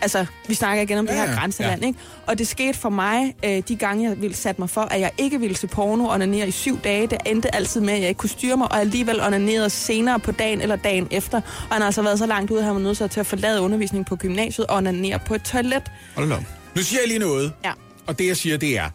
Altså, 0.00 0.26
vi 0.48 0.54
snakker 0.54 0.82
igen 0.82 0.98
om 0.98 1.06
det 1.06 1.14
Ja, 1.14 1.20
her 1.24 1.30
ja. 1.30 1.38
grænseland, 1.38 1.84
ikke? 1.84 1.98
Og 2.26 2.38
det 2.38 2.48
skete 2.48 2.78
for 2.78 2.88
mig, 2.88 3.34
øh, 3.44 3.62
de 3.68 3.76
gange 3.76 4.08
jeg 4.08 4.20
ville 4.22 4.36
sætte 4.36 4.60
mig 4.60 4.70
for, 4.70 4.80
at 4.80 5.00
jeg 5.00 5.10
ikke 5.18 5.40
ville 5.40 5.56
se 5.56 5.66
porno 5.66 6.04
og 6.04 6.10
onanere 6.14 6.48
i 6.48 6.50
syv 6.50 6.78
dage. 6.80 7.06
Det 7.06 7.18
endte 7.26 7.54
altid 7.54 7.80
med, 7.80 7.94
at 7.94 8.00
jeg 8.00 8.08
ikke 8.08 8.18
kunne 8.18 8.30
styre 8.30 8.56
mig, 8.56 8.72
og 8.72 8.80
alligevel 8.80 9.20
onanerede 9.20 9.70
senere 9.70 10.20
på 10.20 10.32
dagen 10.32 10.60
eller 10.60 10.76
dagen 10.76 11.08
efter. 11.10 11.36
Og 11.40 11.72
han 11.72 11.80
har 11.80 11.86
altså 11.86 12.02
været 12.02 12.18
så 12.18 12.26
langt 12.26 12.50
ude, 12.50 12.58
at 12.60 12.64
han 12.66 12.74
var 12.74 12.80
nødt 12.80 12.96
sig 12.96 13.10
til 13.10 13.20
at 13.20 13.26
forlade 13.26 13.60
undervisning 13.60 14.06
på 14.06 14.16
gymnasiet 14.16 14.66
og 14.66 14.76
onanere 14.76 15.18
på 15.18 15.34
et 15.34 15.42
toilet. 15.42 15.82
Hold 16.16 16.32
op. 16.32 16.42
Nu 16.76 16.82
siger 16.82 17.00
jeg 17.00 17.08
lige 17.08 17.18
noget, 17.20 17.52
Ja. 17.64 17.72
og 18.06 18.18
det 18.18 18.26
jeg 18.26 18.36
siger, 18.36 18.56
det 18.56 18.78
er, 18.78 18.90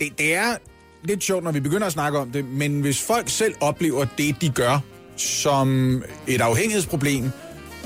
det, 0.00 0.18
det 0.18 0.34
er 0.34 0.56
lidt 1.04 1.24
sjovt, 1.24 1.44
når 1.44 1.52
vi 1.52 1.60
begynder 1.60 1.86
at 1.86 1.92
snakke 1.92 2.18
om 2.18 2.30
det, 2.30 2.44
men 2.44 2.80
hvis 2.80 3.02
folk 3.02 3.28
selv 3.28 3.54
oplever 3.60 4.06
det, 4.18 4.40
de 4.40 4.48
gør, 4.48 4.78
som 5.16 6.02
et 6.26 6.40
afhængighedsproblem, 6.40 7.30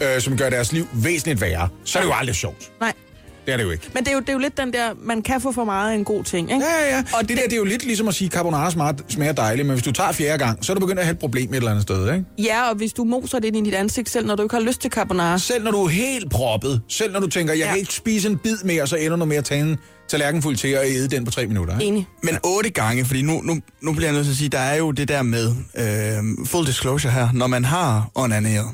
øh, 0.02 0.20
som 0.20 0.36
gør 0.36 0.50
deres 0.50 0.72
liv 0.72 0.86
væsentligt 0.92 1.40
værre, 1.40 1.68
så 1.84 1.98
er 1.98 2.02
det 2.02 2.08
jo 2.08 2.14
aldrig 2.14 2.36
sjovt. 2.36 2.72
Nej. 2.80 2.92
Det 3.48 3.52
er 3.52 3.56
det 3.56 3.64
jo 3.64 3.70
ikke. 3.70 3.90
Men 3.94 4.04
det 4.04 4.10
er, 4.10 4.14
jo, 4.14 4.20
det 4.20 4.28
er 4.28 4.32
jo 4.32 4.38
lidt 4.38 4.58
den 4.58 4.72
der, 4.72 4.90
man 5.02 5.22
kan 5.22 5.40
få 5.40 5.52
for 5.52 5.64
meget 5.64 5.90
af 5.90 5.94
en 5.94 6.04
god 6.04 6.24
ting, 6.24 6.52
ikke? 6.52 6.64
Ja, 6.64 6.96
ja. 6.96 6.98
Og 7.12 7.18
Og 7.18 7.28
det, 7.28 7.36
der, 7.36 7.42
det 7.44 7.52
er 7.52 7.56
jo 7.56 7.64
lidt 7.64 7.84
ligesom 7.84 8.08
at 8.08 8.14
sige, 8.14 8.26
at 8.26 8.32
carbonara 8.32 8.70
smager, 8.70 8.92
smager 9.08 9.32
dejligt, 9.32 9.66
men 9.66 9.74
hvis 9.74 9.84
du 9.84 9.92
tager 9.92 10.12
fjerde 10.12 10.38
gang, 10.44 10.64
så 10.64 10.72
er 10.72 10.74
du 10.74 10.80
begyndt 10.80 10.98
at 10.98 11.04
have 11.06 11.12
et 11.12 11.18
problem 11.18 11.50
et 11.50 11.56
eller 11.56 11.70
andet 11.70 11.82
sted, 11.82 12.12
ikke? 12.14 12.24
Ja, 12.38 12.68
og 12.70 12.76
hvis 12.76 12.92
du 12.92 13.04
moser 13.04 13.38
det 13.38 13.48
ind 13.48 13.56
i 13.56 13.70
dit 13.70 13.74
ansigt 13.74 14.10
selv, 14.10 14.26
når 14.26 14.34
du 14.36 14.42
ikke 14.42 14.54
har 14.54 14.62
lyst 14.62 14.80
til 14.80 14.90
carbonara. 14.90 15.38
Selv 15.38 15.64
når 15.64 15.70
du 15.70 15.84
er 15.84 15.88
helt 15.88 16.30
proppet, 16.30 16.80
selv 16.88 17.12
når 17.12 17.20
du 17.20 17.26
tænker, 17.26 17.52
jeg 17.54 17.60
Ja. 17.60 17.68
kan 17.68 17.78
ikke 17.78 17.94
spise 17.94 18.28
en 18.28 18.38
bid 18.38 18.56
mere, 18.64 18.86
så 18.86 18.96
ender 18.96 19.16
du 19.16 19.24
med 19.24 19.36
at 19.36 19.44
tage 19.44 19.60
en 19.60 19.76
tallerken 20.08 20.42
fuld 20.42 20.56
til 20.56 20.78
og 20.78 20.84
æde 20.86 21.08
den 21.08 21.24
på 21.24 21.30
tre 21.30 21.46
minutter. 21.46 21.74
Ikke? 21.78 21.86
Enig. 21.88 22.06
Men 22.22 22.38
otte 22.44 22.70
gange, 22.70 23.04
fordi 23.04 23.22
nu, 23.22 23.40
nu, 23.44 23.60
nu 23.82 23.92
bliver 23.92 24.06
jeg 24.06 24.12
nødt 24.14 24.24
til 24.24 24.32
at 24.32 24.36
sige, 24.38 24.48
der 24.48 24.58
er 24.58 24.76
jo 24.76 24.90
det 24.90 25.08
der 25.08 25.22
med 25.22 25.48
øh, 25.78 26.46
full 26.46 26.66
disclosure 26.66 27.12
her, 27.12 27.28
når 27.34 27.46
man 27.46 27.64
har 27.64 28.10
onaneret. 28.14 28.66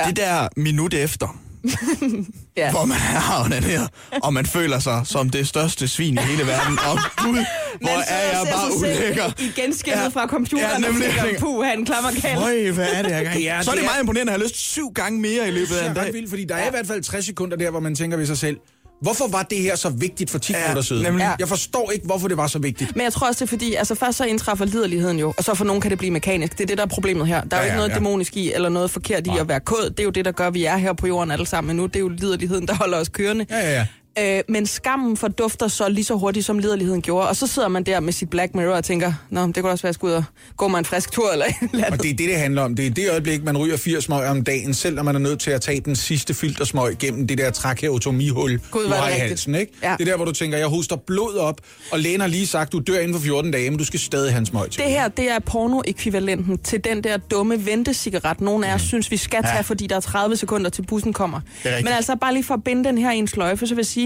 Ja. 0.00 0.04
Det 0.08 0.16
der 0.16 0.48
minut 0.56 0.94
efter, 0.94 1.40
Ja. 2.56 2.70
hvor 2.70 2.84
man 2.84 2.96
har 2.96 3.48
den 3.48 3.64
her, 3.64 3.80
og 4.22 4.34
man 4.34 4.46
føler 4.46 4.78
sig 4.78 5.02
som 5.04 5.30
det 5.30 5.48
største 5.48 5.88
svin 5.88 6.14
i 6.14 6.20
hele 6.20 6.46
verden. 6.46 6.78
Og 6.78 6.98
gud, 7.16 7.34
hvor 7.80 7.90
Man 7.96 8.04
er 8.08 8.38
jeg 8.38 8.46
bare 8.52 8.76
ulækker. 8.78 9.32
I 9.38 9.50
genskinnet 9.60 9.98
Ja. 10.02 10.08
fra 10.08 10.26
computeren 10.26 10.60
Ja, 10.62 10.68
ja, 10.68 10.74
og 10.74 10.80
nemlig. 10.80 11.08
tænker, 11.22 11.40
puh, 11.40 11.64
han 11.64 11.84
klammer 11.84 12.10
kald. 12.10 12.42
Øj, 12.42 12.70
hvad 12.70 12.88
er 12.92 13.02
det, 13.02 13.10
jeg 13.10 13.24
kan? 13.26 13.40
Ja, 13.48 13.62
Så 13.62 13.70
er 13.70 13.74
det 13.74 13.80
det 13.82 13.86
er- 13.88 13.90
meget 13.92 14.00
imponerende 14.02 14.32
at 14.32 14.38
have 14.38 14.44
lyst 14.48 14.56
syv 14.56 14.92
gange 14.94 15.20
mere 15.20 15.48
i 15.48 15.50
løbet 15.50 15.68
Det 15.68 15.76
af 15.76 15.86
er 15.86 15.90
en 15.90 15.96
ret 15.96 16.04
dag. 16.04 16.12
vildt, 16.14 16.28
fordi 16.30 16.44
der 16.44 16.54
er 16.54 16.66
i 16.66 16.70
hvert 16.70 16.86
fald 16.86 17.02
60 17.02 17.26
sekunder 17.26 17.56
der, 17.56 17.70
hvor 17.70 17.80
man 17.80 17.94
tænker 17.94 18.16
ved 18.16 18.26
sig 18.26 18.38
selv, 18.38 18.56
hvorfor 19.04 19.28
var 19.28 19.42
det 19.42 19.58
her 19.58 19.76
så 19.76 19.88
vigtigt 19.88 20.30
for 20.30 20.38
10 20.38 20.52
Ja, 20.52 20.58
minutter 20.60 20.82
siden? 20.82 21.02
nemlig. 21.02 21.30
Jeg 21.38 21.48
forstår 21.48 21.90
ikke, 21.90 22.06
hvorfor 22.06 22.28
det 22.28 22.36
var 22.36 22.46
så 22.46 22.58
vigtigt. 22.58 22.96
Men 22.96 23.04
jeg 23.04 23.12
tror 23.12 23.26
også, 23.26 23.38
det 23.38 23.48
er 23.50 23.56
fordi, 23.56 23.74
altså 23.74 23.94
først 23.94 24.18
så 24.18 24.24
indtræffer 24.24 24.64
liderligheden 24.64 25.18
jo, 25.18 25.34
og 25.38 25.44
så 25.44 25.54
for 25.54 25.64
nogen 25.64 25.80
kan 25.82 25.90
det 25.90 25.98
blive 25.98 26.10
mekanisk. 26.10 26.52
Det 26.52 26.60
er 26.60 26.66
det, 26.66 26.78
der 26.78 26.84
er 26.84 26.88
problemet 26.88 27.26
her. 27.26 27.44
Der 27.44 27.56
er 27.56 27.60
Ja, 27.60 27.62
jo 27.62 27.64
ikke 27.66 27.72
ja, 27.72 27.76
noget 27.76 27.88
ja. 27.90 27.94
dæmonisk 27.94 28.36
i, 28.36 28.52
eller 28.52 28.68
noget 28.68 28.90
forkert 28.90 29.26
i 29.26 29.30
at 29.40 29.48
være 29.48 29.60
kod. 29.60 29.90
Det 29.90 30.00
er 30.00 30.04
jo 30.04 30.10
det, 30.10 30.24
der 30.24 30.32
gør, 30.32 30.46
at 30.46 30.54
vi 30.54 30.64
er 30.64 30.76
her 30.76 30.92
på 30.92 31.06
jorden 31.06 31.30
alle 31.30 31.46
sammen. 31.46 31.66
Men 31.68 31.76
nu 31.76 31.86
det 31.86 31.96
er 31.96 32.00
jo 32.00 32.08
liderligheden, 32.08 32.66
der 32.68 32.74
holder 32.74 32.98
os 32.98 33.08
kørende. 33.08 33.46
Ja, 33.50 33.58
ja, 33.58 33.72
ja. 33.72 33.86
Øh, 34.18 34.40
men 34.48 34.66
skammen 34.66 35.16
fordufter 35.16 35.68
så 35.68 35.88
lige 35.88 36.04
så 36.04 36.14
hurtigt, 36.14 36.46
som 36.46 36.58
liderligheden 36.58 37.02
gjorde. 37.02 37.28
Og 37.28 37.36
så 37.36 37.46
sidder 37.46 37.68
man 37.68 37.82
der 37.84 38.00
med 38.00 38.12
sit 38.12 38.30
Black 38.30 38.54
Mirror 38.54 38.74
og 38.76 38.84
tænker, 38.84 39.12
Nå, 39.30 39.46
det 39.46 39.54
kunne 39.54 39.70
også 39.70 39.82
være, 39.82 39.88
at 39.88 39.92
jeg 39.92 39.94
skulle 39.94 40.12
ud 40.12 40.16
og 40.16 40.24
gå 40.56 40.68
mig 40.68 40.78
en 40.78 40.84
frisk 40.84 41.12
tur 41.12 41.32
eller 41.32 41.46
eller 41.72 41.90
Og 41.90 42.02
det 42.02 42.10
er 42.10 42.14
det, 42.16 42.28
det 42.28 42.36
handler 42.36 42.62
om. 42.62 42.74
Det 42.74 42.86
er 42.86 42.90
det 42.90 43.10
øjeblik, 43.10 43.44
man 43.44 43.58
ryger 43.58 43.76
80 43.76 44.04
smøg 44.04 44.26
om 44.26 44.44
dagen, 44.44 44.74
selv 44.74 44.96
når 44.96 45.02
man 45.02 45.14
er 45.14 45.18
nødt 45.18 45.40
til 45.40 45.50
at 45.50 45.60
tage 45.60 45.80
den 45.80 45.96
sidste 45.96 46.34
filtersmøg 46.34 46.96
gennem 46.98 47.26
det 47.26 47.38
der 47.38 47.50
trakeotomihul, 47.50 48.60
Gud, 48.70 48.84
du 48.84 48.88
har 48.88 49.08
det 49.08 49.16
i 49.16 49.18
halsen. 49.18 49.54
Ikke? 49.54 49.72
Ja. 49.82 49.94
Det 49.98 50.00
er 50.00 50.10
der, 50.10 50.16
hvor 50.16 50.24
du 50.24 50.32
tænker, 50.32 50.58
jeg 50.58 50.66
hoster 50.66 50.96
blod 50.96 51.36
op, 51.36 51.60
og 51.92 51.98
lægen 51.98 52.20
har 52.20 52.28
lige 52.28 52.46
sagt, 52.46 52.72
du 52.72 52.78
dør 52.78 52.98
inden 52.98 53.14
for 53.14 53.20
14 53.22 53.50
dage, 53.50 53.70
men 53.70 53.78
du 53.78 53.84
skal 53.84 54.00
stadig 54.00 54.32
have 54.32 54.38
en 54.38 54.46
smøg 54.46 54.70
til. 54.70 54.82
Det 54.82 54.90
her, 54.90 55.08
det 55.08 55.30
er 55.30 55.38
porno-ekvivalenten 55.38 56.58
til 56.58 56.84
den 56.84 57.04
der 57.04 57.16
dumme 57.16 57.66
ventecigaret, 57.66 58.40
nogen 58.40 58.64
af 58.64 58.74
os 58.74 58.82
synes, 58.82 59.10
vi 59.10 59.16
skal 59.16 59.42
tage, 59.42 59.64
fordi 59.64 59.86
der 59.86 59.96
er 59.96 60.00
30 60.00 60.36
sekunder 60.36 60.70
til 60.70 60.82
bussen 60.82 61.12
kommer. 61.12 61.40
er. 61.64 61.76
Men 61.82 61.88
altså 61.92 62.16
bare 62.16 62.32
lige 62.32 62.44
for 62.44 62.54
at 62.54 62.64
binde 62.64 62.84
den 62.84 62.98
her 62.98 63.12
i 63.12 63.16
en 63.16 63.28
sløjfe, 63.28 63.66
så 63.66 63.74
vil 63.74 63.80
jeg 63.82 63.86
sige, 63.86 64.03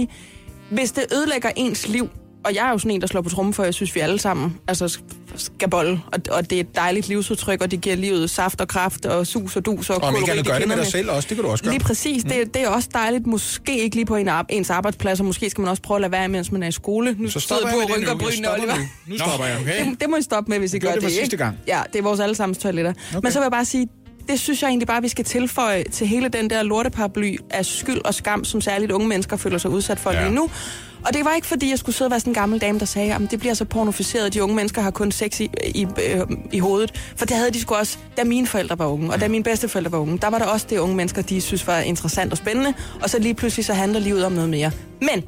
hvis 0.71 0.93
det 0.93 1.05
ødelægger 1.13 1.51
ens 1.57 1.89
liv, 1.89 2.09
og 2.45 2.55
jeg 2.55 2.67
er 2.67 2.71
jo 2.71 2.79
sådan 2.79 2.91
en, 2.91 3.01
der 3.01 3.07
slår 3.07 3.21
på 3.21 3.29
trummen 3.29 3.55
for, 3.55 3.65
jeg 3.65 3.75
synes, 3.75 3.95
vi 3.95 4.01
alle 4.01 4.19
sammen 4.19 4.57
altså, 4.69 4.99
skal 5.37 5.71
bolle, 5.71 6.01
og, 6.13 6.21
og 6.31 6.51
det 6.51 6.57
er 6.57 6.61
et 6.61 6.77
dejligt 6.77 7.09
livsudtryk, 7.09 7.63
og 7.63 7.71
det 7.71 7.81
giver 7.81 7.97
livet 7.97 8.31
saft 8.31 8.61
og 8.61 8.69
kraft, 8.69 9.07
og 9.07 9.27
sus 9.27 9.57
og 9.57 9.67
dus 9.67 9.91
og 9.91 9.97
Og 10.03 10.09
ikke 10.09 10.21
kolori, 10.21 10.31
andet 10.31 10.47
gør 10.47 10.59
det 10.59 10.69
med 10.69 10.77
dig 10.77 10.87
selv 10.87 11.11
også, 11.11 11.29
det 11.29 11.37
kan 11.37 11.45
du 11.45 11.51
også 11.51 11.65
gøre. 11.65 11.73
Lige 11.73 11.85
præcis, 11.85 12.25
mm. 12.25 12.31
det, 12.31 12.55
det 12.55 12.63
er 12.63 12.69
også 12.69 12.89
dejligt. 12.93 13.27
Måske 13.27 13.79
ikke 13.79 13.97
lige 13.97 14.07
på 14.07 14.17
en, 14.17 14.29
ens 14.49 14.71
arbejdsplads, 14.71 15.21
og 15.21 15.27
måske 15.27 15.51
skal 15.51 15.63
man 15.63 15.71
også 15.71 15.83
prøve 15.83 15.97
at 15.97 16.01
lade 16.01 16.13
være, 16.13 16.29
mens 16.29 16.53
man 16.53 16.63
er 16.63 16.69
i 16.69 16.73
skole. 16.73 17.17
Nu 17.19 17.31
Så 17.31 17.41
stopper 17.41 17.69
jeg 17.69 17.79
det 17.89 17.97
rynker 17.97 18.13
nu. 18.13 18.19
Brynene, 18.19 18.45
stopper 18.45 18.67
nu. 18.67 18.83
Nu 19.07 19.19
stopper 19.19 19.47
jeg, 19.47 19.59
okay? 19.61 19.91
Det, 19.91 20.01
det 20.01 20.11
må 20.11 20.17
I 20.17 20.23
stoppe 20.23 20.51
med, 20.51 20.59
hvis 20.59 20.75
I 20.75 20.79
gør 20.79 20.89
det, 20.89 20.95
det 20.97 21.03
for 21.03 21.11
sidste 21.11 21.25
ikke? 21.25 21.37
gang. 21.37 21.59
Ja, 21.67 21.83
det 21.93 21.99
er 21.99 22.03
vores 22.03 22.21
allesammens 22.21 22.59
toiletter. 22.59 22.93
Okay. 22.93 23.21
Men 23.23 23.33
så 23.33 23.39
vil 23.39 23.45
jeg 23.45 23.53
bare 23.53 23.65
sige, 23.65 23.89
det 24.29 24.41
synes 24.41 24.63
jeg 24.63 24.69
egentlig 24.69 24.87
bare, 24.89 25.03
vi 25.03 25.09
skal 25.09 25.25
tilføje 25.25 25.85
til 25.93 26.07
hele 26.07 26.29
den 26.29 26.51
der 26.51 26.63
lorteparaply 26.63 27.37
af 27.51 27.67
skyld 27.67 28.01
og 28.05 28.15
skam, 28.15 28.45
som 28.45 28.61
særligt 28.61 28.93
unge 28.93 29.09
mennesker 29.09 29.37
føler 29.37 29.59
sig 29.59 29.71
udsat 29.71 29.99
for 29.99 30.13
Ja. 30.13 30.23
lige 30.25 30.35
nu. 30.35 30.51
Og 31.07 31.15
det 31.15 31.25
var 31.25 31.35
ikke, 31.35 31.47
fordi 31.47 31.71
jeg 31.71 31.79
skulle 31.79 31.97
sidde 31.97 32.07
og 32.07 32.11
være 32.11 32.21
sådan 32.21 32.31
en 32.31 32.35
gammel 32.35 32.61
dame, 32.61 32.79
der 32.79 32.85
sagde, 32.85 33.15
at 33.15 33.21
det 33.31 33.41
bliver 33.41 33.55
så 33.55 33.65
pornoficeret, 33.65 34.35
de 34.35 34.43
unge 34.43 34.57
mennesker 34.57 34.83
har 34.83 34.91
kun 34.91 35.13
sex 35.13 35.41
i, 35.41 35.51
i, 35.75 35.87
øh, 36.13 36.21
i 36.53 36.59
hovedet. 36.59 36.93
For 37.17 37.27
det 37.27 37.37
havde 37.37 37.51
de 37.51 37.61
sgu 37.61 37.75
også, 37.75 37.99
da 38.17 38.25
mine 38.25 38.47
forældre 38.47 38.79
var 38.79 38.87
unge, 38.87 39.11
og 39.13 39.21
da 39.21 39.29
mine 39.29 39.45
bedsteforældre 39.45 39.93
var 39.93 39.99
unge, 39.99 40.19
der 40.19 40.29
var 40.31 40.39
der 40.39 40.47
også 40.47 40.67
det 40.71 40.79
unge 40.79 40.97
mennesker, 40.97 41.23
de 41.23 41.41
synes 41.41 41.67
var 41.67 41.79
interessant 41.79 42.33
og 42.33 42.39
spændende. 42.39 42.75
Og 43.03 43.11
så 43.11 43.19
lige 43.19 43.35
pludselig 43.35 43.65
så 43.65 43.73
handler 43.75 44.01
livet 44.01 44.25
om 44.25 44.33
noget 44.33 44.51
mere. 44.51 44.71
Men 45.03 45.25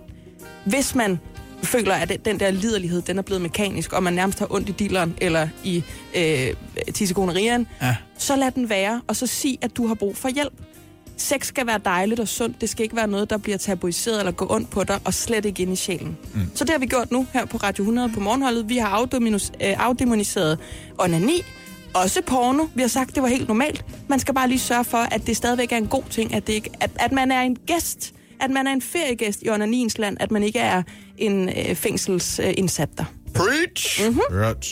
hvis 0.64 0.94
man 0.94 1.20
føler, 1.62 1.94
at 1.94 2.12
den 2.24 2.40
der 2.40 2.50
liderlighed, 2.50 3.02
den 3.02 3.18
er 3.18 3.22
blevet 3.22 3.42
mekanisk, 3.42 3.92
og 3.92 4.02
man 4.02 4.12
nærmest 4.14 4.38
har 4.38 4.46
ondt 4.54 4.68
i 4.68 4.72
dilleren 4.72 5.14
eller 5.20 5.48
i 5.64 5.82
øh, 6.16 6.46
tissegonerieren, 6.94 7.66
Ja. 7.82 7.96
så 8.18 8.36
lad 8.36 8.50
den 8.50 8.68
være, 8.68 9.00
og 9.06 9.16
så 9.16 9.26
sig, 9.26 9.58
at 9.62 9.76
du 9.76 9.86
har 9.86 9.94
brug 9.94 10.16
for 10.16 10.28
hjælp. 10.28 10.52
Sex 11.16 11.46
skal 11.46 11.66
være 11.66 11.80
dejligt 11.84 12.20
og 12.20 12.28
sundt. 12.28 12.60
Det 12.60 12.68
skal 12.70 12.82
ikke 12.82 12.96
være 12.96 13.08
noget, 13.08 13.30
der 13.30 13.36
bliver 13.38 13.58
tabuiseret 13.58 14.18
eller 14.18 14.32
gå 14.32 14.46
ondt 14.50 14.70
på 14.70 14.84
dig, 14.84 14.98
og 15.04 15.14
slet 15.14 15.44
ikke 15.44 15.62
ind 15.62 15.72
i 15.72 15.76
sjælen. 15.76 16.16
Mm. 16.34 16.40
Så 16.54 16.64
det 16.64 16.70
har 16.70 16.78
vi 16.78 16.86
gjort 16.86 17.10
nu 17.12 17.26
her 17.32 17.44
på 17.44 17.56
Radio 17.56 17.82
100 17.82 18.08
på 18.08 18.20
morgenholdet. 18.20 18.68
Vi 18.68 18.76
har 18.76 18.88
afdemonis- 19.02 19.66
øh, 19.66 19.74
afdemoniseret 19.86 20.58
onani, 20.98 21.42
også 21.94 22.22
porno. 22.26 22.64
Vi 22.74 22.82
har 22.82 22.88
sagt, 22.88 23.08
at 23.08 23.14
det 23.14 23.22
var 23.22 23.28
helt 23.28 23.48
normalt. 23.48 23.84
Man 24.08 24.18
skal 24.18 24.34
bare 24.34 24.48
lige 24.48 24.58
sørge 24.58 24.84
for, 24.84 24.98
at 24.98 25.26
det 25.26 25.36
stadigvæk 25.36 25.72
er 25.72 25.76
en 25.76 25.86
god 25.86 26.02
ting, 26.10 26.34
at, 26.34 26.46
det 26.46 26.52
ikke, 26.52 26.70
at, 26.80 26.90
at 26.96 27.12
man 27.12 27.30
er 27.32 27.40
en 27.40 27.56
gæst, 27.66 28.14
at 28.40 28.50
man 28.50 28.66
er 28.66 28.72
en 28.72 28.82
feriegæst 28.82 29.42
i 29.42 29.50
onaniens 29.50 29.98
land, 29.98 30.16
at 30.20 30.30
man 30.30 30.42
ikke 30.42 30.58
er 30.58 30.82
en 31.18 31.48
øh, 31.48 31.76
fængselsindsat 31.76 32.88
der. 32.98 33.04
Preach! 33.34 34.04
Mhm. 34.08 34.20
Hørt. 34.30 34.66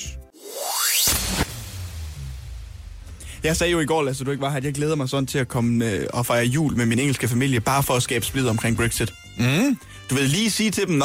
Jeg 3.44 3.56
sagde 3.56 3.70
jo 3.72 3.80
i 3.80 3.86
går, 3.86 4.02
Lasse, 4.02 4.24
du 4.24 4.30
ikke 4.30 4.40
var 4.40 4.50
her, 4.50 4.56
at 4.56 4.64
jeg 4.64 4.74
glæder 4.74 4.96
mig 4.96 5.08
sådan 5.08 5.26
til 5.26 5.38
at 5.38 5.48
komme 5.48 5.90
øh, 5.90 6.06
og 6.12 6.26
fejre 6.26 6.44
jul 6.44 6.76
med 6.76 6.86
min 6.86 6.98
engelske 6.98 7.28
familie, 7.28 7.60
bare 7.60 7.82
for 7.82 7.94
at 7.94 8.02
skabe 8.02 8.24
splid 8.26 8.46
omkring 8.48 8.76
Brexit. 8.76 9.12
Mm. 9.38 9.78
Du 10.10 10.14
vil 10.14 10.24
lige 10.24 10.50
sige 10.50 10.70
til 10.70 10.86
dem, 10.86 10.94
Nå, 10.94 11.04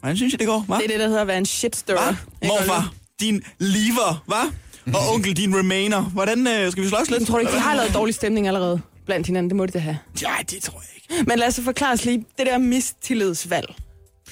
hvordan 0.00 0.16
synes 0.16 0.32
jeg, 0.32 0.38
det 0.40 0.46
går, 0.46 0.64
hva'? 0.68 0.76
Det 0.76 0.84
er 0.84 0.88
det, 0.88 1.00
der 1.00 1.06
hedder 1.06 1.20
at 1.20 1.26
være 1.26 1.38
en 1.38 1.46
shitstirrer. 1.46 2.14
Morfar, 2.44 2.92
din 3.20 3.42
lever, 3.58 4.24
hva'? 4.32 4.52
Og 4.94 5.14
onkel, 5.14 5.36
din 5.36 5.58
remainer. 5.58 6.02
Hvordan 6.02 6.46
øh, 6.46 6.72
skal 6.72 6.82
vi 6.84 6.88
slås 6.88 7.10
lidt? 7.10 7.20
Jeg 7.20 7.26
tror 7.28 7.38
ikke, 7.38 7.52
de 7.52 7.58
har 7.60 7.74
lavet 7.74 7.94
dårlig 7.94 8.14
stemning 8.14 8.46
allerede 8.46 8.80
blandt 9.06 9.26
hinanden. 9.26 9.50
Det 9.50 9.56
må 9.56 9.66
de 9.66 9.72
da 9.72 9.78
have. 9.78 9.98
Ja, 10.22 10.34
det 10.50 10.62
tror 10.62 10.80
jeg 10.80 10.90
ikke. 10.94 11.28
Men 11.28 11.38
lad 11.38 11.46
os 11.46 11.54
så 11.54 11.62
forklare 11.62 11.92
os 11.92 12.04
lige 12.04 12.24
det 12.38 12.46
der 12.46 12.58
mistillidsvalg, 12.58 13.74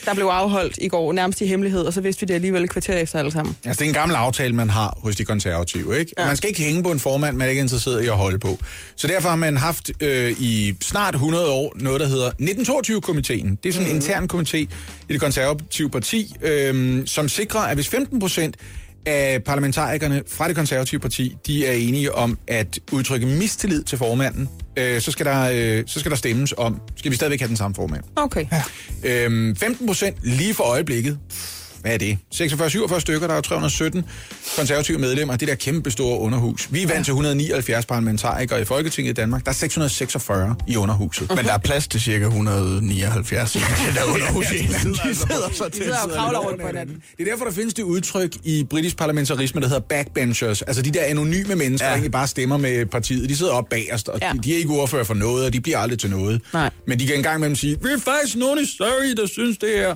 der 0.05 0.14
blev 0.14 0.27
afholdt 0.27 0.79
i 0.81 0.89
går, 0.89 1.12
nærmest 1.12 1.41
i 1.41 1.47
hemmelighed, 1.47 1.83
og 1.83 1.93
så 1.93 2.01
vidste 2.01 2.20
vi 2.20 2.27
det 2.27 2.35
alligevel 2.35 2.64
et 2.64 2.70
kvarter 2.70 2.95
efter 2.95 3.18
alle 3.18 3.31
sammen. 3.31 3.57
Altså, 3.64 3.79
det 3.79 3.85
er 3.85 3.89
en 3.91 3.95
gammel 3.95 4.16
aftale, 4.16 4.55
man 4.55 4.70
har 4.70 4.99
hos 5.03 5.16
de 5.16 5.25
konservative, 5.25 5.99
ikke? 5.99 6.12
Ja. 6.18 6.27
Man 6.27 6.37
skal 6.37 6.49
ikke 6.49 6.62
hænge 6.62 6.83
på 6.83 6.93
en 6.93 7.01
formand, 7.01 7.37
man 7.37 7.47
er 7.47 7.51
ikke 7.51 7.62
interesseret 7.62 8.05
i 8.05 8.07
at 8.07 8.16
holde 8.16 8.39
på. 8.39 8.59
Så 8.97 9.07
derfor 9.07 9.29
har 9.29 9.37
man 9.37 9.57
haft 9.57 9.91
øh, 10.01 10.41
i 10.41 10.75
snart 10.81 11.14
100 11.14 11.51
år 11.51 11.72
noget, 11.77 12.01
der 12.01 12.07
hedder 12.07 12.31
1922-komiteen. 12.31 13.59
Det 13.62 13.68
er 13.68 13.72
sådan 13.72 13.89
en 13.89 13.93
mm. 13.93 13.97
intern 13.97 14.29
komité 14.33 14.57
i 14.57 14.68
det 15.09 15.20
konservative 15.20 15.91
parti, 15.91 16.37
øh, 16.43 17.03
som 17.07 17.29
sikrer, 17.29 17.61
at 17.61 17.75
hvis 17.75 17.89
15 17.89 18.20
procent 18.20 18.57
af 19.07 19.42
parlamentarikerne 19.44 20.22
fra 20.28 20.48
det 20.48 20.57
konservative 20.57 21.00
parti, 21.00 21.36
de 21.46 21.66
er 21.66 21.72
enige 21.72 22.14
om 22.14 22.38
at 22.48 22.78
udtrykke 22.92 23.26
mistillid 23.26 23.84
til 23.84 23.98
formanden, 23.98 24.48
øh, 24.76 25.00
så, 25.00 25.11
skal 25.11 25.26
der, 25.26 25.50
øh, 25.52 25.84
så 25.86 26.00
skal 26.00 26.11
der 26.11 26.16
stemmes 26.16 26.55
om, 26.57 26.80
skal 26.96 27.11
vi 27.11 27.16
stadigvæk 27.16 27.40
have 27.40 27.48
den 27.48 27.57
samme 27.57 27.74
formand. 27.74 28.02
Okay. 28.16 28.46
Ja. 28.52 29.24
Øhm, 29.24 29.57
15 29.57 29.86
procent 29.86 30.16
lige 30.22 30.55
for 30.55 30.64
øjeblikket. 30.64 31.18
Hvad 31.85 31.95
er 31.95 31.99
det? 31.99 32.18
46-47 32.35 32.99
stykker, 33.01 33.26
der 33.26 33.35
er 33.35 33.39
jo 33.39 33.41
317 33.43 34.05
konservative 34.57 34.99
medlemmer. 34.99 35.37
Det 35.37 35.49
der 35.49 35.55
kæmpe 35.55 35.91
store 35.91 36.18
underhus. 36.18 36.68
Vi 36.72 36.82
er 36.82 36.87
vant 36.89 37.05
til 37.05 37.12
179 37.12 37.87
parlamentarikere 37.87 38.61
i 38.61 38.64
Folketinget 38.64 39.11
i 39.11 39.14
Danmark. 39.14 39.45
Der 39.45 39.51
er 39.51 39.55
646 39.55 40.57
i 40.68 40.76
underhuset. 40.76 41.28
Men 41.37 41.45
der 41.45 41.53
er 41.53 41.59
plads 41.59 41.89
til 41.89 42.01
cirka 42.01 42.24
179 42.24 43.55
i 43.57 43.59
det 43.59 43.66
der 43.95 44.05
underhus. 44.14 44.47
De 44.47 45.14
sidder 45.14 45.51
så 45.53 45.64
De 45.64 45.70
til. 45.70 45.82
sidder 45.85 45.99
og 46.05 46.11
kravler 46.11 46.39
rundt 46.39 46.61
på 46.61 46.66
hinanden. 46.66 47.03
Det 47.18 47.26
er 47.26 47.30
derfor, 47.30 47.45
der 47.45 47.53
findes 47.53 47.74
det 47.74 47.82
udtryk 47.82 48.37
i 48.45 48.64
britisk 48.70 48.97
parlamentarisme, 48.97 49.61
der 49.61 49.66
hedder 49.68 49.80
backbenchers. 49.82 50.62
Altså 50.62 50.82
de 50.82 50.91
der 50.91 51.05
anonyme 51.05 51.55
mennesker, 51.55 51.87
ja. 51.87 51.91
Der 51.91 51.95
egentlig 51.97 52.12
bare 52.12 52.26
stemmer 52.26 52.57
med 52.57 52.87
partiet. 52.87 53.28
De 53.28 53.37
sidder 53.37 53.53
op 53.53 53.68
bagerst, 53.70 54.09
og 54.09 54.18
ja. 54.22 54.26
Ja. 54.26 54.32
de, 54.32 54.39
de 54.39 54.55
er 54.55 54.59
ikke 54.59 54.70
ordfører 54.70 55.05
for 55.05 55.14
noget, 55.14 55.47
og 55.47 55.53
de 55.53 55.61
bliver 55.61 55.78
aldrig 55.78 55.99
til 55.99 56.11
noget. 56.11 56.41
Nej. 56.53 56.70
Men 56.87 56.99
de 57.01 57.07
kan 57.07 57.16
engang 57.16 57.37
imellem 57.37 57.57
sige, 57.57 57.78
vi 57.82 57.89
er 57.89 57.99
faktisk 57.99 58.37
nogen 58.37 58.59
i 58.59 58.66
Surrey, 58.66 59.12
der 59.16 59.26
synes 59.26 59.59
det 59.59 59.68
her. 59.76 59.95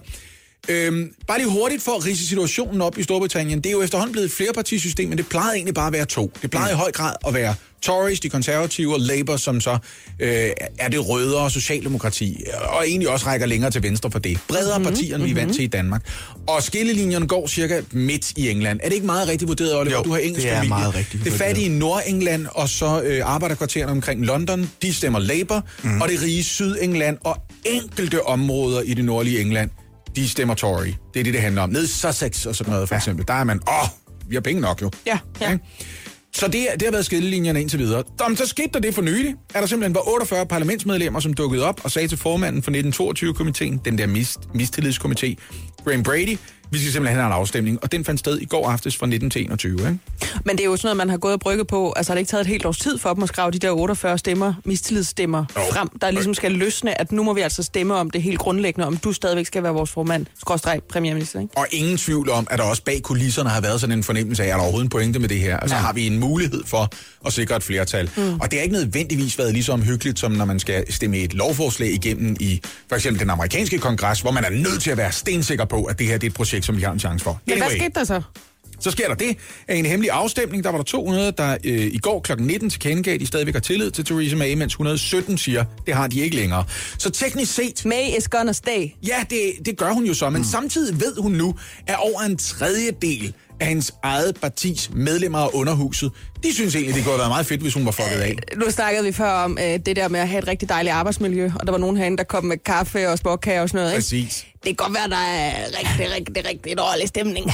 Øhm, 0.68 1.10
bare 1.26 1.38
lige 1.38 1.50
hurtigt 1.50 1.82
for 1.82 1.92
at 1.92 2.06
rise 2.06 2.26
situationen 2.26 2.80
op 2.82 2.98
i 2.98 3.02
Storbritannien. 3.02 3.58
Det 3.58 3.66
er 3.66 3.70
jo 3.70 3.82
efterhånden 3.82 4.12
blevet 4.12 4.26
et 4.26 4.32
flerpartisystem, 4.32 5.08
men 5.08 5.18
det 5.18 5.28
plejede 5.28 5.54
egentlig 5.54 5.74
bare 5.74 5.86
at 5.86 5.92
være 5.92 6.04
to. 6.04 6.32
Det 6.42 6.50
plejede 6.50 6.74
mm. 6.74 6.78
i 6.78 6.78
høj 6.78 6.92
grad 6.92 7.14
at 7.26 7.34
være 7.34 7.54
Tories, 7.82 8.20
de 8.20 8.28
konservative, 8.28 8.94
og 8.94 9.00
Labour, 9.00 9.36
som 9.36 9.60
så 9.60 9.78
øh, 10.20 10.50
er 10.78 10.88
det 10.88 11.08
rødere 11.08 11.50
socialdemokrati, 11.50 12.44
og 12.62 12.88
egentlig 12.88 13.08
også 13.08 13.26
rækker 13.26 13.46
længere 13.46 13.70
til 13.70 13.82
venstre 13.82 14.10
for 14.10 14.18
det. 14.18 14.38
Bredere 14.48 14.78
mm-hmm. 14.78 14.94
partier, 14.94 15.14
end 15.14 15.24
vi 15.24 15.30
er 15.30 15.34
vant 15.34 15.54
til 15.54 15.64
i 15.64 15.66
Danmark. 15.66 16.08
Og 16.46 16.62
skillelinjerne 16.62 17.26
går 17.26 17.46
cirka 17.46 17.80
midt 17.90 18.32
i 18.36 18.50
England. 18.50 18.80
Er 18.82 18.88
det 18.88 18.94
ikke 18.94 19.06
meget 19.06 19.28
rigtigt 19.28 19.48
vurderet, 19.48 19.76
Oliver? 19.76 19.96
Jo, 19.96 20.02
du 20.02 20.10
har 20.10 20.18
engelsk 20.18 20.44
det 20.44 20.52
er 20.52 20.56
familie. 20.56 20.68
meget 20.68 20.94
rigtigt 20.94 21.24
Det 21.24 21.32
fattige 21.32 21.68
Nordengland, 21.68 22.46
og 22.50 22.68
så 22.68 23.02
øh, 23.02 23.20
arbejderkvartererne 23.24 23.92
omkring 23.92 24.24
London, 24.24 24.70
de 24.82 24.94
stemmer 24.94 25.18
Labour, 25.18 25.64
mm. 25.82 26.00
og 26.00 26.08
det 26.08 26.22
rige 26.22 26.44
Sydengland 26.44 27.18
og 27.20 27.36
enkelte 27.64 28.26
områder 28.26 28.80
i 28.80 28.94
det 28.94 29.04
nordlige 29.04 29.40
England, 29.40 29.70
de 30.16 30.28
stemmer 30.28 30.54
Tory. 30.54 30.86
Det 31.14 31.20
er 31.20 31.24
det, 31.24 31.34
det 31.34 31.42
handler 31.42 31.62
om. 31.62 31.70
Ned 31.70 31.86
Sussex 31.86 32.46
og 32.46 32.54
sådan 32.54 32.72
noget, 32.72 32.88
for 32.88 32.96
eksempel. 32.96 33.28
Der 33.28 33.34
er 33.34 33.44
man, 33.44 33.60
åh, 33.68 33.88
vi 34.28 34.34
har 34.36 34.40
penge 34.40 34.60
nok 34.60 34.82
jo. 34.82 34.90
Ja, 35.06 35.18
ja. 35.40 35.52
Ikke? 35.52 35.64
Så 36.34 36.46
det, 36.46 36.66
det 36.72 36.82
har 36.82 36.90
været 36.90 37.04
skillelinjerne 37.06 37.60
indtil 37.60 37.78
videre. 37.78 38.04
Om 38.20 38.36
så 38.36 38.46
skete 38.46 38.68
der 38.74 38.80
det 38.80 38.94
for 38.94 39.02
nylig, 39.02 39.34
at 39.54 39.60
der 39.60 39.66
simpelthen 39.66 39.94
var 39.94 40.08
48 40.08 40.46
parlamentsmedlemmer, 40.46 41.20
som 41.20 41.34
dukkede 41.34 41.64
op 41.64 41.80
og 41.84 41.90
sagde 41.90 42.08
til 42.08 42.18
formanden 42.18 42.62
for 42.62 42.70
1922-komiteen, 42.70 43.80
den 43.84 43.98
der 43.98 44.06
mis, 44.06 44.38
mistillidskomité, 44.54 45.34
Graham 45.84 46.02
Brady, 46.02 46.38
Vi 46.70 46.78
skal 46.78 46.92
simpelthen 46.92 47.20
have 47.20 47.26
en 47.26 47.32
afstemning, 47.32 47.78
og 47.82 47.92
den 47.92 48.04
fandt 48.04 48.20
sted 48.20 48.38
i 48.38 48.44
går 48.44 48.68
aftes 48.70 48.96
fra 48.96 49.06
19 49.06 49.30
til 49.30 49.42
21. 49.42 49.72
Ikke? 49.72 49.98
Men 50.44 50.56
det 50.56 50.60
er 50.60 50.64
jo 50.64 50.76
sådan 50.76 50.86
noget, 50.86 50.96
man 50.96 51.10
har 51.10 51.16
gået 51.16 51.34
og 51.34 51.40
brygget 51.40 51.66
på. 51.66 51.92
Altså 51.96 52.12
har 52.12 52.14
det 52.14 52.20
ikke 52.20 52.30
taget 52.30 52.40
et 52.40 52.46
helt 52.46 52.64
års 52.66 52.78
tid 52.78 52.98
for 52.98 53.14
dem 53.14 53.22
at 53.22 53.28
skrive 53.28 53.50
de 53.50 53.58
der 53.58 53.70
48 53.70 54.18
stemmer, 54.18 54.54
mistillidsstemmer 54.64 55.44
Jo. 55.56 55.60
frem, 55.72 55.88
der 56.00 56.10
ligesom 56.10 56.34
skal 56.34 56.52
løsne, 56.52 57.00
at 57.00 57.12
nu 57.12 57.22
må 57.22 57.32
vi 57.34 57.40
altså 57.40 57.62
stemme 57.62 57.94
om 57.94 58.10
det 58.10 58.22
helt 58.22 58.38
grundlæggende, 58.38 58.86
om 58.86 58.96
du 58.96 59.12
stadigvæk 59.12 59.46
skal 59.46 59.62
være 59.62 59.72
vores 59.72 59.90
formand, 59.90 60.26
skråstreg 60.40 60.80
premierminister, 60.90 61.40
ikke? 61.40 61.56
Og 61.56 61.66
ingen 61.70 61.96
tvivl 61.98 62.30
om, 62.30 62.46
at 62.50 62.58
der 62.58 62.64
også 62.64 62.82
bag 62.82 63.02
kulisserne 63.02 63.50
har 63.50 63.60
været 63.60 63.80
sådan 63.80 63.98
en 63.98 64.04
fornemmelse 64.04 64.42
af, 64.42 64.46
at 64.46 64.50
der 64.50 64.56
er 64.56 64.60
overhovedet 64.62 64.84
en 64.86 64.90
pointe 64.90 65.18
med 65.18 65.28
det 65.28 65.40
her. 65.40 65.56
Altså 65.56 65.76
ja. 65.76 65.82
har 65.82 65.92
vi 65.92 66.06
en 66.06 66.18
mulighed 66.18 66.62
for 66.66 66.90
at 67.26 67.32
sikre 67.32 67.56
et 67.56 67.62
flertal. 67.62 68.10
Mm. 68.16 68.40
Og 68.40 68.50
det 68.50 68.58
har 68.58 68.62
ikke 68.62 68.74
nødvendigvis 68.74 69.38
været 69.38 69.52
lige 69.52 69.64
så 69.64 69.72
omhyggeligt, 69.72 70.18
som 70.18 70.32
når 70.32 70.44
man 70.44 70.58
skal 70.60 70.92
stemme 70.92 71.16
et 71.16 71.34
lovforslag 71.34 71.90
igennem 71.90 72.36
i 72.40 72.60
for 72.88 72.96
eksempel 72.96 73.20
den 73.20 73.30
amerikanske 73.30 73.78
kongres, 73.78 74.20
hvor 74.20 74.30
man 74.30 74.44
er 74.44 74.50
nødt 74.50 74.82
til 74.82 74.90
at 74.90 74.96
være 74.96 75.12
stensikker 75.12 75.64
på, 75.64 75.84
at 75.84 75.98
det 75.98 76.06
her 76.06 76.18
det 76.18 76.26
er 76.26 76.30
et 76.30 76.34
projekt, 76.34 76.57
som 76.64 76.76
vi 76.76 76.82
har 76.82 76.92
en 76.92 77.00
chance 77.00 77.24
for. 77.24 77.40
Men 77.46 77.58
hvad 77.58 77.70
skete 77.70 77.90
der 77.94 78.04
så? 78.04 78.22
Så 78.80 78.90
sker 78.90 79.08
der 79.08 79.14
det, 79.14 79.36
at 79.68 79.78
en 79.78 79.86
hemmelig 79.86 80.10
afstemning, 80.10 80.64
der 80.64 80.70
var 80.70 80.78
der 80.78 80.84
200, 80.84 81.32
der 81.38 81.56
øh, 81.64 81.80
i 81.80 81.98
går 81.98 82.20
kl. 82.20 82.32
19 82.38 82.70
tilkendegav, 82.70 83.14
at 83.14 83.20
de 83.20 83.26
stadigvæk 83.26 83.54
har 83.54 83.60
tillid 83.60 83.90
til 83.90 84.04
Theresa 84.04 84.36
May, 84.36 84.54
mens 84.54 84.72
117 84.72 85.38
siger, 85.38 85.64
det 85.86 85.94
har 85.94 86.06
de 86.06 86.20
ikke 86.20 86.36
længere. 86.36 86.64
Så 86.98 87.10
teknisk 87.10 87.54
set, 87.54 87.84
May 87.84 88.16
is 88.18 88.28
gonna 88.28 88.52
stay. 88.52 88.88
ja, 89.06 89.24
det, 89.30 89.52
det 89.66 89.78
gør 89.78 89.92
hun 89.92 90.04
jo 90.04 90.14
så, 90.14 90.30
men 90.30 90.38
mm. 90.38 90.44
samtidig 90.44 91.00
ved 91.00 91.16
hun 91.18 91.32
nu, 91.32 91.54
at 91.86 91.96
over 91.98 92.20
en 92.20 92.36
tredjedel 92.36 93.34
af 93.60 93.66
hendes 93.66 93.94
eget 94.02 94.40
partis 94.40 94.90
medlemmer 94.94 95.38
af 95.38 95.48
underhuset, 95.52 96.12
de 96.42 96.54
synes 96.54 96.74
egentlig, 96.74 96.94
det 96.94 97.04
kunne 97.04 97.12
have 97.12 97.18
været 97.18 97.30
meget 97.30 97.46
fedt, 97.46 97.60
hvis 97.60 97.74
hun 97.74 97.84
var 97.86 97.90
fucket 97.90 98.20
af. 98.20 98.36
Nu 98.56 98.70
snakkede 98.70 99.04
vi 99.04 99.12
før 99.12 99.30
om 99.30 99.58
øh, 99.60 99.78
det 99.86 99.96
der 99.96 100.08
med 100.08 100.20
at 100.20 100.28
have 100.28 100.38
et 100.42 100.48
rigtig 100.48 100.68
dejligt 100.68 100.94
arbejdsmiljø, 100.94 101.50
og 101.60 101.66
der 101.66 101.70
var 101.70 101.78
nogen 101.78 101.96
herinde, 101.96 102.16
der 102.16 102.24
kom 102.24 102.44
med 102.44 102.56
kaffe 102.64 103.08
og 103.08 103.18
sporkager 103.18 103.62
og 103.62 103.68
sådan 103.68 103.78
noget. 103.78 103.92
Ikke? 103.92 103.98
Præcis. 103.98 104.46
Det 104.64 104.78
kan 104.78 104.86
godt 104.86 104.94
være, 104.94 105.08
der 105.08 105.16
er 105.16 105.66
rigtig, 105.66 106.14
rigtig, 106.16 106.44
rigtig 106.48 106.78
dårlig 106.78 107.08
stemning. 107.08 107.50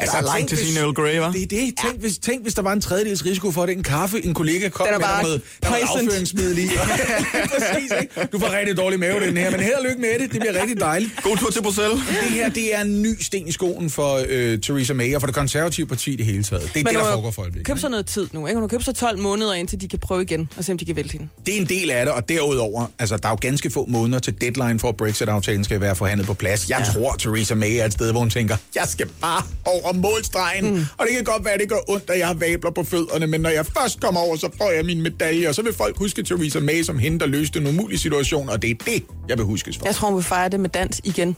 Altså, 0.00 0.16
langt 0.16 0.36
tænk, 0.36 0.48
til 0.48 0.58
hvis- 0.58 0.68
sin 0.68 0.76
Earl 0.82 0.92
Grey, 0.94 1.18
hva'? 1.20 1.32
Det 1.32 1.42
er 1.42 1.46
det. 1.46 1.50
Tænk, 1.50 1.78
ja. 1.84 1.88
hvis, 2.00 2.18
tænk, 2.18 2.42
hvis 2.42 2.54
der 2.54 2.62
var 2.62 2.72
en 2.72 2.80
tredjedels 2.80 3.24
risiko 3.24 3.50
for, 3.50 3.62
at 3.62 3.68
den 3.68 3.82
kaffe, 3.82 4.24
en 4.26 4.34
kollega 4.34 4.68
kom 4.68 4.86
Den 4.86 4.94
er 4.94 4.98
med, 4.98 5.06
der 5.06 5.12
bare 5.12 5.22
noget, 5.22 5.42
der 5.62 5.68
var 5.68 5.76
afføringsmiddel 5.76 6.58
i. 6.58 6.68
Præcis, 7.52 7.90
ikke? 8.02 8.28
Du 8.32 8.38
får 8.38 8.58
rigtig 8.58 8.76
dårlig 8.76 9.00
mave, 9.00 9.20
den 9.26 9.36
her, 9.36 9.50
men 9.50 9.60
held 9.60 9.74
og 9.74 9.84
lykke 9.84 10.00
med 10.00 10.08
det. 10.20 10.32
Det 10.32 10.40
bliver 10.40 10.60
rigtig 10.60 10.80
dejligt. 10.80 11.10
God 11.22 11.36
tur 11.36 11.50
til 11.50 11.62
Bruxelles. 11.62 11.98
Det 12.08 12.30
her, 12.30 12.48
det 12.48 12.74
er 12.74 12.80
en 12.80 13.02
ny 13.02 13.20
sten 13.22 13.48
i 13.48 13.52
skoen 13.52 13.90
for 13.90 14.20
øh, 14.28 14.58
Theresa 14.60 14.92
May 14.92 15.14
og 15.14 15.20
for 15.22 15.26
det 15.26 15.34
konservative 15.36 15.86
parti 15.86 16.12
i 16.12 16.16
det 16.16 16.26
hele 16.26 16.42
taget. 16.42 16.62
Det 16.74 16.80
er 16.80 16.84
det, 16.84 16.94
der 16.94 17.12
foregår 17.12 17.30
for 17.30 17.42
øjeblikket. 17.42 17.66
købe 17.66 17.80
sig 17.80 17.90
noget 17.90 18.06
tid 18.06 18.28
nu. 18.32 18.46
Ikke? 18.46 18.54
Hun 18.56 18.62
har 18.62 18.68
købt 18.68 18.84
sig 18.84 18.94
12 18.94 19.18
måneder, 19.18 19.54
indtil 19.54 19.80
de 19.80 19.88
kan 19.88 19.98
prøve 19.98 20.22
igen, 20.22 20.48
og 20.56 20.64
se 20.64 20.72
om 20.72 20.78
de 20.78 20.84
kan 20.84 20.96
vælte 20.96 21.12
hende. 21.12 21.28
Det 21.46 21.56
er 21.56 21.60
en 21.60 21.66
del 21.68 21.90
af 21.90 22.06
det, 22.06 22.14
og 22.14 22.28
derudover, 22.28 22.86
altså, 22.98 23.16
der 23.16 23.26
er 23.28 23.32
jo 23.32 23.38
ganske 23.40 23.70
få 23.70 23.86
måneder 23.88 24.18
til 24.18 24.34
deadline 24.40 24.78
for, 24.80 24.88
at 24.88 24.96
Brexit-aftalen 24.96 25.64
skal 25.64 25.80
være 25.80 25.96
forhandlet 25.96 26.26
på 26.26 26.34
plads. 26.34 26.70
Jeg 26.70 26.78
ja. 26.78 26.92
tror, 26.92 27.16
Theresa 27.18 27.54
May 27.54 27.76
er 27.76 27.84
et 27.84 27.92
sted, 27.92 28.10
hvor 28.10 28.20
hun 28.20 28.30
tænker, 28.30 28.56
jeg 28.74 28.84
skal 28.88 29.06
bare 29.20 29.42
over 29.64 29.85
målstregen, 29.94 30.74
mm. 30.74 30.84
og 30.98 31.06
det 31.06 31.14
kan 31.14 31.24
godt 31.24 31.44
være, 31.44 31.54
at 31.54 31.60
det 31.60 31.68
gør 31.68 31.78
ondt, 31.88 32.10
at 32.10 32.18
jeg 32.18 32.26
har 32.26 32.34
vabler 32.34 32.70
på 32.70 32.82
fødderne, 32.84 33.26
men 33.26 33.40
når 33.40 33.50
jeg 33.50 33.66
først 33.66 34.00
kommer 34.00 34.20
over, 34.20 34.36
så 34.36 34.48
får 34.58 34.70
jeg 34.70 34.84
min 34.84 35.02
medalje, 35.02 35.48
og 35.48 35.54
så 35.54 35.62
vil 35.62 35.72
folk 35.72 35.98
huske 35.98 36.22
Theresa 36.22 36.60
May 36.60 36.82
som 36.82 36.98
hende, 36.98 37.18
der 37.20 37.26
løste 37.26 37.58
en 37.58 37.66
umulig 37.66 37.98
situation, 38.00 38.48
og 38.48 38.62
det 38.62 38.70
er 38.70 38.74
det, 38.86 39.02
jeg 39.28 39.38
vil 39.38 39.44
huskes 39.46 39.78
for. 39.78 39.86
Jeg 39.86 39.94
tror, 39.94 40.08
hun 40.08 40.16
vil 40.16 40.24
fejre 40.24 40.48
det 40.48 40.60
med 40.60 40.70
dans 40.70 41.00
igen. 41.04 41.36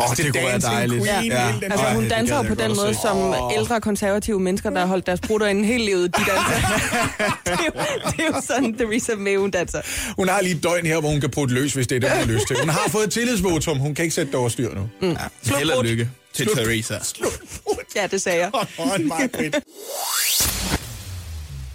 Åh, 0.00 0.16
det 0.16 0.32
kunne 0.32 0.42
være 0.42 0.58
dejligt. 0.58 1.04
Queen, 1.04 1.26
Ja. 1.26 1.46
hele 1.46 1.60
den 1.60 1.72
Altså, 1.72 1.86
hun 1.86 2.08
danser 2.08 2.36
jo 2.36 2.42
på 2.42 2.54
den 2.54 2.76
måde, 2.76 2.94
som 3.02 3.34
ældre 3.54 3.80
konservative 3.80 4.40
mennesker, 4.40 4.70
der 4.70 4.80
har 4.80 4.86
holdt 4.86 5.06
deres 5.06 5.20
brutter 5.20 5.46
inde 5.46 5.64
hele 5.64 5.84
livet, 5.84 6.16
de 6.16 6.20
danser. 6.20 6.54
det, 7.44 7.52
er 7.52 7.64
jo, 7.66 7.82
det 8.10 8.20
er 8.20 8.26
jo 8.26 8.40
sådan, 8.46 8.74
Theresa 8.74 9.14
May, 9.14 9.36
hun 9.36 9.50
danser. 9.50 9.80
Hun 10.16 10.28
har 10.28 10.40
lige 10.40 10.56
et 10.56 10.62
døgn 10.62 10.86
her, 10.86 11.00
hvor 11.00 11.08
hun 11.10 11.20
kan 11.20 11.30
putte 11.30 11.54
løs, 11.54 11.72
hvis 11.72 11.86
det 11.86 11.96
er 11.96 12.00
det, 12.00 12.10
hun 12.10 12.18
har 12.18 12.26
lyst 12.34 12.46
til. 12.46 12.56
Hun 12.60 12.68
har 12.68 12.88
fået 12.88 13.04
et 13.04 13.12
tillidsvotum, 13.12 13.78
hun 13.78 13.94
kan 13.94 14.02
ikke 14.02 14.14
sætte 14.14 14.32
det 14.32 14.40
over 14.40 14.48
styr 14.48 14.74
nu. 14.74 14.88
Mm. 15.02 15.16
Sluk 15.42 15.58
Held 15.58 15.70
og 15.70 15.84
lykke 15.84 16.10
til 16.36 16.46
Theresa. 16.46 16.98
Ja, 17.96 18.06
det 18.06 18.22
sagde 18.22 18.38
jeg. 18.40 18.50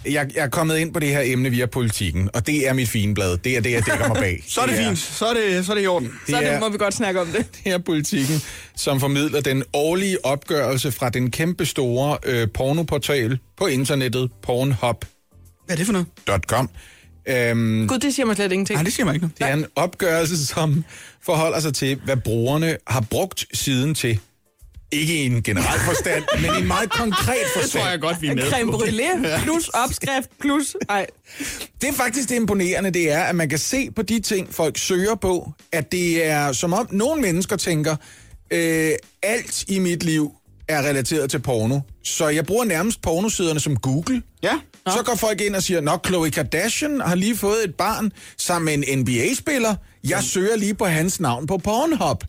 Jeg, 0.04 0.30
jeg 0.34 0.44
er 0.44 0.48
kommet 0.48 0.78
ind 0.78 0.92
på 0.94 1.00
det 1.00 1.08
her 1.08 1.20
emne 1.24 1.50
via 1.50 1.66
politikken, 1.66 2.30
og 2.34 2.46
det 2.46 2.68
er 2.68 2.72
mit 2.72 2.88
fine 2.88 3.14
blad. 3.14 3.38
Det 3.38 3.56
er 3.56 3.60
det, 3.60 3.70
jeg 3.72 3.86
dækker 3.86 4.08
mig 4.08 4.16
bag. 4.16 4.44
Så 4.48 4.60
er 4.60 4.66
det 4.66 4.76
fint. 4.76 4.98
Så 4.98 5.26
er 5.26 5.34
det, 5.34 5.66
så 5.66 5.72
er 5.72 5.76
det 5.76 5.82
i 5.82 5.86
orden. 5.86 6.08
Så 6.26 6.32
Det 6.36 6.42
det 6.42 6.48
er- 6.52 6.60
må 6.60 6.68
vi 6.68 6.78
godt 6.78 6.94
snakke 6.94 7.20
om 7.20 7.26
det. 7.26 7.46
Det 7.64 7.72
er 7.72 7.78
politikken, 7.78 8.42
som 8.76 9.00
formidler 9.00 9.40
den 9.40 9.62
årlige 9.72 10.24
opgørelse 10.24 10.92
fra 10.92 11.08
den 11.10 11.30
kæmpe 11.30 11.66
store 11.66 12.18
øh, 12.24 12.48
pornoportal 12.54 13.38
på 13.56 13.66
internettet, 13.66 14.30
pornhub.com. 14.42 14.96
Hvad 15.66 15.74
er 15.74 15.76
det 15.76 15.86
for 15.86 15.92
noget? 15.92 16.06
Øhm, 17.28 17.88
Gud, 17.88 17.98
det 17.98 18.14
siger 18.14 18.26
mig 18.26 18.36
slet 18.36 18.52
ingenting. 18.52 18.76
Nej, 18.76 18.84
det 18.84 18.92
siger 18.92 19.04
mig 19.04 19.14
ikke 19.14 19.26
noget. 19.26 19.38
det 19.38 19.48
er 19.48 19.52
en 19.54 19.66
opgørelse, 19.76 20.46
som 20.46 20.84
forholder 21.22 21.60
sig 21.60 21.74
til, 21.74 22.00
hvad 22.04 22.16
brugerne 22.16 22.76
har 22.86 23.00
brugt 23.10 23.46
siden 23.52 23.94
til. 23.94 24.18
Ikke 24.92 25.22
i 25.22 25.26
en 25.26 25.42
generel 25.42 25.80
forstand, 25.80 26.24
men 26.40 26.50
i 26.54 26.58
en 26.58 26.66
meget 26.68 26.90
konkret 26.90 27.36
Det 27.54 27.62
forstand. 27.62 27.82
tror 27.82 27.90
jeg 27.90 28.00
godt, 28.00 28.22
vi 28.22 28.26
er 28.26 28.34
med 28.34 28.50
Creme 28.50 28.72
brûlée 28.72 29.42
plus 29.42 29.68
opskrift 29.68 30.28
plus... 30.40 30.76
Ej, 30.88 31.06
Det 31.80 31.88
er 31.88 31.92
faktisk 31.92 32.28
det 32.28 32.36
imponerende, 32.36 32.90
det 32.90 33.12
er, 33.12 33.22
at 33.22 33.34
man 33.34 33.48
kan 33.48 33.58
se 33.58 33.90
på 33.90 34.02
de 34.02 34.20
ting, 34.20 34.54
folk 34.54 34.78
søger 34.78 35.14
på, 35.14 35.52
at 35.72 35.92
det 35.92 36.26
er 36.26 36.52
som 36.52 36.72
om 36.72 36.88
nogle 36.90 37.22
mennesker 37.22 37.56
tænker, 37.56 37.96
øh, 38.50 38.90
alt 39.22 39.64
i 39.68 39.78
mit 39.78 40.02
liv 40.02 40.32
er 40.68 40.82
relateret 40.82 41.30
til 41.30 41.38
porno. 41.38 41.80
Så 42.04 42.28
jeg 42.28 42.46
bruger 42.46 42.64
nærmest 42.64 43.02
pornosiderne 43.02 43.60
som 43.60 43.76
Google. 43.76 44.22
Ja. 44.42 44.52
Så 44.86 45.02
går 45.04 45.14
folk 45.14 45.40
ind 45.40 45.56
og 45.56 45.62
siger, 45.62 45.80
Nå, 45.80 45.96
Khloe 45.96 46.30
Kardashian 46.30 47.00
har 47.00 47.14
lige 47.14 47.36
fået 47.36 47.64
et 47.64 47.74
barn 47.74 48.12
sammen 48.38 48.64
med 48.78 48.88
en 48.88 48.98
NBA-spiller. 48.98 49.74
Jeg 50.08 50.22
søger 50.22 50.56
lige 50.56 50.74
på 50.74 50.84
hans 50.84 51.20
navn 51.20 51.46
på 51.46 51.58
Pornhub. 51.58 52.24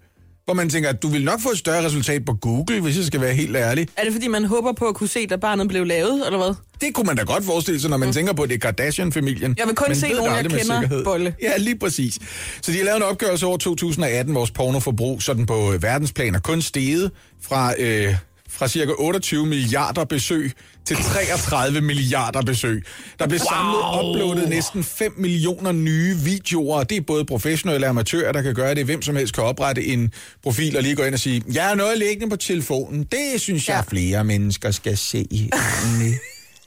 Hvor 0.46 0.54
man 0.54 0.70
tænker, 0.70 0.90
at 0.90 1.02
du 1.04 1.08
vil 1.08 1.24
nok 1.24 1.42
få 1.42 1.50
et 1.50 1.58
større 1.58 1.86
resultat 1.86 2.26
på 2.26 2.34
Google, 2.34 2.82
hvis 2.82 2.98
jeg 2.98 3.06
skal 3.06 3.22
være 3.22 3.34
helt 3.34 3.56
ærlig. 3.56 3.88
er 3.98 4.04
det 4.04 4.14
fordi, 4.14 4.28
man 4.28 4.46
håber 4.46 4.72
på 4.72 4.86
at 4.86 4.96
kunne 4.96 5.08
se, 5.08 5.28
da 5.28 5.36
barnet 5.36 5.68
blev 5.68 5.86
lavet, 5.86 6.26
eller 6.26 6.38
hvad? 6.38 6.56
Det 6.82 6.94
kunne 6.94 7.06
man 7.06 7.16
da 7.16 7.24
godt 7.24 7.46
forestille 7.46 7.82
sig, 7.82 7.90
når 7.90 7.98
man 7.98 8.08
mm. 8.08 8.14
tænker 8.14 8.34
på, 8.34 8.44
at 8.44 8.50
det 8.50 8.56
er 8.56 8.60
Kardashian-familien. 8.60 9.56
Jeg 9.58 9.68
vil 9.68 9.76
kun 9.76 9.86
Man 9.90 9.96
se 9.96 10.10
nogen, 10.10 10.36
jeg 10.36 10.44
kender, 10.44 10.60
sikkerhed. 10.60 11.04
Bolle. 11.04 11.36
Ja, 11.42 11.58
lige 11.58 11.78
præcis. 11.80 12.20
Så 12.62 12.72
de 12.72 12.78
har 12.78 12.86
lavet 12.86 12.98
en 12.98 13.04
opgørelse 13.04 13.46
over 13.46 13.58
2018, 13.58 14.36
vores 14.36 14.52
pornoforbrug 14.52 15.22
sådan 15.22 15.46
på 15.46 15.74
øh, 15.74 15.84
verdensplan 15.84 16.36
er 16.36 16.40
kun 16.40 16.62
steget 16.62 17.12
fra, 17.42 17.74
øh, 17.80 18.16
fra 18.54 18.68
cirka 18.68 18.92
28 18.98 19.46
milliarder 19.46 20.06
besøg 20.06 20.52
til 20.86 20.96
33 20.98 21.82
milliarder 21.82 22.42
besøg. 22.42 22.84
Der 23.20 23.28
blev 23.28 23.40
wow. 23.40 23.48
samlet 23.50 24.10
uploadet 24.10 24.50
næsten 24.50 24.84
5 24.84 25.14
millioner 25.18 25.72
nye 25.72 26.16
videoer, 26.16 26.84
det 26.84 26.98
er 26.98 27.02
både 27.02 27.26
professionelle 27.26 27.86
og 27.88 27.90
amatører, 27.90 28.32
der 28.32 28.42
kan 28.42 28.54
gøre 28.56 28.76
det. 28.76 28.86
Hvem 28.86 29.02
som 29.02 29.16
helst 29.16 29.34
kan 29.34 29.44
oprette 29.44 29.86
en 29.86 30.12
profil 30.44 30.78
og 30.78 30.84
lige 30.84 30.96
gå 30.96 31.04
ind 31.04 31.14
og 31.14 31.20
sige, 31.20 31.44
jeg 31.54 31.64
har 31.64 31.76
noget 31.76 31.98
liggende 31.98 32.30
på 32.30 32.36
telefonen. 32.36 33.04
Det 33.04 33.42
synes 33.42 33.68
jeg, 33.70 33.76
Ja. 33.76 33.82
flere 33.92 34.24
mennesker 34.24 34.72
skal 34.72 34.98
se. 34.98 35.50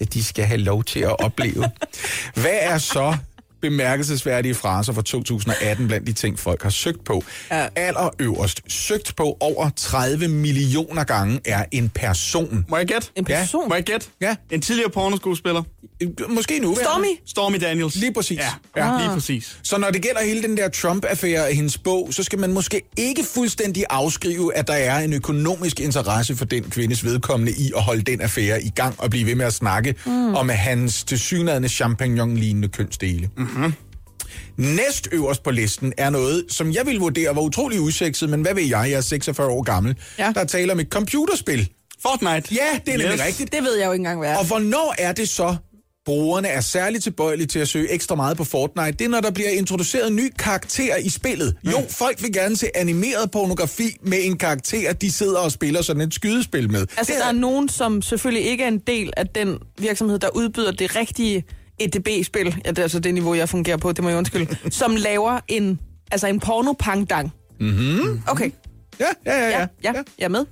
at 0.01 0.15
de 0.15 0.25
skal 0.25 0.45
have 0.45 0.59
lov 0.61 0.85
til 0.85 1.01
at 1.01 1.21
opleve. 1.25 1.65
Hvad 2.35 2.59
er 2.61 2.79
så 2.79 3.17
bemærkelsesværdige 3.71 4.55
fraser 4.55 4.93
fra 4.93 5.03
2018 5.03 5.87
blandt 5.89 6.07
de 6.07 6.13
ting, 6.13 6.39
folk 6.39 6.63
har 6.63 6.71
søgt 6.71 7.05
på? 7.05 7.25
Ja. 7.51 7.67
Allerøverst 7.77 8.61
søgt 8.69 9.17
på 9.17 9.37
over 9.41 9.71
30 9.77 10.29
millioner 10.29 11.05
gange 11.05 11.41
er 11.45 11.65
en 11.73 11.89
person. 11.89 12.67
Må 12.69 12.77
jeg 12.77 12.87
gætte? 12.87 13.09
En 13.17 13.25
person? 13.25 13.69
Må 13.69 13.75
jeg 13.75 13.85
gætte? 13.85 14.07
Ja. 14.21 14.37
En 14.51 14.61
tidligere 14.63 14.91
pornoskuespiller. 14.91 15.63
Måske 16.29 16.59
nu. 16.59 16.75
Stormy? 16.83 17.19
Stormy 17.27 17.57
Daniels. 17.61 17.95
Lige 17.97 18.13
præcis. 18.13 18.39
Ja, 18.39 18.49
Ja. 18.77 18.93
ja. 18.95 18.99
lige 19.03 19.11
præcis. 19.15 19.59
Så 19.63 19.79
når 19.79 19.91
det 19.91 20.03
gælder 20.03 20.21
hele 20.25 20.43
den 20.43 20.57
der 20.57 20.69
Trump-affære 20.69 21.49
af 21.49 21.55
hendes 21.55 21.79
bog, 21.79 22.09
så 22.13 22.23
skal 22.23 22.39
man 22.39 22.53
måske 22.53 22.83
ikke 22.97 23.25
fuldstændig 23.35 23.85
afskrive, 23.91 24.55
at 24.57 24.67
der 24.69 24.75
er 24.75 24.99
en 24.99 25.13
økonomisk 25.13 25.81
interesse 25.81 26.37
for 26.37 26.45
den 26.45 26.63
kvindes 26.71 27.05
vedkommende 27.05 27.53
i 27.53 27.73
at 27.77 27.83
holde 27.83 28.03
den 28.03 28.21
affære 28.21 28.63
i 28.63 28.71
gang 28.71 28.95
og 28.99 29.11
blive 29.11 29.27
ved 29.27 29.35
med 29.35 29.47
at 29.47 29.55
snakke 29.55 29.95
mm. 30.07 30.35
om 30.35 30.49
hans 30.49 31.05
tilsyneladende 31.05 31.69
champignon-lignende 31.69 32.69
kønsdele. 32.69 33.31
Mm-hmm. 33.37 33.73
Næst 34.57 35.09
øverst 35.13 35.43
på 35.43 35.51
listen 35.51 35.93
er 35.97 36.11
noget, 36.11 36.45
som 36.49 36.73
jeg 36.73 36.87
vil 36.87 36.99
vurdere 36.99 37.37
var 37.37 37.43
utrolig 37.43 37.81
usekset, 37.81 38.29
men 38.31 38.41
hvad 38.43 38.55
ved 38.55 38.63
jeg, 38.63 38.91
jeg 38.91 38.97
er 38.97 39.01
46 39.01 39.49
år 39.49 39.63
gammel. 39.63 39.97
Ja. 40.19 40.33
Der 40.35 40.45
taler 40.45 40.73
om 40.75 40.81
et 40.81 40.89
computerspil. 40.91 41.69
Fortnite. 42.03 42.55
Ja, 42.55 42.79
det 42.87 42.95
er 42.95 42.99
nemlig 42.99 43.15
Yes. 43.19 43.25
rigtigt. 43.27 43.53
Det 43.53 43.63
ved 43.63 43.77
jeg 43.79 43.87
jo 43.87 43.93
ikke 43.93 44.01
engang, 44.01 44.19
hvad 44.21 44.31
er. 44.31 44.37
Og 44.37 44.47
hvornår 44.47 44.95
er 44.99 45.13
det 45.13 45.29
så, 45.29 45.57
brugerne 46.07 46.49
er 46.49 46.61
særligt 46.61 47.03
tilbøjelige 47.03 47.47
til 47.47 47.59
at 47.59 47.69
søge 47.69 47.93
ekstra 47.93 48.15
meget 48.15 48.37
på 48.37 48.45
Fortnite? 48.45 48.93
Det 48.93 49.05
er, 49.05 49.09
når 49.09 49.21
der 49.21 49.31
bliver 49.31 49.51
introduceret 49.51 50.09
en 50.09 50.17
ny 50.17 50.33
karakter 50.39 50.97
i 50.97 51.09
spillet. 51.09 51.57
Jo, 51.65 51.83
folk 51.91 52.23
vil 52.23 52.33
gerne 52.33 52.57
se 52.57 52.77
animeret 52.77 53.31
pornografi 53.31 53.97
med 54.03 54.19
en 54.23 54.39
karakter, 54.39 54.93
de 54.93 55.13
sidder 55.13 55.39
og 55.39 55.53
spiller 55.53 55.83
sådan 55.83 56.03
et 56.03 56.15
skydespil 56.15 56.71
med. 56.71 56.81
Altså, 56.81 57.13
det 57.13 57.21
der 57.21 57.29
er 57.29 57.33
nogen, 57.33 57.69
som 57.69 58.03
selvfølgelig 58.03 58.51
ikke 58.51 58.65
er 58.65 58.69
en 58.69 58.79
del 58.79 59.13
af 59.17 59.27
den 59.27 59.59
virksomhed, 59.79 60.19
der 60.19 60.29
udbyder 60.35 60.73
det 60.73 60.97
rigtige 60.97 61.45
EDB-spil, 61.79 62.57
ja, 62.65 62.71
det 62.71 62.79
er 62.79 62.83
altså 62.83 63.01
det 63.01 63.15
niveau, 63.15 63.35
jeg 63.35 63.49
fungerer 63.49 63.77
på, 63.77 63.93
det 63.93 64.05
må 64.05 64.09
jeg 64.09 64.19
undskylde, 64.19 64.57
som 64.71 64.97
laver 64.97 65.41
en, 65.49 65.81
altså 66.11 66.27
en 66.27 66.41
porno-pangdang. 66.41 67.33
Mm-hmm. 67.61 68.23
Okay, 68.27 68.51
ja, 69.01 69.07
ja, 69.27 69.39
ja, 69.39 69.49
ja, 69.49 69.67
ja. 69.85 69.93
ja, 69.93 70.03
jeg 70.19 70.25
er 70.25 70.29
med. 70.29 70.45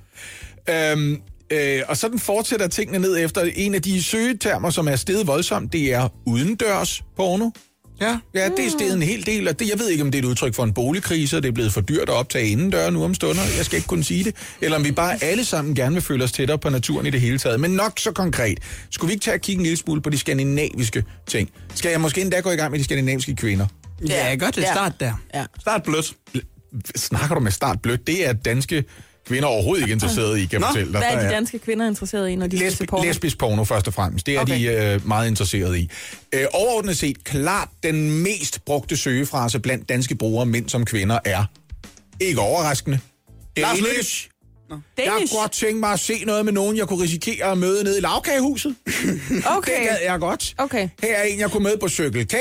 Øhm, 0.69 1.21
øh, 1.49 1.81
og 1.87 1.97
sådan 1.97 2.19
fortsætter 2.19 2.67
tingene 2.67 2.99
ned 2.99 3.17
efter 3.25 3.41
en 3.55 3.75
af 3.75 3.81
de 3.81 4.03
søgetermer, 4.03 4.69
som 4.69 4.87
er 4.87 4.95
steget 4.95 5.27
voldsomt. 5.27 5.73
Det 5.73 5.93
er 5.93 6.07
udendørs 6.25 7.03
porno. 7.15 7.49
Ja. 8.01 8.17
Ja, 8.33 8.49
det 8.49 8.65
er 8.65 8.69
steget 8.69 8.93
en 8.93 9.01
hel 9.01 9.25
del, 9.25 9.47
og 9.47 9.59
det, 9.59 9.69
jeg 9.69 9.79
ved 9.79 9.89
ikke, 9.89 10.03
om 10.03 10.11
det 10.11 10.19
er 10.19 10.23
et 10.23 10.27
udtryk 10.27 10.53
for 10.53 10.63
en 10.63 10.73
boligkrise, 10.73 11.37
og 11.37 11.43
det 11.43 11.49
er 11.49 11.53
blevet 11.53 11.73
for 11.73 11.81
dyrt 11.81 12.01
at 12.01 12.09
optage 12.09 12.47
indendør 12.47 12.89
nu 12.89 13.03
om 13.03 13.13
stunder, 13.13 13.41
jeg 13.57 13.65
skal 13.65 13.75
ikke 13.75 13.87
kunne 13.87 14.03
sige 14.03 14.23
det, 14.23 14.35
eller 14.61 14.77
om 14.77 14.83
vi 14.83 14.91
bare 14.91 15.23
alle 15.23 15.45
sammen 15.45 15.75
gerne 15.75 15.95
vil 15.95 16.03
føle 16.03 16.23
os 16.23 16.31
tættere 16.31 16.57
på 16.57 16.69
naturen 16.69 17.05
i 17.05 17.09
det 17.09 17.21
hele 17.21 17.37
taget. 17.37 17.59
Men 17.59 17.71
nok 17.71 17.99
så 17.99 18.11
konkret. 18.11 18.59
Skulle 18.89 19.09
vi 19.09 19.13
ikke 19.13 19.23
tage 19.23 19.35
og 19.35 19.41
kigge 19.41 19.59
en 19.59 19.63
lille 19.63 19.77
smule 19.77 20.01
på 20.01 20.09
de 20.09 20.17
skandinaviske 20.17 21.03
ting? 21.27 21.49
Skal 21.75 21.91
jeg 21.91 22.01
måske 22.01 22.21
endda 22.21 22.39
gå 22.39 22.51
i 22.51 22.55
gang 22.55 22.71
med 22.71 22.79
de 22.79 22.83
skandinaviske 22.83 23.35
kvinder? 23.35 23.67
Ja, 24.07 24.35
godt 24.35 24.55
det. 24.55 24.61
Ja. 24.61 24.73
Start 24.73 24.93
der. 24.99 25.13
Ja. 25.33 25.45
Start 25.59 25.83
blødt. 25.83 26.13
Snakker 26.95 27.35
du 27.35 27.41
med 27.41 27.51
start 27.51 27.81
blødt? 27.81 28.07
Det 28.07 28.27
er 28.27 28.33
danske 28.33 28.83
kvinder 29.25 29.47
overhovedet 29.47 29.81
ikke 29.83 29.93
interesseret 29.93 30.37
i, 30.37 30.41
kan 30.45 30.51
jeg 30.51 30.59
Nå, 30.59 30.65
fortælle 30.67 30.93
dig. 30.93 31.01
Hvad 31.01 31.11
er 31.23 31.27
de 31.27 31.33
danske 31.35 31.59
kvinder 31.59 31.87
interesseret 31.87 32.29
i, 32.29 32.35
når 32.35 32.47
de 32.47 32.57
Lesbi- 32.57 32.85
porno? 32.85 33.03
lesbisk 33.03 33.37
porno 33.37 33.63
først 33.63 33.87
og 33.87 33.93
fremmest. 33.93 34.25
Det 34.25 34.35
er 34.35 34.39
Okay. 34.41 34.59
de 34.59 34.93
øh, 34.93 35.07
meget 35.07 35.27
interesseret 35.27 35.77
i. 35.77 35.89
Øh, 36.33 36.45
overordnet 36.53 36.97
set, 36.97 37.23
klart 37.23 37.69
den 37.83 38.11
mest 38.23 38.65
brugte 38.65 38.97
søgefrase 38.97 39.59
blandt 39.59 39.89
danske 39.89 40.15
brugere, 40.15 40.45
mænd 40.45 40.69
som 40.69 40.85
kvinder, 40.85 41.19
er 41.25 41.45
ikke 42.19 42.39
overraskende. 42.39 42.99
Lars 43.57 43.77
Løkke. 44.69 44.83
Danish. 44.97 45.11
Jeg 45.11 45.29
kunne 45.29 45.41
godt 45.41 45.51
tænke 45.51 45.79
mig 45.79 45.91
at 45.91 45.99
se 45.99 46.23
noget 46.25 46.45
med 46.45 46.53
nogen, 46.53 46.77
jeg 46.77 46.87
kunne 46.87 47.03
risikere 47.03 47.51
at 47.51 47.57
møde 47.57 47.83
nede 47.83 47.97
i 47.97 48.01
lavkagehuset. 48.01 48.75
Okay. 49.57 49.79
Det 49.79 49.89
gad 49.89 49.97
jeg 50.05 50.19
godt. 50.19 50.53
Okay. 50.57 50.89
Her 51.03 51.15
er 51.15 51.23
en, 51.23 51.39
jeg 51.39 51.51
kunne 51.51 51.63
møde 51.63 51.77
på 51.77 51.89
Circle 51.89 52.25
K. 52.25 52.35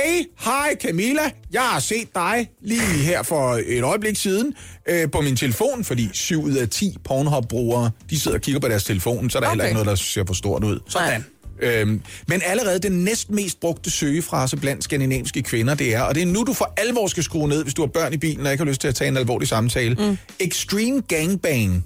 Hej 0.45 0.77
Camilla, 0.83 1.31
jeg 1.53 1.62
har 1.62 1.81
set 1.81 2.14
dig 2.14 2.51
lige 2.62 2.81
her 2.81 3.22
for 3.22 3.61
et 3.66 3.83
øjeblik 3.83 4.16
siden 4.16 4.55
øh, 4.89 5.11
på 5.11 5.20
min 5.20 5.37
telefon, 5.37 5.85
fordi 5.85 6.09
7 6.12 6.43
ud 6.43 6.53
af 6.53 6.68
10 6.68 6.97
Pornhub-brugere, 7.05 7.91
de 8.11 8.20
sidder 8.20 8.37
og 8.37 8.43
kigger 8.43 8.61
på 8.61 8.68
deres 8.68 8.85
telefon, 8.85 9.31
så 9.31 9.39
er 9.39 9.41
der 9.41 9.49
okay. 9.49 9.53
heller 9.53 9.64
ikke 9.64 9.75
noget, 9.75 9.87
der 9.87 9.95
ser 9.95 10.25
for 10.27 10.35
stort 10.35 10.64
ud. 10.64 10.81
Sådan. 10.89 11.25
Øhm, 11.61 12.03
men 12.29 12.43
allerede 12.45 12.79
den 12.79 12.93
næst 12.93 13.31
mest 13.31 13.61
brugte 13.61 13.91
søgefrase 13.91 14.57
blandt 14.57 14.85
skandinaviske 14.85 15.43
kvinder, 15.43 15.75
det 15.75 15.95
er, 15.95 16.03
og 16.03 16.14
det 16.14 16.22
er 16.22 16.27
nu, 16.27 16.43
du 16.43 16.53
for 16.53 16.72
alvor 16.77 17.07
skal 17.07 17.22
skrue 17.22 17.49
ned, 17.49 17.62
hvis 17.62 17.75
du 17.75 17.83
har 17.83 17.87
børn 17.87 18.12
i 18.12 18.16
bilen 18.16 18.47
og 18.47 18.53
ikke 18.53 18.64
har 18.64 18.68
lyst 18.68 18.81
til 18.81 18.89
at 18.89 18.95
tage 18.95 19.09
en 19.09 19.16
alvorlig 19.16 19.49
samtale. 19.49 19.95
Mm. 19.95 20.18
Extreme 20.41 21.03
gangbang 21.09 21.85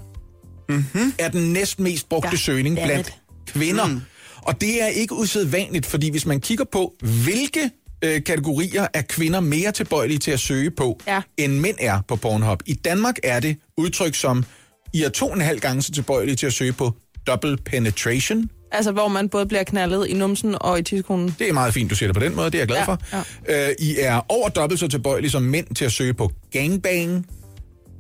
mm-hmm. 0.68 1.12
er 1.18 1.28
den 1.28 1.52
næst 1.52 1.80
mest 1.80 2.08
brugte 2.08 2.28
Ja, 2.32 2.36
søgning 2.36 2.76
blandt 2.76 3.06
det. 3.06 3.14
kvinder. 3.46 3.86
Mm. 3.86 4.00
Og 4.42 4.60
det 4.60 4.82
er 4.82 4.86
ikke 4.86 5.14
usædvanligt, 5.14 5.86
fordi 5.86 6.10
hvis 6.10 6.26
man 6.26 6.40
kigger 6.40 6.64
på, 6.72 6.94
hvilke 7.24 7.70
øh, 8.04 8.24
kategorier 8.24 8.86
er 8.94 9.02
kvinder 9.02 9.40
mere 9.40 9.72
tilbøjelige 9.72 10.18
til 10.18 10.30
at 10.30 10.40
søge 10.40 10.70
på, 10.70 11.00
Ja. 11.06 11.20
end 11.36 11.52
mænd 11.58 11.76
er 11.80 12.00
på 12.08 12.16
Pornhub. 12.16 12.62
I 12.66 12.74
Danmark 12.74 13.16
er 13.22 13.40
det 13.40 13.56
udtryk 13.76 14.14
som, 14.14 14.44
I 14.92 15.02
er 15.02 15.08
to 15.08 15.28
og 15.28 15.34
en 15.34 15.40
halv 15.40 15.60
gange 15.60 15.82
så 15.82 15.92
tilbøjelige 15.92 16.36
til 16.36 16.46
at 16.46 16.52
søge 16.52 16.72
på 16.72 16.92
double 17.26 17.56
penetration, 17.56 18.50
Altså, 18.72 18.92
hvor 18.92 19.08
man 19.08 19.28
både 19.28 19.46
bliver 19.46 19.64
knaldet 19.64 20.06
i 20.06 20.14
numsen 20.14 20.54
og 20.60 20.78
i 20.78 20.82
tidskonen. 20.82 21.34
det 21.38 21.48
er 21.48 21.52
meget 21.52 21.74
fint, 21.74 21.90
du 21.90 21.94
siger 21.96 22.06
det 22.12 22.14
på 22.16 22.24
den 22.24 22.36
måde, 22.36 22.46
det 22.50 22.54
er 22.54 22.58
jeg 22.58 22.68
glad 22.68 22.78
Ja, 22.78 22.84
for. 22.84 23.00
Ja. 23.48 23.68
Øh, 23.68 23.74
I 23.78 23.96
er 23.98 24.20
over 24.28 24.48
dobbelt 24.48 24.80
så 24.80 24.88
tilbøjelige 24.88 25.30
som 25.30 25.42
mænd 25.42 25.66
til 25.74 25.84
at 25.84 25.92
søge 25.92 26.14
på 26.14 26.32
gangbang. 26.52 27.26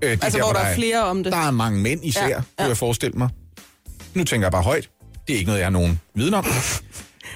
Øh, 0.02 0.10
det 0.10 0.24
Altså, 0.24 0.38
hvor 0.38 0.52
der 0.52 0.60
er 0.60 0.74
flere 0.74 1.02
om 1.04 1.24
det. 1.24 1.32
Der 1.32 1.38
er 1.46 1.50
mange 1.50 1.78
mænd 1.80 2.04
især, 2.04 2.22
ja, 2.22 2.28
Ja, 2.28 2.40
kunne 2.58 2.68
jeg 2.68 2.76
forestille 2.76 3.18
mig. 3.18 3.28
Nu 4.14 4.24
tænker 4.24 4.46
jeg 4.46 4.52
bare 4.52 4.62
højt. 4.62 4.88
Det 5.26 5.34
er 5.34 5.38
ikke 5.38 5.46
noget, 5.46 5.58
jeg 5.58 5.66
har 5.66 5.70
nogen 5.70 6.00
viden 6.14 6.34
om. 6.34 6.46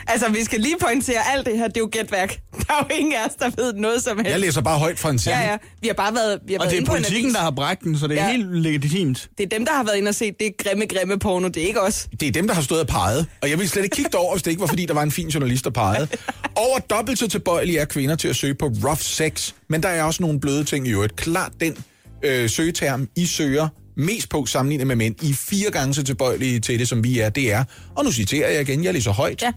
Altså, 0.07 0.29
vi 0.31 0.45
skal 0.45 0.61
lige 0.61 0.77
pointere 0.81 1.19
alt 1.35 1.47
det 1.47 1.59
her, 1.59 1.67
det 1.69 1.77
er 1.77 1.81
jo 1.81 1.89
gætværk. 1.93 2.39
Der 2.53 2.75
er 2.75 2.87
jo 2.91 2.97
ingen 2.97 3.13
af 3.15 3.27
os, 3.27 3.35
der 3.35 3.51
ved 3.63 3.73
noget 3.73 4.03
som 4.03 4.17
helst. 4.17 4.31
Jeg 4.31 4.41
læser 4.41 4.61
bare 4.61 4.79
højt 4.79 4.99
fra 4.99 5.11
en 5.11 5.19
side. 5.19 5.39
Ja, 5.39 5.51
ja. 5.51 5.57
Vi 5.81 5.87
har 5.89 5.95
bare 5.95 6.15
været, 6.15 6.39
vi 6.47 6.53
har 6.53 6.61
Og 6.61 6.65
været 6.65 6.75
det 6.77 6.83
er 6.83 6.87
på 6.87 6.93
politikken, 6.93 7.25
avis. 7.25 7.35
der 7.35 7.41
har 7.43 7.51
bragt 7.51 7.81
den, 7.83 7.99
så 7.99 8.07
det 8.07 8.19
er 8.19 8.25
Ja. 8.25 8.31
helt 8.33 8.57
legitimt. 8.63 9.29
Det 9.39 9.45
er 9.45 9.49
dem, 9.49 9.67
der 9.67 9.73
har 9.73 9.85
været 9.85 9.97
inde 9.97 10.09
og 10.09 10.15
set 10.15 10.35
det 10.41 10.53
grimme, 10.59 10.87
grimme 10.87 11.19
porno. 11.19 11.49
Det 11.49 11.63
er 11.63 11.67
ikke 11.67 11.81
os. 11.83 12.09
Det 12.21 12.29
er 12.29 12.33
dem, 12.33 12.47
der 12.47 12.55
har 12.55 12.63
stået 12.63 12.81
og 12.81 12.87
peget. 12.87 13.27
Og 13.43 13.51
jeg 13.51 13.59
ville 13.59 13.71
slet 13.71 13.85
ikke 13.85 13.97
kigge 13.97 14.19
over, 14.19 14.35
hvis 14.35 14.43
det 14.43 14.51
ikke 14.51 14.61
var, 14.61 14.67
fordi 14.67 14.87
der 14.87 14.95
var 14.95 15.03
en 15.03 15.11
fin 15.13 15.29
journalist, 15.29 15.65
der 15.65 15.71
pegede. 15.71 16.09
Over 16.57 16.79
dobbelt 16.79 17.19
så 17.19 17.29
tilbøjelige 17.29 17.79
er 17.79 17.85
kvinder 17.85 18.17
til 18.17 18.29
at 18.29 18.37
søge 18.37 18.55
på 18.55 18.67
rough 18.85 19.01
sex. 19.01 19.53
Men 19.69 19.83
der 19.83 19.89
er 19.89 20.03
også 20.03 20.23
nogle 20.23 20.41
bløde 20.41 20.65
ting 20.65 20.87
i 20.89 20.91
øvrigt. 20.91 21.17
Klart 21.17 21.53
den 21.61 21.77
øh, 22.23 22.51
søgeterm, 22.51 23.09
I 23.17 23.27
søger 23.27 23.69
mest 23.97 24.29
på 24.29 24.47
sammenlignet 24.47 24.87
med 24.87 24.97
mænd. 24.97 25.23
I 25.23 25.31
er 25.31 25.35
fire 25.35 25.71
gange 25.71 25.95
så 25.95 26.03
tilbøjelige 26.03 26.61
til 26.61 26.79
det, 26.79 26.89
som 26.89 27.05
vi 27.05 27.19
er. 27.19 27.29
Det 27.29 27.53
er, 27.53 27.65
og 27.97 28.05
nu 28.05 28.13
citerer 28.13 28.51
jeg 28.51 28.61
igen, 28.61 28.85
jeg 28.85 28.95
læser 28.95 29.11
højt. 29.11 29.43
Ja. 29.43 29.53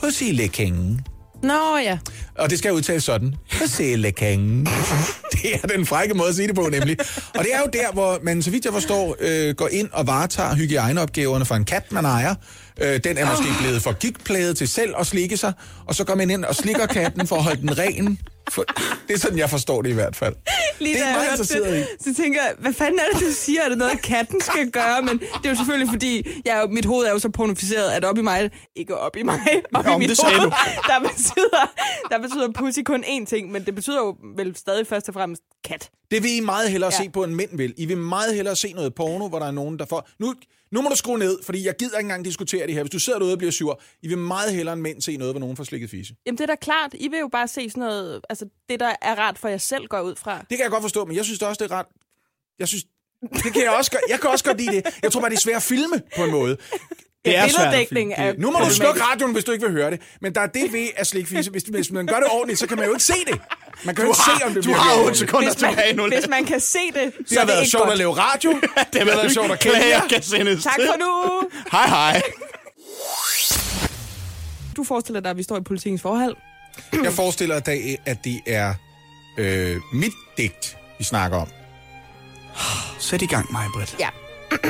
Pussylicking. 0.00 1.00
Nå 1.42 1.76
ja. 1.84 1.98
Og 2.38 2.50
det 2.50 2.58
skal 2.58 2.72
udtales 2.72 3.04
sådan. 3.04 3.34
Pussylicking. 3.58 4.68
Det 5.42 5.54
er 5.62 5.66
den 5.66 5.86
frække 5.86 6.14
måde 6.14 6.28
at 6.28 6.34
sige 6.34 6.48
det 6.48 6.54
på, 6.54 6.68
nemlig. 6.68 6.96
Og 7.34 7.44
det 7.44 7.54
er 7.54 7.58
jo 7.58 7.66
der, 7.72 7.92
hvor 7.92 8.18
man, 8.22 8.42
så 8.42 8.50
vidt 8.50 8.64
jeg 8.64 8.72
forstår, 8.72 9.16
øh, 9.20 9.54
går 9.54 9.68
ind 9.68 9.88
og 9.92 10.06
varetager 10.06 10.54
hygiejneopgaverne 10.54 11.44
for 11.44 11.54
en 11.54 11.64
kat, 11.64 11.92
man 11.92 12.04
ejer. 12.04 12.34
Øh, 12.80 13.00
den 13.04 13.18
er 13.18 13.26
måske 13.30 13.48
blevet 13.60 13.82
for 13.82 13.92
gigtplaget 13.92 14.56
til 14.56 14.68
selv 14.68 14.94
at 14.98 15.06
slikke 15.06 15.36
sig, 15.36 15.52
og 15.86 15.94
så 15.94 16.04
går 16.04 16.14
man 16.14 16.30
ind 16.30 16.44
og 16.44 16.54
slikker 16.54 16.86
katten 16.86 17.26
for 17.26 17.36
at 17.36 17.42
holde 17.42 17.60
den 17.60 17.78
ren. 17.78 18.18
For, 18.50 18.64
det 19.08 19.14
er 19.14 19.18
sådan, 19.18 19.38
jeg 19.38 19.50
forstår 19.50 19.82
det 19.82 19.90
i 19.90 19.92
hvert 19.92 20.16
fald. 20.16 20.34
Lige 20.78 20.94
det 20.94 21.02
er 21.02 21.12
meget 21.12 21.30
interesseret 21.30 21.76
i. 21.76 21.78
det, 21.78 21.86
så 22.00 22.14
tænker 22.22 22.40
jeg, 22.42 22.54
hvad 22.58 22.72
fanden 22.72 22.98
er 23.00 23.18
det, 23.18 23.26
du 23.26 23.32
siger? 23.32 23.62
Er 23.62 23.68
det 23.68 23.78
noget, 23.78 24.02
katten 24.02 24.40
skal 24.40 24.70
gøre? 24.70 25.02
Men 25.02 25.18
det 25.18 25.44
er 25.44 25.48
jo 25.48 25.56
selvfølgelig, 25.56 25.88
fordi 25.92 26.26
jeg, 26.44 26.66
mit 26.70 26.84
hoved 26.84 27.06
er 27.06 27.10
jo 27.10 27.18
så 27.18 27.28
pornoficeret, 27.28 27.90
at 27.90 28.04
op 28.04 28.18
i 28.18 28.22
mig, 28.22 28.50
ikke 28.76 28.96
op 28.98 29.16
i 29.16 29.22
mig, 29.22 29.40
op 29.74 29.84
Nå, 29.84 29.90
i 29.90 29.98
men 29.98 30.08
mit 30.08 30.20
hoved, 30.22 30.40
du. 30.40 30.52
der 30.86 31.00
betyder, 31.08 31.72
der 32.10 32.18
betyder 32.18 32.48
pussy 32.52 32.80
kun 32.84 33.04
én 33.04 33.24
ting, 33.26 33.52
men 33.52 33.66
det 33.66 33.74
betyder 33.74 33.98
jo 33.98 34.16
vel 34.36 34.56
stadig 34.56 34.86
først 34.86 35.08
og 35.08 35.14
fremmest 35.14 35.42
kat. 35.64 35.90
Det 36.10 36.22
vil 36.22 36.36
I 36.36 36.40
meget 36.40 36.70
hellere. 36.70 36.90
Ja. 36.98 37.04
se 37.04 37.10
på, 37.10 37.24
end 37.24 37.32
mænd 37.34 37.50
vil. 37.56 37.74
I 37.76 37.86
vil 37.86 37.96
meget 37.96 38.34
hellere 38.34 38.56
se 38.56 38.72
noget 38.72 38.94
porno, 38.94 39.28
hvor 39.28 39.38
der 39.38 39.46
er 39.46 39.50
nogen, 39.50 39.78
der 39.78 39.86
får... 39.86 40.08
Nu, 40.18 40.34
nu 40.72 40.82
må 40.82 40.88
du 40.88 40.96
skrue 40.96 41.18
ned, 41.18 41.38
fordi 41.42 41.66
jeg 41.66 41.74
gider 41.76 41.98
ikke 41.98 42.04
engang 42.06 42.24
diskutere 42.24 42.66
det 42.66 42.74
her. 42.74 42.82
Hvis 42.82 42.90
du 42.90 42.98
sidder 42.98 43.18
derude 43.18 43.34
og 43.34 43.38
bliver 43.38 43.50
sur, 43.50 43.80
I 44.02 44.08
vil 44.08 44.18
meget 44.18 44.54
hellere 44.54 44.72
end 44.72 44.82
mænd 44.82 45.02
se 45.02 45.16
noget, 45.16 45.32
hvor 45.32 45.40
nogen 45.40 45.56
får 45.56 45.64
slikket 45.64 45.90
fisse. 45.90 46.14
Jamen 46.26 46.38
det 46.38 46.42
er 46.42 46.46
da 46.46 46.54
klart, 46.54 46.94
I 46.94 47.08
vil 47.08 47.18
jo 47.18 47.28
bare 47.28 47.48
se 47.48 47.70
sådan 47.70 47.80
noget, 47.80 48.20
altså 48.28 48.46
det, 48.68 48.80
der 48.80 48.92
er 49.02 49.14
rart 49.14 49.38
for 49.38 49.48
jer 49.48 49.58
selv, 49.58 49.86
går 49.86 50.00
ud 50.00 50.16
fra. 50.16 50.38
Det 50.38 50.48
kan 50.58 50.60
jeg 50.60 50.70
godt 50.70 50.82
forstå, 50.82 51.04
men 51.04 51.16
jeg 51.16 51.24
synes 51.24 51.38
da 51.38 51.46
også, 51.46 51.64
det 51.64 51.72
er 51.72 51.76
ret... 51.76 51.86
Jeg 52.58 52.68
synes... 52.68 52.84
Det 53.44 53.52
kan 53.52 53.62
jeg 53.62 53.70
også 53.70 53.90
godt. 53.90 54.02
Jeg 54.08 54.20
kan 54.20 54.30
også 54.30 54.44
godt 54.44 54.60
lide 54.60 54.76
det. 54.76 54.98
Jeg 55.02 55.12
tror 55.12 55.20
bare, 55.20 55.30
det 55.30 55.36
er 55.36 55.40
svært 55.40 55.56
at 55.56 55.62
filme 55.62 56.02
på 56.16 56.24
en 56.24 56.30
måde. 56.30 56.56
Det 57.24 57.36
er 57.36 57.48
svært 57.48 57.74
at 57.74 57.88
filme. 57.88 58.14
er 58.14 58.34
Nu 58.38 58.50
må 58.50 58.58
du 58.58 58.70
slukke 58.70 59.02
radioen, 59.02 59.32
hvis 59.32 59.44
du 59.44 59.52
ikke 59.52 59.64
vil 59.64 59.72
høre 59.72 59.90
det. 59.90 60.00
Men 60.20 60.34
der 60.34 60.40
er 60.40 60.46
det 60.46 60.72
ved 60.72 60.88
at 60.96 61.06
slikke 61.06 61.28
fisse. 61.28 61.50
Hvis, 61.50 61.62
hvis 61.62 61.90
man 61.90 62.06
gør 62.06 62.16
det 62.16 62.28
ordentligt, 62.30 62.58
så 62.58 62.66
kan 62.66 62.76
man 62.76 62.86
jo 62.86 62.92
ikke 62.92 63.04
se 63.04 63.14
det. 63.26 63.40
Man 63.84 63.94
kan 63.94 64.04
jo 64.04 64.08
Du 64.08 64.12
ikke 64.12 64.22
har, 64.30 64.38
se, 64.38 64.44
om 64.46 64.54
det 64.54 64.64
du 64.64 64.68
bliver 64.68 64.76
har 64.78 64.84
gjort 64.84 64.98
8 64.98 65.02
ordentligt. 65.02 65.18
sekunder 65.18 65.48
Hvis 65.52 65.62
man, 65.62 65.70
tilbage 65.70 65.92
nu. 65.96 66.06
hvis 66.08 66.28
man 66.28 66.44
kan 66.44 66.60
se 66.60 66.78
det, 66.94 67.12
Det 67.18 67.28
så 67.28 67.34
har 67.34 67.40
er 67.40 67.44
det 67.44 67.48
været 67.48 67.60
ikke 67.60 67.70
sjovt 67.70 67.82
godt. 67.82 67.92
at 67.92 67.98
lave 67.98 68.12
radio. 68.18 68.50
Det 68.92 68.98
har 69.00 69.04
været 69.04 69.32
sjovt 69.32 69.50
at 69.50 69.60
klage. 69.60 70.02
kan 70.08 70.22
sendes 70.22 70.64
Tak 70.64 70.74
for 70.86 70.96
nu. 70.98 71.48
Hej 71.72 71.86
hej. 71.88 72.22
Du 74.76 74.84
forestiller 74.84 75.20
dig, 75.20 75.30
at 75.30 75.36
vi 75.36 75.42
står 75.42 75.56
i 75.56 75.60
politikens 75.60 76.02
forhold. 76.02 76.36
Jeg 77.04 77.12
forestiller 77.12 77.60
dig, 77.60 77.98
at 78.06 78.24
det 78.24 78.40
er 78.46 78.74
øh, 79.38 79.76
mit 79.92 80.12
digt, 80.36 80.76
vi 80.98 81.04
snakker 81.04 81.38
om. 81.38 81.48
Sæt 82.98 83.22
i 83.22 83.26
gang, 83.26 83.52
mig, 83.52 83.66
Britt. 83.74 83.96
Ja. 83.98 84.08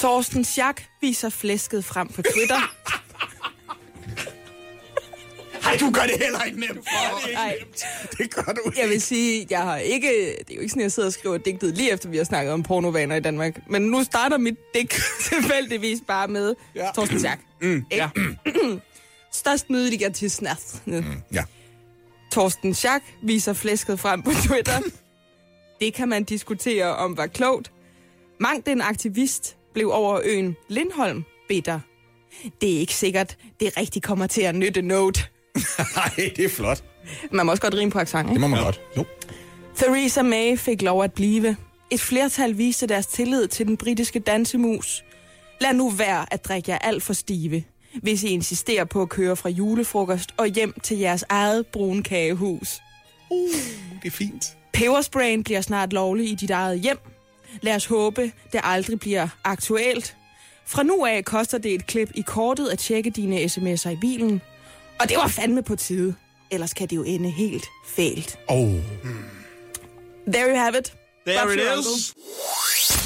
Torsten 0.00 0.44
Schack 0.44 0.84
viser 1.00 1.28
flæsket 1.30 1.84
frem 1.84 2.08
på 2.08 2.22
Twitter. 2.22 2.72
Hej, 5.72 5.78
du 5.80 5.90
gør 5.90 6.02
det 6.02 6.22
heller 6.22 6.42
ikke 6.42 6.60
nemt 6.60 6.72
for 6.72 7.26
dig. 7.26 7.34
Ej, 7.34 7.56
Det 8.18 8.34
gør 8.34 8.42
du 8.52 8.72
jeg 8.80 8.88
vil 8.88 9.00
sige, 9.02 9.46
jeg 9.50 9.60
har 9.62 9.76
ikke... 9.76 10.08
Det 10.38 10.50
er 10.50 10.54
jo 10.54 10.60
ikke 10.60 10.68
sådan, 10.68 10.82
jeg 10.82 10.92
sidder 10.92 11.06
og 11.08 11.12
skriver 11.12 11.38
digtet 11.38 11.76
lige 11.76 11.92
efter, 11.92 12.08
vi 12.08 12.16
har 12.16 12.24
snakket 12.24 12.52
om 12.52 12.62
pornovaner 12.62 13.16
i 13.16 13.20
Danmark. 13.20 13.58
Men 13.70 13.82
nu 13.82 14.04
starter 14.04 14.38
mit 14.38 14.54
digt 14.74 15.00
tilfældigvis 15.30 15.98
bare 16.06 16.28
med 16.28 16.54
Ja. 16.74 16.90
Torsten 16.94 17.18
Schack. 17.18 17.40
Mm, 17.62 17.84
ja. 17.92 18.10
Størst 19.32 19.70
mødeliger 19.70 20.08
til 20.10 20.30
snart. 20.30 20.82
Mm. 20.86 21.04
Ja. 21.32 21.44
Torsten 22.32 22.74
Schack 22.74 23.04
viser 23.22 23.52
flæsket 23.52 24.00
frem 24.00 24.22
på 24.22 24.30
Twitter. 24.46 24.78
Det 25.80 25.94
kan 25.94 26.08
man 26.08 26.24
diskutere 26.24 26.96
om 26.96 27.16
var 27.16 27.26
klogt. 27.26 27.72
Mangt 28.40 28.68
en 28.68 28.80
aktivist 28.80 29.56
blev 29.74 29.90
over 29.92 30.20
øen 30.24 30.56
Lindholm 30.68 31.24
bitter. 31.48 31.80
Det 32.60 32.74
er 32.74 32.78
ikke 32.78 32.94
sikkert, 32.94 33.36
det 33.60 33.76
rigtig 33.76 34.02
kommer 34.02 34.26
til 34.26 34.42
at 34.42 34.54
nytte 34.54 34.82
note. 34.82 35.20
Nej, 35.96 36.32
det 36.36 36.44
er 36.44 36.48
flot. 36.48 36.84
Man 37.30 37.46
må 37.46 37.52
også 37.52 37.62
godt 37.62 37.74
rime 37.74 37.90
på 37.90 37.98
accent, 37.98 38.24
Det 38.28 38.30
ikke? 38.32 38.40
må 38.40 38.46
man 38.46 38.62
godt. 38.62 38.80
Jo. 38.96 39.04
Theresa 39.76 40.22
May 40.22 40.56
fik 40.58 40.82
lov 40.82 41.04
at 41.04 41.12
blive. 41.12 41.56
Et 41.90 42.00
flertal 42.00 42.58
viste 42.58 42.86
deres 42.86 43.06
tillid 43.06 43.48
til 43.48 43.66
den 43.66 43.76
britiske 43.76 44.18
dansemus. 44.18 45.04
Lad 45.60 45.72
nu 45.74 45.90
være 45.90 46.32
at 46.32 46.44
drikke 46.44 46.70
jer 46.70 46.78
alt 46.78 47.02
for 47.02 47.12
stive, 47.12 47.64
hvis 48.02 48.22
I 48.22 48.28
insisterer 48.28 48.84
på 48.84 49.02
at 49.02 49.08
køre 49.08 49.36
fra 49.36 49.48
julefrokost 49.48 50.30
og 50.36 50.46
hjem 50.46 50.74
til 50.82 50.98
jeres 50.98 51.24
eget 51.28 51.66
brunkagehus. 51.66 52.80
Uh, 53.30 53.48
det 54.02 54.06
er 54.06 54.10
fint. 54.10 54.44
Pebersprayen 54.72 55.44
bliver 55.44 55.60
snart 55.60 55.92
lovlig 55.92 56.30
i 56.30 56.34
dit 56.34 56.50
eget 56.50 56.80
hjem. 56.80 56.98
Lad 57.60 57.74
os 57.74 57.86
håbe, 57.86 58.32
det 58.52 58.60
aldrig 58.64 59.00
bliver 59.00 59.28
aktuelt. 59.44 60.16
Fra 60.66 60.82
nu 60.82 61.04
af 61.06 61.24
koster 61.24 61.58
det 61.58 61.74
et 61.74 61.86
klip 61.86 62.10
i 62.14 62.20
kortet 62.20 62.68
at 62.68 62.78
tjekke 62.78 63.10
dine 63.10 63.36
sms'er 63.36 63.88
i 63.88 63.96
bilen. 64.00 64.40
Og 65.02 65.08
det 65.08 65.16
var 65.16 65.28
fandme 65.28 65.62
på 65.62 65.76
tide. 65.76 66.14
Ellers 66.50 66.74
kan 66.74 66.88
det 66.88 66.96
jo 66.96 67.04
ende 67.04 67.30
helt 67.30 67.66
fælt. 67.86 68.38
Oh. 68.48 68.74
There 70.26 70.48
you 70.48 70.56
have 70.56 70.78
it. 70.78 70.94
There 71.26 71.46
Buffy 71.46 71.58
it 71.58 71.78
is. 71.78 72.14
Uncle. 72.16 73.01